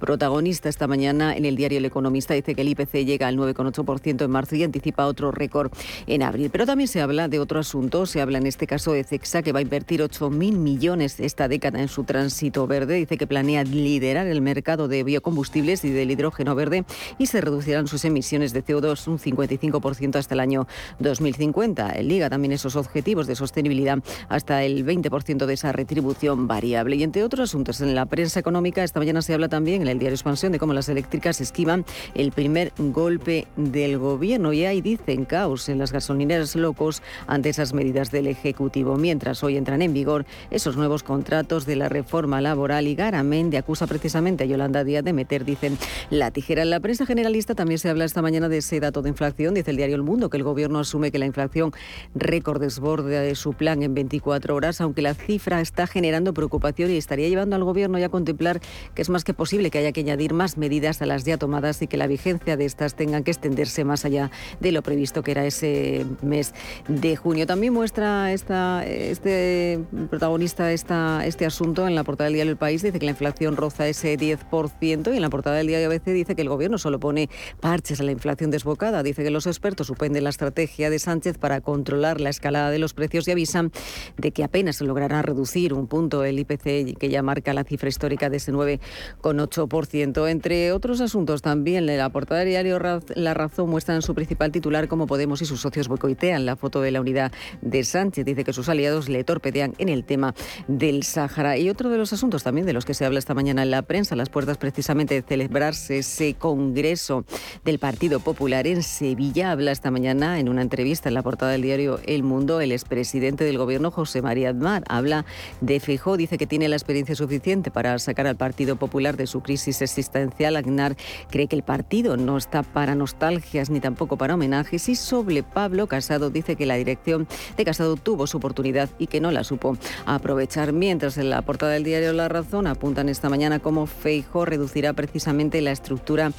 protagonista 0.00 0.68
esta 0.68 0.86
mañana 0.86 1.36
en 1.36 1.44
el 1.44 1.56
diario 1.56 1.78
El 1.78 1.84
Economista 1.84 2.34
dice 2.34 2.54
que 2.54 2.62
el 2.62 2.68
IPC 2.68 3.04
llega 3.04 3.26
al 3.26 3.36
9,8% 3.36 4.24
en 4.24 4.30
marzo 4.30 4.56
y 4.56 4.62
anticipa 4.62 5.06
otro 5.06 5.32
récord 5.32 5.72
en 6.06 6.22
abril. 6.22 6.50
Pero 6.50 6.66
también 6.66 6.88
se 6.88 7.00
habla 7.00 7.28
de 7.28 7.40
otro 7.40 7.58
asunto. 7.58 8.06
Se 8.06 8.20
habla 8.20 8.38
en 8.38 8.46
este 8.46 8.66
caso 8.66 8.92
de 8.92 9.04
CEXA 9.04 9.42
que 9.42 9.52
va 9.52 9.58
a 9.58 9.62
invertir 9.62 10.00
8.000 10.00 10.30
millones 10.52 11.18
esta 11.20 11.48
década 11.48 11.80
en 11.80 11.88
su 11.88 12.04
tránsito 12.04 12.66
verde. 12.66 12.94
Dice 12.94 13.16
que 13.16 13.26
planea 13.26 13.64
liderar 13.64 14.26
el 14.26 14.40
mercado 14.40 14.88
de 14.88 15.02
biocombustibles 15.02 15.84
y 15.84 15.90
del 15.90 16.10
hidrógeno 16.10 16.54
verde 16.54 16.84
y 17.18 17.26
se 17.26 17.40
reducirán 17.40 17.88
sus 17.88 18.04
emisiones 18.04 18.52
de 18.52 18.64
CO2 18.64 19.08
un 19.08 19.18
55% 19.18 20.16
hasta 20.16 20.34
el 20.34 20.40
año 20.40 20.66
2050. 21.00 21.90
El 21.90 22.12
liga 22.12 22.28
también 22.28 22.52
esos 22.52 22.76
objetivos 22.76 23.26
de 23.26 23.34
sostenibilidad 23.34 23.98
hasta 24.28 24.64
el 24.64 24.84
20% 24.84 25.31
de 25.38 25.54
esa 25.54 25.72
retribución 25.72 26.46
variable. 26.46 26.96
Y 26.96 27.02
entre 27.02 27.24
otros 27.24 27.50
asuntos, 27.50 27.80
en 27.80 27.94
la 27.94 28.06
prensa 28.06 28.38
económica 28.38 28.84
esta 28.84 29.00
mañana 29.00 29.22
se 29.22 29.34
habla 29.34 29.48
también 29.48 29.82
en 29.82 29.88
el 29.88 29.98
diario 29.98 30.14
Expansión 30.14 30.52
de 30.52 30.58
cómo 30.58 30.74
las 30.74 30.88
eléctricas 30.88 31.40
esquivan 31.40 31.84
el 32.14 32.32
primer 32.32 32.72
golpe 32.78 33.46
del 33.56 33.98
gobierno. 33.98 34.52
Y 34.52 34.64
ahí 34.64 34.80
dicen 34.80 35.24
caos 35.24 35.68
en 35.68 35.78
las 35.78 35.92
gasolineras 35.92 36.54
locos 36.54 37.02
ante 37.26 37.48
esas 37.48 37.72
medidas 37.72 38.10
del 38.10 38.26
Ejecutivo. 38.26 38.96
Mientras 38.96 39.42
hoy 39.42 39.56
entran 39.56 39.82
en 39.82 39.94
vigor 39.94 40.26
esos 40.50 40.76
nuevos 40.76 41.02
contratos 41.02 41.66
de 41.66 41.76
la 41.76 41.88
reforma 41.88 42.40
laboral 42.40 42.86
y 42.86 42.94
Garamendi 42.94 43.56
acusa 43.56 43.86
precisamente 43.86 44.44
a 44.44 44.46
Yolanda 44.46 44.84
Díaz 44.84 45.04
de 45.04 45.12
meter, 45.12 45.44
dicen, 45.44 45.78
la 46.10 46.30
tijera. 46.30 46.62
En 46.62 46.70
la 46.70 46.80
prensa 46.80 47.06
generalista 47.06 47.54
también 47.54 47.78
se 47.78 47.88
habla 47.88 48.04
esta 48.04 48.22
mañana 48.22 48.48
de 48.48 48.58
ese 48.58 48.80
dato 48.80 49.02
de 49.02 49.08
inflación. 49.08 49.54
Dice 49.54 49.70
el 49.70 49.76
diario 49.76 49.96
El 49.96 50.02
Mundo 50.02 50.30
que 50.30 50.36
el 50.36 50.44
gobierno 50.44 50.78
asume 50.78 51.10
que 51.10 51.18
la 51.18 51.26
inflación 51.26 51.72
récord 52.14 52.60
desborde 52.60 53.18
de 53.20 53.34
su 53.34 53.52
plan 53.54 53.82
en 53.82 53.94
24 53.94 54.54
horas, 54.54 54.80
aunque 54.80 55.02
la 55.02 55.14
cifra 55.22 55.60
está 55.60 55.86
generando 55.86 56.34
preocupación 56.34 56.90
y 56.90 56.96
estaría 56.96 57.28
llevando 57.28 57.56
al 57.56 57.64
Gobierno 57.64 57.98
ya 57.98 58.06
a 58.06 58.08
contemplar 58.08 58.60
que 58.94 59.02
es 59.02 59.10
más 59.10 59.24
que 59.24 59.34
posible 59.34 59.70
que 59.70 59.78
haya 59.78 59.92
que 59.92 60.00
añadir 60.00 60.34
más 60.34 60.56
medidas 60.56 61.00
a 61.02 61.06
las 61.06 61.24
ya 61.24 61.38
tomadas 61.38 61.80
y 61.82 61.86
que 61.86 61.96
la 61.96 62.06
vigencia 62.06 62.56
de 62.56 62.64
estas 62.64 62.94
tengan 62.94 63.24
que 63.24 63.30
extenderse 63.30 63.84
más 63.84 64.04
allá 64.04 64.30
de 64.60 64.72
lo 64.72 64.82
previsto 64.82 65.22
que 65.22 65.30
era 65.30 65.46
ese 65.46 66.06
mes 66.22 66.54
de 66.88 67.16
junio. 67.16 67.46
También 67.46 67.72
muestra 67.72 68.32
esta, 68.32 68.84
este 68.86 69.80
protagonista 70.10 70.72
esta, 70.72 71.24
este 71.26 71.46
asunto 71.46 71.86
en 71.86 71.94
la 71.94 72.04
portada 72.04 72.26
del 72.26 72.34
diario 72.34 72.52
El 72.52 72.58
País, 72.58 72.82
dice 72.82 72.98
que 72.98 73.06
la 73.06 73.12
inflación 73.12 73.56
roza 73.56 73.86
ese 73.88 74.18
10% 74.18 75.12
y 75.12 75.16
en 75.16 75.22
la 75.22 75.30
portada 75.30 75.56
del 75.56 75.66
diario 75.66 75.88
ABC 75.88 76.06
dice 76.06 76.34
que 76.34 76.42
el 76.42 76.48
Gobierno 76.48 76.78
solo 76.78 76.98
pone 77.00 77.28
parches 77.60 78.00
a 78.00 78.04
la 78.04 78.12
inflación 78.12 78.50
desbocada. 78.50 79.02
Dice 79.02 79.22
que 79.22 79.30
los 79.30 79.46
expertos 79.46 79.86
suspenden 79.86 80.24
la 80.24 80.30
estrategia 80.30 80.90
de 80.90 80.98
Sánchez 80.98 81.38
para 81.38 81.60
controlar 81.60 82.20
la 82.20 82.30
escalada 82.30 82.70
de 82.70 82.78
los 82.78 82.94
precios 82.94 83.26
y 83.28 83.30
avisan 83.30 83.72
de 84.16 84.32
que 84.32 84.44
apenas 84.44 84.76
se 84.76 84.84
logrará 84.84 85.11
reducir 85.20 85.74
un 85.74 85.86
punto 85.86 86.24
el 86.24 86.38
IPC 86.38 86.96
que 86.96 87.08
ya 87.10 87.22
marca 87.22 87.52
la 87.52 87.64
cifra 87.64 87.90
histórica 87.90 88.30
de 88.30 88.38
ese 88.38 88.52
9,8%. 88.52 90.30
Entre 90.30 90.72
otros 90.72 91.00
asuntos 91.00 91.42
también, 91.42 91.84
la 91.84 92.08
portada 92.10 92.40
del 92.40 92.50
diario 92.50 92.78
La 93.14 93.34
Razón 93.34 93.68
muestra 93.68 93.94
en 93.94 94.02
su 94.02 94.14
principal 94.14 94.52
titular 94.52 94.88
cómo 94.88 95.06
Podemos 95.06 95.42
y 95.42 95.44
sus 95.44 95.60
socios 95.60 95.88
boicotean 95.88 96.46
la 96.46 96.56
foto 96.56 96.80
de 96.80 96.90
la 96.90 97.00
unidad 97.00 97.32
de 97.60 97.84
Sánchez. 97.84 98.24
Dice 98.24 98.44
que 98.44 98.52
sus 98.52 98.68
aliados 98.68 99.08
le 99.08 99.24
torpedean 99.24 99.74
en 99.78 99.88
el 99.88 100.04
tema 100.04 100.34
del 100.68 101.02
Sáhara. 101.02 101.58
Y 101.58 101.68
otro 101.68 101.90
de 101.90 101.98
los 101.98 102.12
asuntos 102.12 102.42
también 102.42 102.66
de 102.66 102.72
los 102.72 102.84
que 102.84 102.94
se 102.94 103.04
habla 103.04 103.18
esta 103.18 103.34
mañana 103.34 103.62
en 103.62 103.70
la 103.70 103.82
prensa, 103.82 104.16
las 104.16 104.30
puertas 104.30 104.58
precisamente 104.58 105.14
de 105.14 105.22
celebrarse 105.22 105.98
ese 105.98 106.34
congreso 106.34 107.24
del 107.64 107.78
Partido 107.78 108.20
Popular 108.20 108.66
en 108.66 108.82
Sevilla. 108.82 109.50
Habla 109.50 109.72
esta 109.72 109.90
mañana 109.90 110.38
en 110.38 110.48
una 110.48 110.62
entrevista 110.62 111.08
en 111.08 111.14
la 111.14 111.22
portada 111.22 111.52
del 111.52 111.62
diario 111.62 112.00
El 112.06 112.22
Mundo 112.22 112.60
el 112.60 112.72
expresidente 112.72 113.44
del 113.44 113.58
gobierno 113.58 113.90
José 113.90 114.22
María 114.22 114.50
Aznar. 114.50 114.84
Habla 115.02 115.24
de 115.60 115.80
Fijó, 115.80 116.16
dice 116.16 116.38
que 116.38 116.46
tiene 116.46 116.68
la 116.68 116.76
experiencia 116.76 117.16
suficiente 117.16 117.72
para 117.72 117.98
sacar 117.98 118.28
al 118.28 118.36
Partido 118.36 118.76
Popular 118.76 119.16
de 119.16 119.26
su 119.26 119.40
crisis 119.40 119.82
existencial. 119.82 120.54
Aznar 120.54 120.96
cree 121.28 121.48
que 121.48 121.56
el 121.56 121.64
partido 121.64 122.16
no 122.16 122.36
está 122.36 122.62
para 122.62 122.94
nostalgias 122.94 123.68
ni 123.68 123.80
tampoco 123.80 124.16
para 124.16 124.34
homenajes 124.34 124.88
y 124.88 124.94
sobre 124.94 125.42
Pablo 125.42 125.88
Casado 125.88 126.30
dice 126.30 126.54
que 126.54 126.66
la 126.66 126.76
dirección 126.76 127.26
de 127.56 127.64
Casado 127.64 127.96
tuvo 127.96 128.28
su 128.28 128.36
oportunidad 128.36 128.90
y 129.00 129.08
que 129.08 129.20
no 129.20 129.32
la 129.32 129.42
supo 129.42 129.76
aprovechar. 130.06 130.72
Mientras 130.72 131.18
en 131.18 131.30
la 131.30 131.42
portada 131.42 131.72
del 131.72 131.82
diario 131.82 132.12
La 132.12 132.28
Razón 132.28 132.68
apuntan 132.68 133.08
esta 133.08 133.28
mañana 133.28 133.58
cómo 133.58 133.86
Feijo 133.86 134.44
reducirá 134.44 134.92
precisamente 134.92 135.60
la 135.62 135.72
estructura 135.72 136.30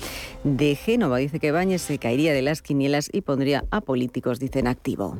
de 0.45 0.75
Génova. 0.75 1.17
Dice 1.17 1.41
que 1.41 1.51
Bañes 1.51 1.81
se 1.81 1.97
caería 1.97 2.31
de 2.31 2.43
las 2.43 2.61
quinielas 2.61 3.09
y 3.11 3.19
pondría 3.19 3.65
a 3.71 3.81
políticos, 3.81 4.39
dicen, 4.39 4.67
activo. 4.67 5.17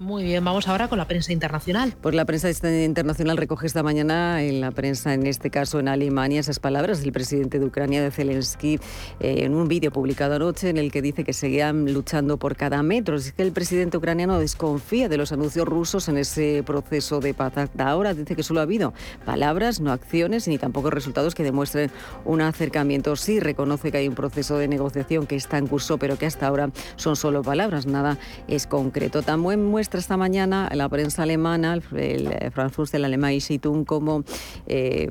Muy 0.00 0.24
bien, 0.24 0.42
vamos 0.42 0.66
ahora 0.66 0.88
con 0.88 0.96
la 0.96 1.06
prensa 1.06 1.30
internacional. 1.30 1.94
Pues 2.00 2.14
la 2.14 2.24
prensa 2.24 2.48
internacional 2.50 3.36
recoge 3.36 3.66
esta 3.66 3.82
mañana 3.82 4.42
en 4.42 4.62
la 4.62 4.70
prensa, 4.70 5.12
en 5.12 5.26
este 5.26 5.50
caso 5.50 5.78
en 5.78 5.88
Alemania, 5.88 6.40
esas 6.40 6.58
palabras 6.58 7.02
del 7.02 7.12
presidente 7.12 7.58
de 7.58 7.66
Ucrania, 7.66 8.02
de 8.02 8.10
Zelensky, 8.10 8.80
eh, 9.20 9.44
en 9.44 9.54
un 9.54 9.68
vídeo 9.68 9.92
publicado 9.92 10.36
anoche 10.36 10.70
en 10.70 10.78
el 10.78 10.90
que 10.90 11.02
dice 11.02 11.22
que 11.22 11.34
seguían 11.34 11.92
luchando 11.92 12.38
por 12.38 12.56
cada 12.56 12.82
metro. 12.82 13.16
Es 13.16 13.34
que 13.34 13.42
el 13.42 13.52
presidente 13.52 13.98
ucraniano 13.98 14.38
desconfía 14.38 15.10
de 15.10 15.18
los 15.18 15.32
anuncios 15.32 15.68
rusos 15.68 16.08
en 16.08 16.16
ese 16.16 16.62
proceso 16.64 17.20
de 17.20 17.34
paz. 17.34 17.58
Hasta 17.58 17.86
ahora 17.86 18.14
dice 18.14 18.34
que 18.34 18.42
solo 18.42 18.60
ha 18.60 18.62
habido 18.62 18.94
palabras, 19.26 19.80
no 19.80 19.92
acciones, 19.92 20.48
ni 20.48 20.56
tampoco 20.56 20.88
resultados 20.88 21.34
que 21.34 21.42
demuestren 21.42 21.90
un 22.24 22.40
acercamiento. 22.40 23.16
Sí 23.16 23.38
reconoce 23.38 23.92
que 23.92 23.98
hay 23.98 24.08
un 24.08 24.14
proceso 24.14 24.56
de 24.56 24.66
negociación 24.66 25.26
que 25.26 25.36
está 25.36 25.58
en 25.58 25.66
curso, 25.66 25.98
pero 25.98 26.16
que 26.16 26.24
hasta 26.24 26.46
ahora 26.46 26.70
son 26.96 27.16
solo 27.16 27.42
palabras, 27.42 27.84
nada 27.84 28.16
es 28.48 28.66
concreto. 28.66 29.20
También 29.20 29.62
muestra 29.62 29.89
esta 29.98 30.16
mañana 30.16 30.68
la 30.74 30.88
prensa 30.88 31.22
alemana, 31.24 31.74
el 31.74 32.28
eh, 32.28 32.50
Frankfurt 32.52 32.92
del 32.92 33.04
Alemán 33.04 33.40
Zeitung, 33.40 33.84
como 33.84 34.24
eh, 34.66 35.08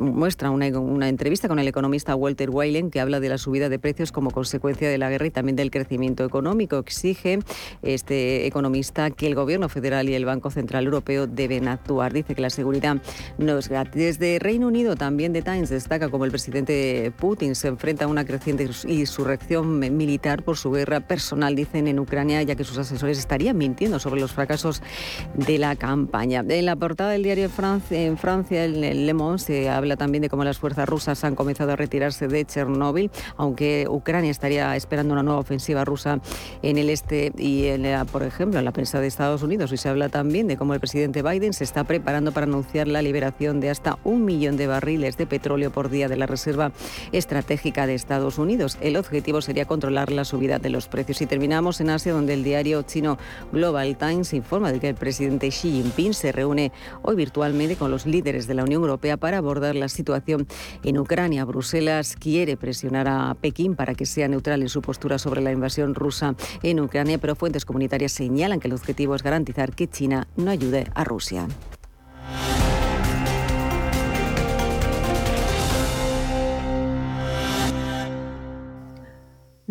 muestra 0.00 0.50
una, 0.50 0.68
una, 0.78 1.08
entrevista 1.08 1.48
con 1.48 1.58
el 1.58 1.68
economista 1.68 2.14
Walter 2.14 2.50
Weilen 2.50 2.90
que 2.90 3.00
habla 3.00 3.20
de 3.20 3.28
la 3.28 3.38
subida 3.38 3.68
de 3.68 3.78
precios 3.78 4.12
como 4.12 4.30
consecuencia 4.30 4.88
de 4.88 4.98
la 4.98 5.10
guerra 5.10 5.26
y 5.26 5.30
también 5.30 5.56
del 5.56 5.70
crecimiento 5.70 6.24
económico. 6.24 6.78
Exige 6.78 7.40
este 7.82 8.46
economista 8.46 9.10
que 9.10 9.26
el 9.26 9.34
gobierno 9.34 9.68
federal 9.68 10.08
y 10.08 10.14
el 10.14 10.24
Banco 10.24 10.50
Central 10.50 10.84
Europeo 10.84 11.26
deben 11.26 11.68
actuar. 11.68 12.12
Dice 12.12 12.34
que 12.34 12.42
la 12.42 12.50
seguridad 12.50 12.96
no 13.38 13.58
es 13.58 13.68
gratis. 13.68 13.94
Desde 13.94 14.38
Reino 14.38 14.68
Unido 14.68 14.96
también 14.96 15.32
The 15.32 15.42
Times 15.42 15.68
destaca 15.68 16.08
como 16.08 16.24
el 16.24 16.30
presidente 16.30 17.12
Putin 17.18 17.54
se 17.54 17.68
enfrenta 17.68 18.06
a 18.06 18.08
una 18.08 18.24
creciente 18.24 18.68
insurrección 18.86 19.78
militar 19.78 20.42
por 20.42 20.56
su 20.56 20.70
guerra 20.70 21.00
personal, 21.00 21.54
dicen 21.54 21.86
en 21.86 21.98
Ucrania, 21.98 22.42
ya 22.42 22.54
que 22.54 22.64
sus 22.64 22.78
asesores 22.78 23.18
estarían 23.18 23.56
mintiendo 23.56 23.98
sobre 23.98 24.21
los 24.22 24.32
fracasos 24.32 24.82
de 25.34 25.58
la 25.58 25.76
campaña. 25.76 26.44
En 26.48 26.66
la 26.66 26.76
portada 26.76 27.10
del 27.10 27.22
diario 27.22 27.50
en 27.90 28.16
Francia, 28.16 28.64
en 28.64 29.06
Le 29.06 29.14
Monde, 29.14 29.38
se 29.38 29.68
habla 29.68 29.96
también 29.96 30.22
de 30.22 30.30
cómo 30.30 30.44
las 30.44 30.58
fuerzas 30.58 30.88
rusas 30.88 31.24
han 31.24 31.34
comenzado 31.34 31.72
a 31.72 31.76
retirarse 31.76 32.28
de 32.28 32.44
Chernóbil, 32.44 33.10
aunque 33.36 33.86
Ucrania 33.88 34.30
estaría 34.30 34.74
esperando 34.76 35.12
una 35.12 35.22
nueva 35.22 35.40
ofensiva 35.40 35.84
rusa 35.84 36.20
en 36.62 36.78
el 36.78 36.88
este 36.88 37.32
y, 37.36 37.66
en 37.66 37.82
por 38.06 38.22
ejemplo, 38.22 38.58
en 38.58 38.64
la 38.64 38.72
prensa 38.72 39.00
de 39.00 39.08
Estados 39.08 39.42
Unidos. 39.42 39.72
Y 39.72 39.76
se 39.76 39.88
habla 39.88 40.08
también 40.08 40.46
de 40.46 40.56
cómo 40.56 40.74
el 40.74 40.80
presidente 40.80 41.22
Biden 41.22 41.52
se 41.52 41.64
está 41.64 41.84
preparando 41.84 42.32
para 42.32 42.46
anunciar 42.46 42.88
la 42.88 43.02
liberación 43.02 43.60
de 43.60 43.70
hasta 43.70 43.98
un 44.04 44.24
millón 44.24 44.56
de 44.56 44.68
barriles 44.68 45.16
de 45.16 45.26
petróleo 45.26 45.70
por 45.70 45.90
día 45.90 46.08
de 46.08 46.16
la 46.16 46.26
Reserva 46.26 46.72
Estratégica 47.10 47.86
de 47.86 47.94
Estados 47.94 48.38
Unidos. 48.38 48.78
El 48.80 48.96
objetivo 48.96 49.42
sería 49.42 49.64
controlar 49.64 50.12
la 50.12 50.24
subida 50.24 50.58
de 50.58 50.70
los 50.70 50.86
precios. 50.86 51.20
Y 51.20 51.26
terminamos 51.26 51.80
en 51.80 51.90
Asia, 51.90 52.12
donde 52.12 52.34
el 52.34 52.44
diario 52.44 52.82
chino 52.82 53.18
Global 53.52 53.96
Times 54.02 54.32
informa 54.34 54.72
de 54.72 54.80
que 54.80 54.88
el 54.88 54.96
presidente 54.96 55.50
Xi 55.50 55.70
Jinping 55.70 56.12
se 56.12 56.32
reúne 56.32 56.72
hoy 57.02 57.14
virtualmente 57.14 57.76
con 57.76 57.92
los 57.92 58.04
líderes 58.04 58.48
de 58.48 58.54
la 58.54 58.64
Unión 58.64 58.82
Europea 58.82 59.16
para 59.16 59.38
abordar 59.38 59.76
la 59.76 59.88
situación 59.88 60.48
en 60.82 60.98
Ucrania. 60.98 61.44
Bruselas 61.44 62.16
quiere 62.16 62.56
presionar 62.56 63.06
a 63.06 63.32
Pekín 63.40 63.76
para 63.76 63.94
que 63.94 64.04
sea 64.04 64.26
neutral 64.26 64.62
en 64.62 64.68
su 64.68 64.82
postura 64.82 65.20
sobre 65.20 65.40
la 65.40 65.52
invasión 65.52 65.94
rusa 65.94 66.34
en 66.64 66.80
Ucrania, 66.80 67.18
pero 67.18 67.36
fuentes 67.36 67.64
comunitarias 67.64 68.10
señalan 68.10 68.58
que 68.58 68.66
el 68.66 68.74
objetivo 68.74 69.14
es 69.14 69.22
garantizar 69.22 69.72
que 69.72 69.86
China 69.86 70.26
no 70.36 70.50
ayude 70.50 70.88
a 70.96 71.04
Rusia. 71.04 71.46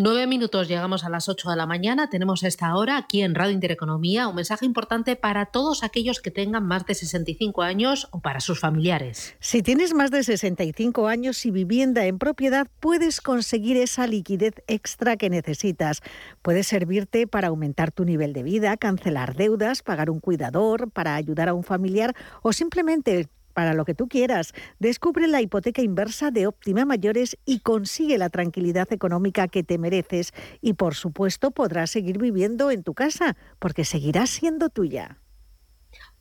Nueve 0.03 0.25
minutos 0.25 0.67
llegamos 0.67 1.03
a 1.03 1.09
las 1.09 1.29
ocho 1.29 1.51
de 1.51 1.55
la 1.55 1.67
mañana. 1.67 2.09
Tenemos 2.09 2.41
esta 2.41 2.75
hora 2.75 2.97
aquí 2.97 3.21
en 3.21 3.35
Radio 3.35 3.53
Intereconomía 3.53 4.27
un 4.27 4.33
mensaje 4.33 4.65
importante 4.65 5.15
para 5.15 5.45
todos 5.45 5.83
aquellos 5.83 6.21
que 6.21 6.31
tengan 6.31 6.65
más 6.65 6.87
de 6.87 6.95
65 6.95 7.61
años 7.61 8.07
o 8.09 8.19
para 8.19 8.39
sus 8.39 8.59
familiares. 8.59 9.35
Si 9.39 9.61
tienes 9.61 9.93
más 9.93 10.09
de 10.09 10.23
65 10.23 11.05
años 11.05 11.45
y 11.45 11.51
vivienda 11.51 12.03
en 12.07 12.17
propiedad, 12.17 12.65
puedes 12.79 13.21
conseguir 13.21 13.77
esa 13.77 14.07
liquidez 14.07 14.55
extra 14.65 15.17
que 15.17 15.29
necesitas. 15.29 16.01
Puede 16.41 16.63
servirte 16.63 17.27
para 17.27 17.49
aumentar 17.49 17.91
tu 17.91 18.03
nivel 18.03 18.33
de 18.33 18.41
vida, 18.41 18.77
cancelar 18.77 19.35
deudas, 19.35 19.83
pagar 19.83 20.09
un 20.09 20.19
cuidador, 20.19 20.89
para 20.89 21.13
ayudar 21.13 21.47
a 21.47 21.53
un 21.53 21.63
familiar 21.63 22.15
o 22.41 22.53
simplemente 22.53 23.29
para 23.61 23.75
lo 23.75 23.85
que 23.85 23.93
tú 23.93 24.07
quieras. 24.07 24.53
Descubre 24.79 25.27
la 25.27 25.39
hipoteca 25.39 25.83
inversa 25.83 26.31
de 26.31 26.47
Óptima 26.47 26.83
Mayores 26.83 27.37
y 27.45 27.59
consigue 27.59 28.17
la 28.17 28.31
tranquilidad 28.31 28.91
económica 28.91 29.47
que 29.47 29.61
te 29.61 29.77
mereces. 29.77 30.33
Y 30.61 30.73
por 30.73 30.95
supuesto 30.95 31.51
podrás 31.51 31.91
seguir 31.91 32.17
viviendo 32.17 32.71
en 32.71 32.81
tu 32.81 32.95
casa, 32.95 33.37
porque 33.59 33.85
seguirá 33.85 34.25
siendo 34.25 34.69
tuya. 34.69 35.19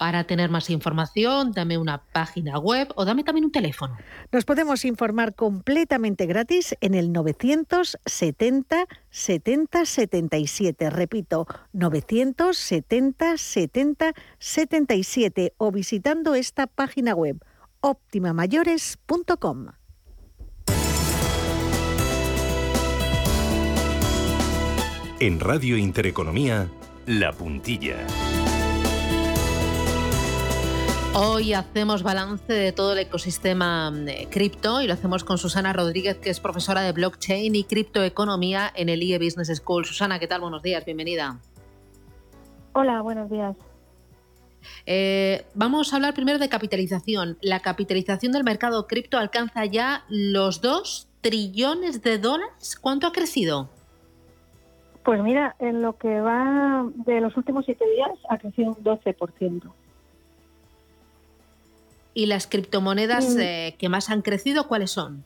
Para 0.01 0.25
tener 0.25 0.49
más 0.49 0.71
información, 0.71 1.53
dame 1.53 1.77
una 1.77 1.99
página 1.99 2.59
web 2.59 2.89
o 2.97 3.05
dame 3.05 3.23
también 3.23 3.45
un 3.45 3.53
teléfono. 3.53 3.99
Nos 4.33 4.47
podemos 4.47 4.87
informar 4.87 5.35
completamente 5.35 6.25
gratis 6.25 6.75
en 6.81 6.95
el 6.95 7.13
970 7.13 8.87
70 9.11 9.85
77. 9.85 10.89
Repito, 10.89 11.47
970 11.75 13.37
70 13.37 14.15
77 14.39 15.53
o 15.59 15.71
visitando 15.71 16.35
esta 16.35 16.67
página 16.67 17.15
web 17.15 17.45
optimamayores.com. 17.81 19.67
En 25.21 25.41
Radio 25.41 25.77
Intereconomía, 25.77 26.71
La 27.05 27.33
Puntilla. 27.33 27.99
Hoy 31.13 31.55
hacemos 31.55 32.05
balance 32.05 32.53
de 32.53 32.71
todo 32.71 32.93
el 32.93 33.01
ecosistema 33.01 33.91
mm, 33.91 34.31
cripto 34.31 34.81
y 34.81 34.87
lo 34.87 34.95
hacemos 34.95 35.25
con 35.25 35.39
Susana 35.39 35.73
Rodríguez, 35.73 36.19
que 36.19 36.31
es 36.31 36.39
profesora 36.39 36.83
de 36.83 36.93
blockchain 36.93 37.57
y 37.57 37.65
criptoeconomía 37.65 38.71
en 38.77 38.89
el 38.89 39.03
IE 39.03 39.19
Business 39.19 39.49
School. 39.57 39.85
Susana, 39.85 40.21
¿qué 40.21 40.29
tal? 40.29 40.41
Buenos 40.41 40.63
días, 40.63 40.85
bienvenida. 40.85 41.41
Hola, 42.75 43.03
buenos 43.03 43.29
días. 43.29 43.57
Eh, 44.87 45.47
vamos 45.55 45.93
a 45.93 45.97
hablar 45.97 46.15
primero 46.15 46.39
de 46.39 46.49
capitalización. 46.49 47.39
La 47.41 47.59
capitalización 47.59 48.31
del 48.31 48.45
mercado 48.45 48.87
cripto 48.87 49.19
alcanza 49.19 49.65
ya 49.65 50.05
los 50.09 50.61
2 50.61 51.09
trillones 51.23 52.03
de 52.03 52.19
dólares. 52.19 52.79
¿Cuánto 52.81 53.09
ha 53.09 53.13
crecido? 53.13 53.69
Pues 55.05 55.21
mira, 55.23 55.57
en 55.59 55.83
lo 55.83 55.97
que 55.97 56.21
va 56.21 56.85
de 56.95 57.21
los 57.21 57.37
últimos 57.37 57.65
siete 57.65 57.85
días 57.91 58.11
ha 58.29 58.39
crecido 58.39 58.71
un 58.71 58.85
12%. 58.85 59.73
¿Y 62.15 62.27
las 62.27 62.47
criptomonedas 62.47 63.37
mm. 63.37 63.41
eh, 63.41 63.77
que 63.79 63.89
más 63.89 64.11
han 64.11 64.23
crecido, 64.23 64.67
cuáles 64.69 64.91
son? 64.91 65.25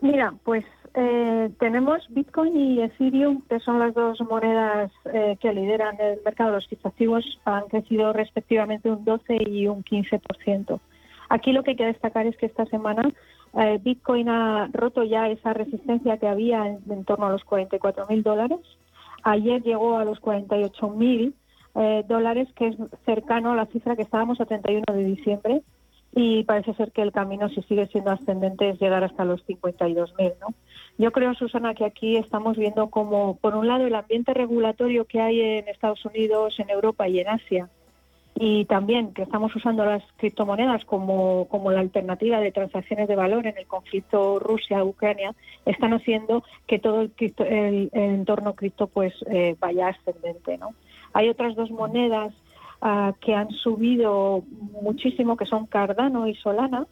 Mira, 0.00 0.34
pues 0.44 0.64
eh, 0.96 1.50
tenemos 1.58 2.06
Bitcoin 2.10 2.56
y 2.56 2.80
Ethereum, 2.80 3.42
que 3.48 3.58
son 3.58 3.80
las 3.80 3.94
dos 3.94 4.20
monedas 4.20 4.92
eh, 5.12 5.36
que 5.40 5.52
lideran 5.52 6.00
el 6.00 6.20
mercado. 6.24 6.52
Los 6.52 6.68
criptoactivos 6.68 7.24
han 7.44 7.66
crecido 7.66 8.12
respectivamente 8.12 8.90
un 8.90 9.04
12 9.04 9.38
y 9.46 9.66
un 9.66 9.82
15%. 9.82 10.78
Aquí 11.30 11.52
lo 11.52 11.64
que 11.64 11.72
hay 11.72 11.76
que 11.76 11.86
destacar 11.86 12.26
es 12.26 12.36
que 12.36 12.46
esta 12.46 12.64
semana 12.66 13.10
eh, 13.54 13.80
Bitcoin 13.82 14.28
ha 14.28 14.68
roto 14.72 15.02
ya 15.02 15.28
esa 15.28 15.52
resistencia 15.52 16.18
que 16.18 16.28
había 16.28 16.64
en, 16.66 17.04
torno 17.04 17.26
a 17.26 17.30
los 17.30 17.42
44 17.42 18.06
mil 18.08 18.22
dólares. 18.22 18.60
Ayer 19.24 19.62
llegó 19.62 19.98
a 19.98 20.04
los 20.04 20.20
48 20.20 20.88
mil 20.90 21.34
dólares, 22.06 22.46
que 22.54 22.68
es 22.68 22.76
cercano 23.04 23.50
a 23.50 23.56
la 23.56 23.66
cifra 23.66 23.96
que 23.96 24.02
estábamos 24.02 24.40
a 24.40 24.46
31 24.46 24.84
de 24.92 25.04
diciembre 25.04 25.62
y 26.14 26.44
parece 26.44 26.74
ser 26.74 26.92
que 26.92 27.02
el 27.02 27.10
camino, 27.10 27.48
si 27.48 27.62
sigue 27.62 27.88
siendo 27.88 28.12
ascendente, 28.12 28.68
es 28.68 28.80
llegar 28.80 29.02
hasta 29.02 29.24
los 29.24 29.44
52.000. 29.46 30.34
¿no? 30.40 30.54
Yo 30.96 31.10
creo, 31.10 31.34
Susana, 31.34 31.74
que 31.74 31.84
aquí 31.84 32.16
estamos 32.16 32.56
viendo 32.56 32.88
como, 32.88 33.36
por 33.36 33.56
un 33.56 33.66
lado, 33.66 33.86
el 33.86 33.94
ambiente 33.94 34.32
regulatorio 34.32 35.06
que 35.06 35.20
hay 35.20 35.40
en 35.40 35.68
Estados 35.68 36.04
Unidos, 36.04 36.58
en 36.60 36.70
Europa 36.70 37.08
y 37.08 37.18
en 37.18 37.28
Asia, 37.28 37.68
y 38.36 38.64
también 38.64 39.12
que 39.12 39.22
estamos 39.22 39.54
usando 39.54 39.84
las 39.84 40.02
criptomonedas 40.16 40.84
como, 40.84 41.46
como 41.48 41.70
la 41.70 41.80
alternativa 41.80 42.40
de 42.40 42.50
transacciones 42.52 43.08
de 43.08 43.16
valor 43.16 43.46
en 43.46 43.56
el 43.56 43.66
conflicto 43.66 44.38
Rusia-Ucrania, 44.38 45.34
están 45.66 45.94
haciendo 45.94 46.44
que 46.66 46.78
todo 46.78 47.02
el, 47.02 47.12
el, 47.38 47.90
entorno 47.92 48.54
cripto 48.54 48.88
pues 48.88 49.14
eh, 49.30 49.56
vaya 49.60 49.88
ascendente. 49.88 50.58
¿no? 50.58 50.70
Hay 51.12 51.28
otras 51.28 51.54
dos 51.54 51.70
monedas 51.70 52.34
que 53.20 53.34
han 53.34 53.50
subido 53.50 54.42
muchísimo, 54.82 55.36
que 55.36 55.46
son 55.46 55.66
Cardano 55.66 56.28
y 56.28 56.34
Solana, 56.34 56.86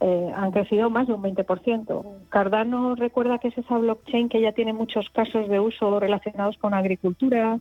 eh, 0.00 0.32
han 0.34 0.50
crecido 0.50 0.90
más 0.90 1.06
de 1.06 1.14
un 1.14 1.22
20%. 1.22 2.28
Cardano 2.28 2.94
recuerda 2.96 3.38
que 3.38 3.48
es 3.48 3.56
esa 3.56 3.78
blockchain 3.78 4.28
que 4.28 4.40
ya 4.40 4.52
tiene 4.52 4.72
muchos 4.72 5.08
casos 5.10 5.48
de 5.48 5.58
uso 5.58 6.00
relacionados 6.00 6.58
con 6.58 6.74
agricultura, 6.74 7.58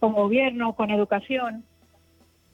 con 0.00 0.14
gobierno, 0.14 0.74
con 0.74 0.90
educación. 0.90 1.64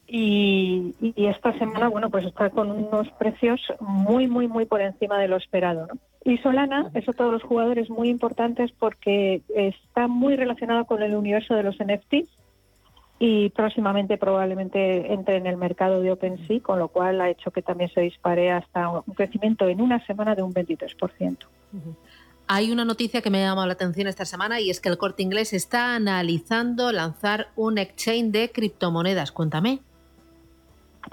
Y, 0.09 0.97
esta 1.17 1.57
semana, 1.59 1.89
bueno, 1.89 2.11
pues 2.11 2.25
está 2.25 2.51
con 2.51 2.73
unos 2.73 3.09
precios 3.11 3.61
muy, 3.79 4.27
muy, 4.27 4.49
muy 4.49 4.65
por 4.65 4.81
encima 4.81 5.19
de 5.19 5.29
lo 5.29 5.37
esperado. 5.37 5.87
Y 6.25 6.39
Solana, 6.39 6.91
eso 6.95 7.13
todos 7.13 7.33
los 7.33 7.45
jugadores 7.45 7.89
muy 7.91 8.09
importantes 8.09 8.73
porque 8.73 9.43
está 9.55 10.09
muy 10.09 10.35
relacionado 10.35 10.85
con 10.87 11.01
el 11.03 11.15
universo 11.15 11.55
de 11.55 11.63
los 11.63 11.77
NFTs 11.77 12.40
y 13.23 13.51
próximamente 13.51 14.17
probablemente 14.17 15.13
entre 15.13 15.37
en 15.37 15.47
el 15.47 15.59
mercado 15.59 16.01
de 16.01 16.11
OpenSea, 16.11 16.61
con 16.63 16.79
lo 16.79 16.89
cual 16.89 17.21
ha 17.21 17.29
hecho 17.29 17.51
que 17.51 17.61
también 17.61 17.91
se 17.91 18.01
dispare 18.01 18.51
hasta 18.51 18.89
un 18.89 19.15
crecimiento 19.15 19.69
en 19.69 19.83
una 19.83 20.05
semana 20.07 20.35
de 20.35 20.43
un 20.43 20.55
23%. 20.55 21.37
Hay 22.49 22.73
una 22.73 22.87
noticia 22.87 23.21
que 23.21 23.29
me 23.29 23.45
ha 23.45 23.49
llamado 23.49 23.67
la 23.67 23.75
atención 23.75 24.09
esta 24.09 24.25
semana 24.25 24.59
y 24.59 24.71
es 24.71 24.81
que 24.81 24.89
el 24.89 24.97
corte 24.97 25.23
inglés 25.23 25.53
está 25.53 25.95
analizando 25.95 26.93
lanzar 26.93 27.49
un 27.57 27.77
exchange 27.77 28.33
de 28.33 28.51
criptomonedas. 28.53 29.33
Cuéntame. 29.33 29.81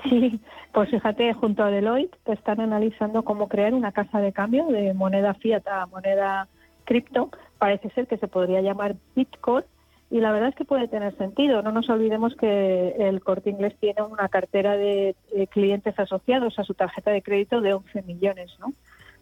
Sí, 0.10 0.40
pues 0.72 0.90
fíjate, 0.90 1.34
junto 1.34 1.62
a 1.62 1.72
Deloitte 1.72 2.18
están 2.28 2.62
analizando 2.62 3.24
cómo 3.24 3.50
crear 3.50 3.74
una 3.74 3.92
casa 3.92 4.20
de 4.20 4.32
cambio 4.32 4.66
de 4.68 4.94
moneda 4.94 5.34
fiat 5.34 5.68
a 5.68 5.86
moneda 5.88 6.48
cripto. 6.86 7.32
Parece 7.58 7.90
ser 7.90 8.08
que 8.08 8.18
se 8.18 8.30
podría 8.30 8.62
llamar 8.62 8.96
Bitcoin 9.14 9.66
y 10.10 10.22
la 10.22 10.32
verdad 10.32 10.50
es 10.50 10.56
que 10.56 10.66
puede 10.66 10.88
tener 10.88 11.18
sentido. 11.18 11.62
No 11.62 11.72
nos 11.72 11.90
olvidemos 11.90 12.34
que 12.36 12.96
el 12.98 13.22
Corte 13.22 13.50
Inglés 13.50 13.76
tiene 13.80 14.02
una 14.04 14.30
cartera 14.30 14.78
de, 14.78 15.16
clientes 15.52 15.98
asociados 16.00 16.58
a 16.60 16.64
su 16.64 16.74
tarjeta 16.74 17.12
de 17.12 17.22
crédito 17.22 17.60
de 17.60 17.74
11 17.74 18.04
millones, 18.04 18.52
¿no? 18.60 18.74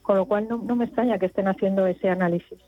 Con 0.04 0.18
lo 0.18 0.26
cual 0.26 0.48
no, 0.48 0.76
me 0.76 0.86
extraña 0.86 1.18
que 1.18 1.26
estén 1.26 1.48
haciendo 1.48 1.88
ese 1.88 2.10
análisis. 2.10 2.60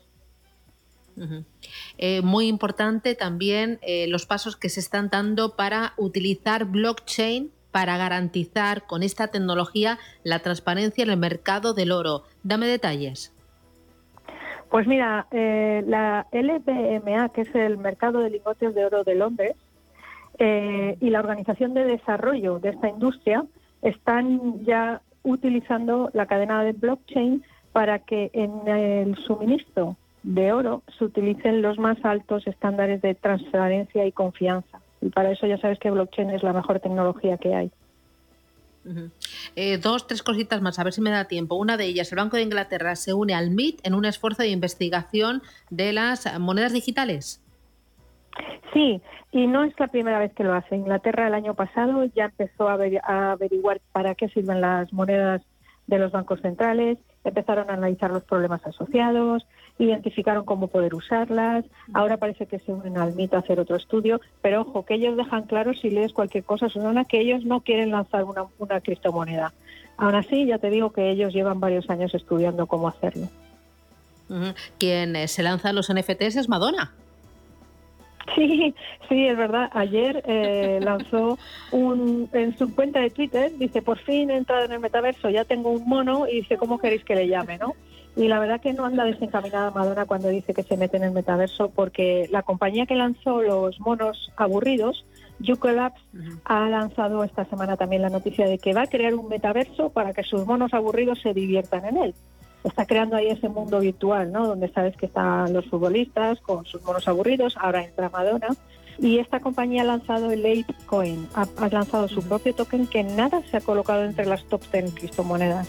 Eh, 1.96 2.22
muy 2.22 2.46
importante 2.46 3.16
también 3.16 3.80
eh, 3.82 4.06
los 4.08 4.24
pasos 4.24 4.56
que 4.56 4.68
se 4.68 4.78
están 4.78 5.10
dando 5.10 5.56
para 5.56 5.94
utilizar 5.96 6.64
blockchain 6.64 7.50
para 7.72 7.96
garantizar 7.96 8.86
con 8.86 9.02
esta 9.02 9.28
tecnología 9.28 9.98
la 10.22 10.38
transparencia 10.40 11.04
en 11.04 11.10
el 11.10 11.16
mercado 11.16 11.74
del 11.74 11.92
oro. 11.92 12.24
Dame 12.42 12.66
detalles. 12.66 13.32
Pues 14.70 14.86
mira, 14.86 15.26
eh, 15.30 15.82
la 15.86 16.26
LBMA, 16.30 17.30
que 17.30 17.42
es 17.42 17.54
el 17.54 17.78
Mercado 17.78 18.20
de 18.20 18.30
Lingotes 18.30 18.74
de 18.74 18.84
Oro 18.84 19.02
de 19.02 19.14
Londres, 19.14 19.56
eh, 20.38 20.96
y 21.00 21.10
la 21.10 21.20
Organización 21.20 21.74
de 21.74 21.84
Desarrollo 21.84 22.58
de 22.58 22.70
esta 22.70 22.88
industria 22.88 23.44
están 23.82 24.64
ya 24.64 25.00
utilizando 25.24 26.10
la 26.12 26.26
cadena 26.26 26.62
de 26.62 26.72
blockchain 26.72 27.42
para 27.72 27.98
que 28.00 28.30
en 28.32 28.68
el 28.68 29.16
suministro 29.16 29.96
de 30.22 30.52
oro 30.52 30.82
se 30.98 31.04
utilicen 31.04 31.62
los 31.62 31.78
más 31.78 31.96
altos 32.04 32.46
estándares 32.46 33.02
de 33.02 33.14
transparencia 33.14 34.04
y 34.06 34.12
confianza. 34.12 34.80
Y 35.00 35.10
para 35.10 35.30
eso 35.30 35.46
ya 35.46 35.58
sabes 35.58 35.78
que 35.78 35.90
blockchain 35.90 36.30
es 36.30 36.42
la 36.42 36.52
mejor 36.52 36.80
tecnología 36.80 37.36
que 37.38 37.54
hay. 37.54 37.70
Eh, 39.56 39.78
dos, 39.78 40.06
tres 40.06 40.22
cositas 40.22 40.60
más, 40.62 40.78
a 40.78 40.84
ver 40.84 40.92
si 40.92 41.00
me 41.00 41.10
da 41.10 41.24
tiempo. 41.26 41.56
Una 41.56 41.76
de 41.76 41.84
ellas, 41.84 42.10
el 42.12 42.16
Banco 42.16 42.36
de 42.36 42.42
Inglaterra 42.42 42.96
se 42.96 43.14
une 43.14 43.34
al 43.34 43.50
MIT 43.50 43.80
en 43.84 43.94
un 43.94 44.04
esfuerzo 44.04 44.42
de 44.42 44.48
investigación 44.48 45.42
de 45.70 45.92
las 45.92 46.38
monedas 46.38 46.72
digitales. 46.72 47.42
Sí, 48.72 49.00
y 49.32 49.46
no 49.46 49.64
es 49.64 49.78
la 49.78 49.88
primera 49.88 50.18
vez 50.18 50.32
que 50.34 50.44
lo 50.44 50.54
hace. 50.54 50.76
Inglaterra 50.76 51.26
el 51.26 51.34
año 51.34 51.54
pasado 51.54 52.04
ya 52.14 52.26
empezó 52.26 52.68
a, 52.68 52.78
averiguar 53.32 53.80
para 53.92 54.14
qué 54.14 54.28
sirven 54.28 54.60
las 54.60 54.92
monedas 54.92 55.42
de 55.88 55.98
los 55.98 56.12
bancos 56.12 56.40
centrales, 56.40 56.98
empezaron 57.24 57.68
a 57.70 57.72
analizar 57.72 58.10
los 58.10 58.22
problemas 58.22 58.64
asociados, 58.64 59.46
identificaron 59.78 60.44
cómo 60.44 60.68
poder 60.68 60.94
usarlas, 60.94 61.64
ahora 61.94 62.18
parece 62.18 62.46
que 62.46 62.58
se 62.60 62.72
unen 62.72 62.98
al 62.98 63.14
mito 63.14 63.36
a 63.36 63.40
hacer 63.40 63.58
otro 63.58 63.74
estudio, 63.76 64.20
pero 64.42 64.60
ojo, 64.60 64.84
que 64.84 64.94
ellos 64.94 65.16
dejan 65.16 65.44
claro 65.44 65.74
si 65.74 65.90
lees 65.90 66.12
cualquier 66.12 66.44
cosa, 66.44 66.68
Susana, 66.68 67.04
que 67.06 67.20
ellos 67.20 67.44
no 67.44 67.62
quieren 67.62 67.90
lanzar 67.90 68.24
una, 68.24 68.44
una 68.58 68.80
criptomoneda. 68.80 69.52
Aún 69.96 70.14
así, 70.14 70.46
ya 70.46 70.58
te 70.58 70.70
digo 70.70 70.92
que 70.92 71.10
ellos 71.10 71.32
llevan 71.32 71.58
varios 71.58 71.88
años 71.90 72.14
estudiando 72.14 72.66
cómo 72.66 72.88
hacerlo. 72.88 73.28
Quien 74.78 75.16
eh, 75.16 75.26
se 75.26 75.42
lanza 75.42 75.72
los 75.72 75.92
NFTs 75.92 76.36
es 76.36 76.48
Madonna. 76.48 76.92
Sí, 78.38 78.74
sí, 79.08 79.26
es 79.26 79.36
verdad. 79.36 79.68
Ayer 79.72 80.22
eh, 80.24 80.78
lanzó 80.80 81.38
un, 81.72 82.28
en 82.32 82.56
su 82.56 82.72
cuenta 82.72 83.00
de 83.00 83.10
Twitter, 83.10 83.50
dice, 83.58 83.82
por 83.82 83.98
fin 83.98 84.30
he 84.30 84.36
entrado 84.36 84.64
en 84.64 84.72
el 84.72 84.78
metaverso, 84.78 85.28
ya 85.28 85.44
tengo 85.44 85.70
un 85.70 85.88
mono 85.88 86.28
y 86.28 86.36
dice, 86.36 86.56
¿cómo 86.56 86.78
queréis 86.78 87.04
que 87.04 87.16
le 87.16 87.26
llame? 87.26 87.58
¿no? 87.58 87.74
Y 88.14 88.28
la 88.28 88.38
verdad 88.38 88.60
que 88.60 88.72
no 88.72 88.84
anda 88.84 89.04
desencaminada 89.04 89.72
Madonna 89.72 90.04
cuando 90.04 90.28
dice 90.28 90.54
que 90.54 90.62
se 90.62 90.76
mete 90.76 90.98
en 90.98 91.04
el 91.04 91.10
metaverso, 91.10 91.70
porque 91.70 92.28
la 92.30 92.42
compañía 92.42 92.86
que 92.86 92.94
lanzó 92.94 93.42
los 93.42 93.80
monos 93.80 94.30
aburridos, 94.36 95.04
Yuko 95.40 95.70
Labs, 95.70 96.00
ha 96.44 96.68
lanzado 96.68 97.24
esta 97.24 97.44
semana 97.46 97.76
también 97.76 98.02
la 98.02 98.10
noticia 98.10 98.46
de 98.46 98.58
que 98.58 98.72
va 98.72 98.82
a 98.82 98.86
crear 98.86 99.14
un 99.14 99.28
metaverso 99.28 99.90
para 99.90 100.12
que 100.12 100.22
sus 100.22 100.46
monos 100.46 100.74
aburridos 100.74 101.20
se 101.20 101.34
diviertan 101.34 101.86
en 101.86 101.96
él 101.96 102.14
está 102.64 102.86
creando 102.86 103.16
ahí 103.16 103.28
ese 103.28 103.48
mundo 103.48 103.80
virtual, 103.80 104.32
¿no? 104.32 104.46
Donde 104.46 104.70
sabes 104.72 104.96
que 104.96 105.06
están 105.06 105.52
los 105.52 105.66
futbolistas 105.66 106.40
con 106.40 106.64
sus 106.66 106.82
monos 106.82 107.06
aburridos, 107.08 107.56
ahora 107.58 107.84
entra 107.84 108.08
Madonna. 108.10 108.48
Y 108.98 109.18
esta 109.18 109.38
compañía 109.38 109.82
ha 109.82 109.84
lanzado 109.84 110.32
el 110.32 110.42
Litecoin, 110.42 111.28
ha, 111.34 111.46
ha 111.56 111.68
lanzado 111.68 112.08
su 112.08 112.20
propio 112.22 112.52
token 112.54 112.88
que 112.88 113.04
nada 113.04 113.42
se 113.48 113.58
ha 113.58 113.60
colocado 113.60 114.04
entre 114.04 114.26
las 114.26 114.44
top 114.44 114.60
10 114.72 114.94
criptomonedas. 114.94 115.68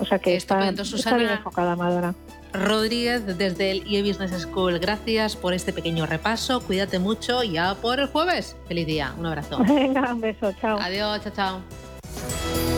O 0.00 0.04
sea 0.04 0.18
que 0.18 0.36
está, 0.36 0.68
está 0.68 1.16
bien 1.16 1.30
enfocada 1.30 1.76
Madonna. 1.76 2.14
Rodríguez 2.52 3.26
desde 3.26 3.70
el 3.70 3.82
e 3.86 4.02
Business 4.02 4.42
School. 4.42 4.78
Gracias 4.78 5.36
por 5.36 5.52
este 5.52 5.72
pequeño 5.72 6.06
repaso. 6.06 6.60
Cuídate 6.60 6.98
mucho 6.98 7.42
y 7.42 7.52
ya 7.52 7.74
por 7.74 8.00
el 8.00 8.06
jueves. 8.06 8.56
Feliz 8.66 8.86
día. 8.86 9.14
Un 9.18 9.26
abrazo. 9.26 9.58
Venga, 9.68 10.12
un 10.12 10.20
beso. 10.20 10.52
Chao. 10.60 10.78
Adiós. 10.80 11.20
Chao, 11.22 11.32
chao. 11.34 12.77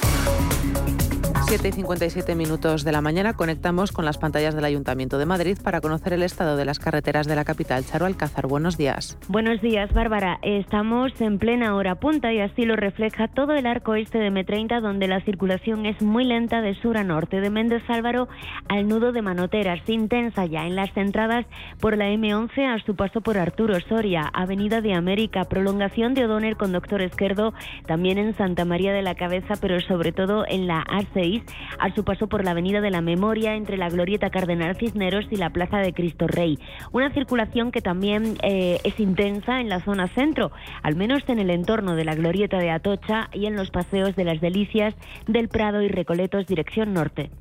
7 1.51 1.67
y 1.67 1.71
57 1.73 2.33
minutos 2.33 2.85
de 2.85 2.93
la 2.93 3.01
mañana 3.01 3.33
conectamos 3.33 3.91
con 3.91 4.05
las 4.05 4.17
pantallas 4.17 4.55
del 4.55 4.63
Ayuntamiento 4.63 5.17
de 5.17 5.25
Madrid 5.25 5.57
para 5.61 5.81
conocer 5.81 6.13
el 6.13 6.23
estado 6.23 6.55
de 6.55 6.63
las 6.63 6.79
carreteras 6.79 7.27
de 7.27 7.35
la 7.35 7.43
capital. 7.43 7.83
Charo 7.83 8.05
Alcázar, 8.05 8.47
buenos 8.47 8.77
días. 8.77 9.17
Buenos 9.27 9.59
días, 9.59 9.91
Bárbara. 9.91 10.39
Estamos 10.43 11.11
en 11.19 11.39
plena 11.39 11.75
hora 11.75 11.95
punta 11.95 12.31
y 12.31 12.39
así 12.39 12.63
lo 12.63 12.77
refleja 12.77 13.27
todo 13.27 13.51
el 13.51 13.65
arco 13.65 13.95
este 13.95 14.17
de 14.17 14.31
M30, 14.31 14.79
donde 14.79 15.09
la 15.09 15.19
circulación 15.25 15.85
es 15.85 16.01
muy 16.01 16.23
lenta 16.23 16.61
de 16.61 16.73
sur 16.75 16.95
a 16.95 17.03
norte, 17.03 17.41
de 17.41 17.49
Méndez 17.49 17.83
Álvaro 17.89 18.29
al 18.69 18.87
nudo 18.87 19.11
de 19.11 19.21
Manoteras, 19.21 19.81
intensa 19.87 20.45
ya 20.45 20.65
en 20.65 20.77
las 20.77 20.95
entradas 20.95 21.45
por 21.81 21.97
la 21.97 22.05
M11 22.11 22.65
a 22.65 22.81
su 22.85 22.95
paso 22.95 23.19
por 23.19 23.37
Arturo 23.37 23.77
Soria, 23.89 24.31
Avenida 24.33 24.79
de 24.79 24.93
América, 24.93 25.43
prolongación 25.43 26.13
de 26.13 26.23
O'Donnell 26.27 26.55
con 26.55 26.71
Doctor 26.71 27.01
Esquerdo, 27.01 27.53
también 27.87 28.17
en 28.19 28.37
Santa 28.37 28.63
María 28.63 28.93
de 28.93 29.01
la 29.01 29.15
Cabeza, 29.15 29.55
pero 29.59 29.81
sobre 29.81 30.13
todo 30.13 30.45
en 30.47 30.67
la 30.67 30.85
A6, 30.85 31.40
a 31.79 31.93
su 31.93 32.03
paso 32.03 32.27
por 32.27 32.43
la 32.43 32.51
Avenida 32.51 32.81
de 32.81 32.91
la 32.91 33.01
Memoria 33.01 33.55
entre 33.55 33.77
la 33.77 33.89
Glorieta 33.89 34.29
Cardenal 34.29 34.75
Cisneros 34.77 35.25
y 35.31 35.35
la 35.35 35.51
Plaza 35.51 35.77
de 35.77 35.93
Cristo 35.93 36.27
Rey. 36.27 36.59
Una 36.91 37.13
circulación 37.13 37.71
que 37.71 37.81
también 37.81 38.37
eh, 38.43 38.79
es 38.83 38.99
intensa 38.99 39.61
en 39.61 39.69
la 39.69 39.81
zona 39.81 40.07
centro, 40.07 40.51
al 40.83 40.95
menos 40.95 41.23
en 41.27 41.39
el 41.39 41.49
entorno 41.49 41.95
de 41.95 42.05
la 42.05 42.15
Glorieta 42.15 42.57
de 42.57 42.71
Atocha 42.71 43.29
y 43.33 43.45
en 43.45 43.55
los 43.55 43.71
paseos 43.71 44.15
de 44.15 44.23
las 44.23 44.41
Delicias, 44.41 44.95
del 45.27 45.49
Prado 45.49 45.81
y 45.81 45.87
Recoletos 45.87 46.47
dirección 46.47 46.93
norte. 46.93 47.31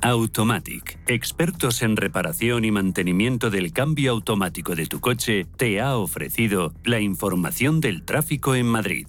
Automatic, 0.00 0.98
expertos 1.08 1.82
en 1.82 1.96
reparación 1.96 2.64
y 2.64 2.70
mantenimiento 2.70 3.50
del 3.50 3.72
cambio 3.72 4.12
automático 4.12 4.76
de 4.76 4.86
tu 4.86 5.00
coche, 5.00 5.44
te 5.56 5.80
ha 5.80 5.96
ofrecido 5.96 6.72
la 6.84 7.00
información 7.00 7.80
del 7.80 8.04
tráfico 8.04 8.54
en 8.54 8.66
Madrid. 8.66 9.08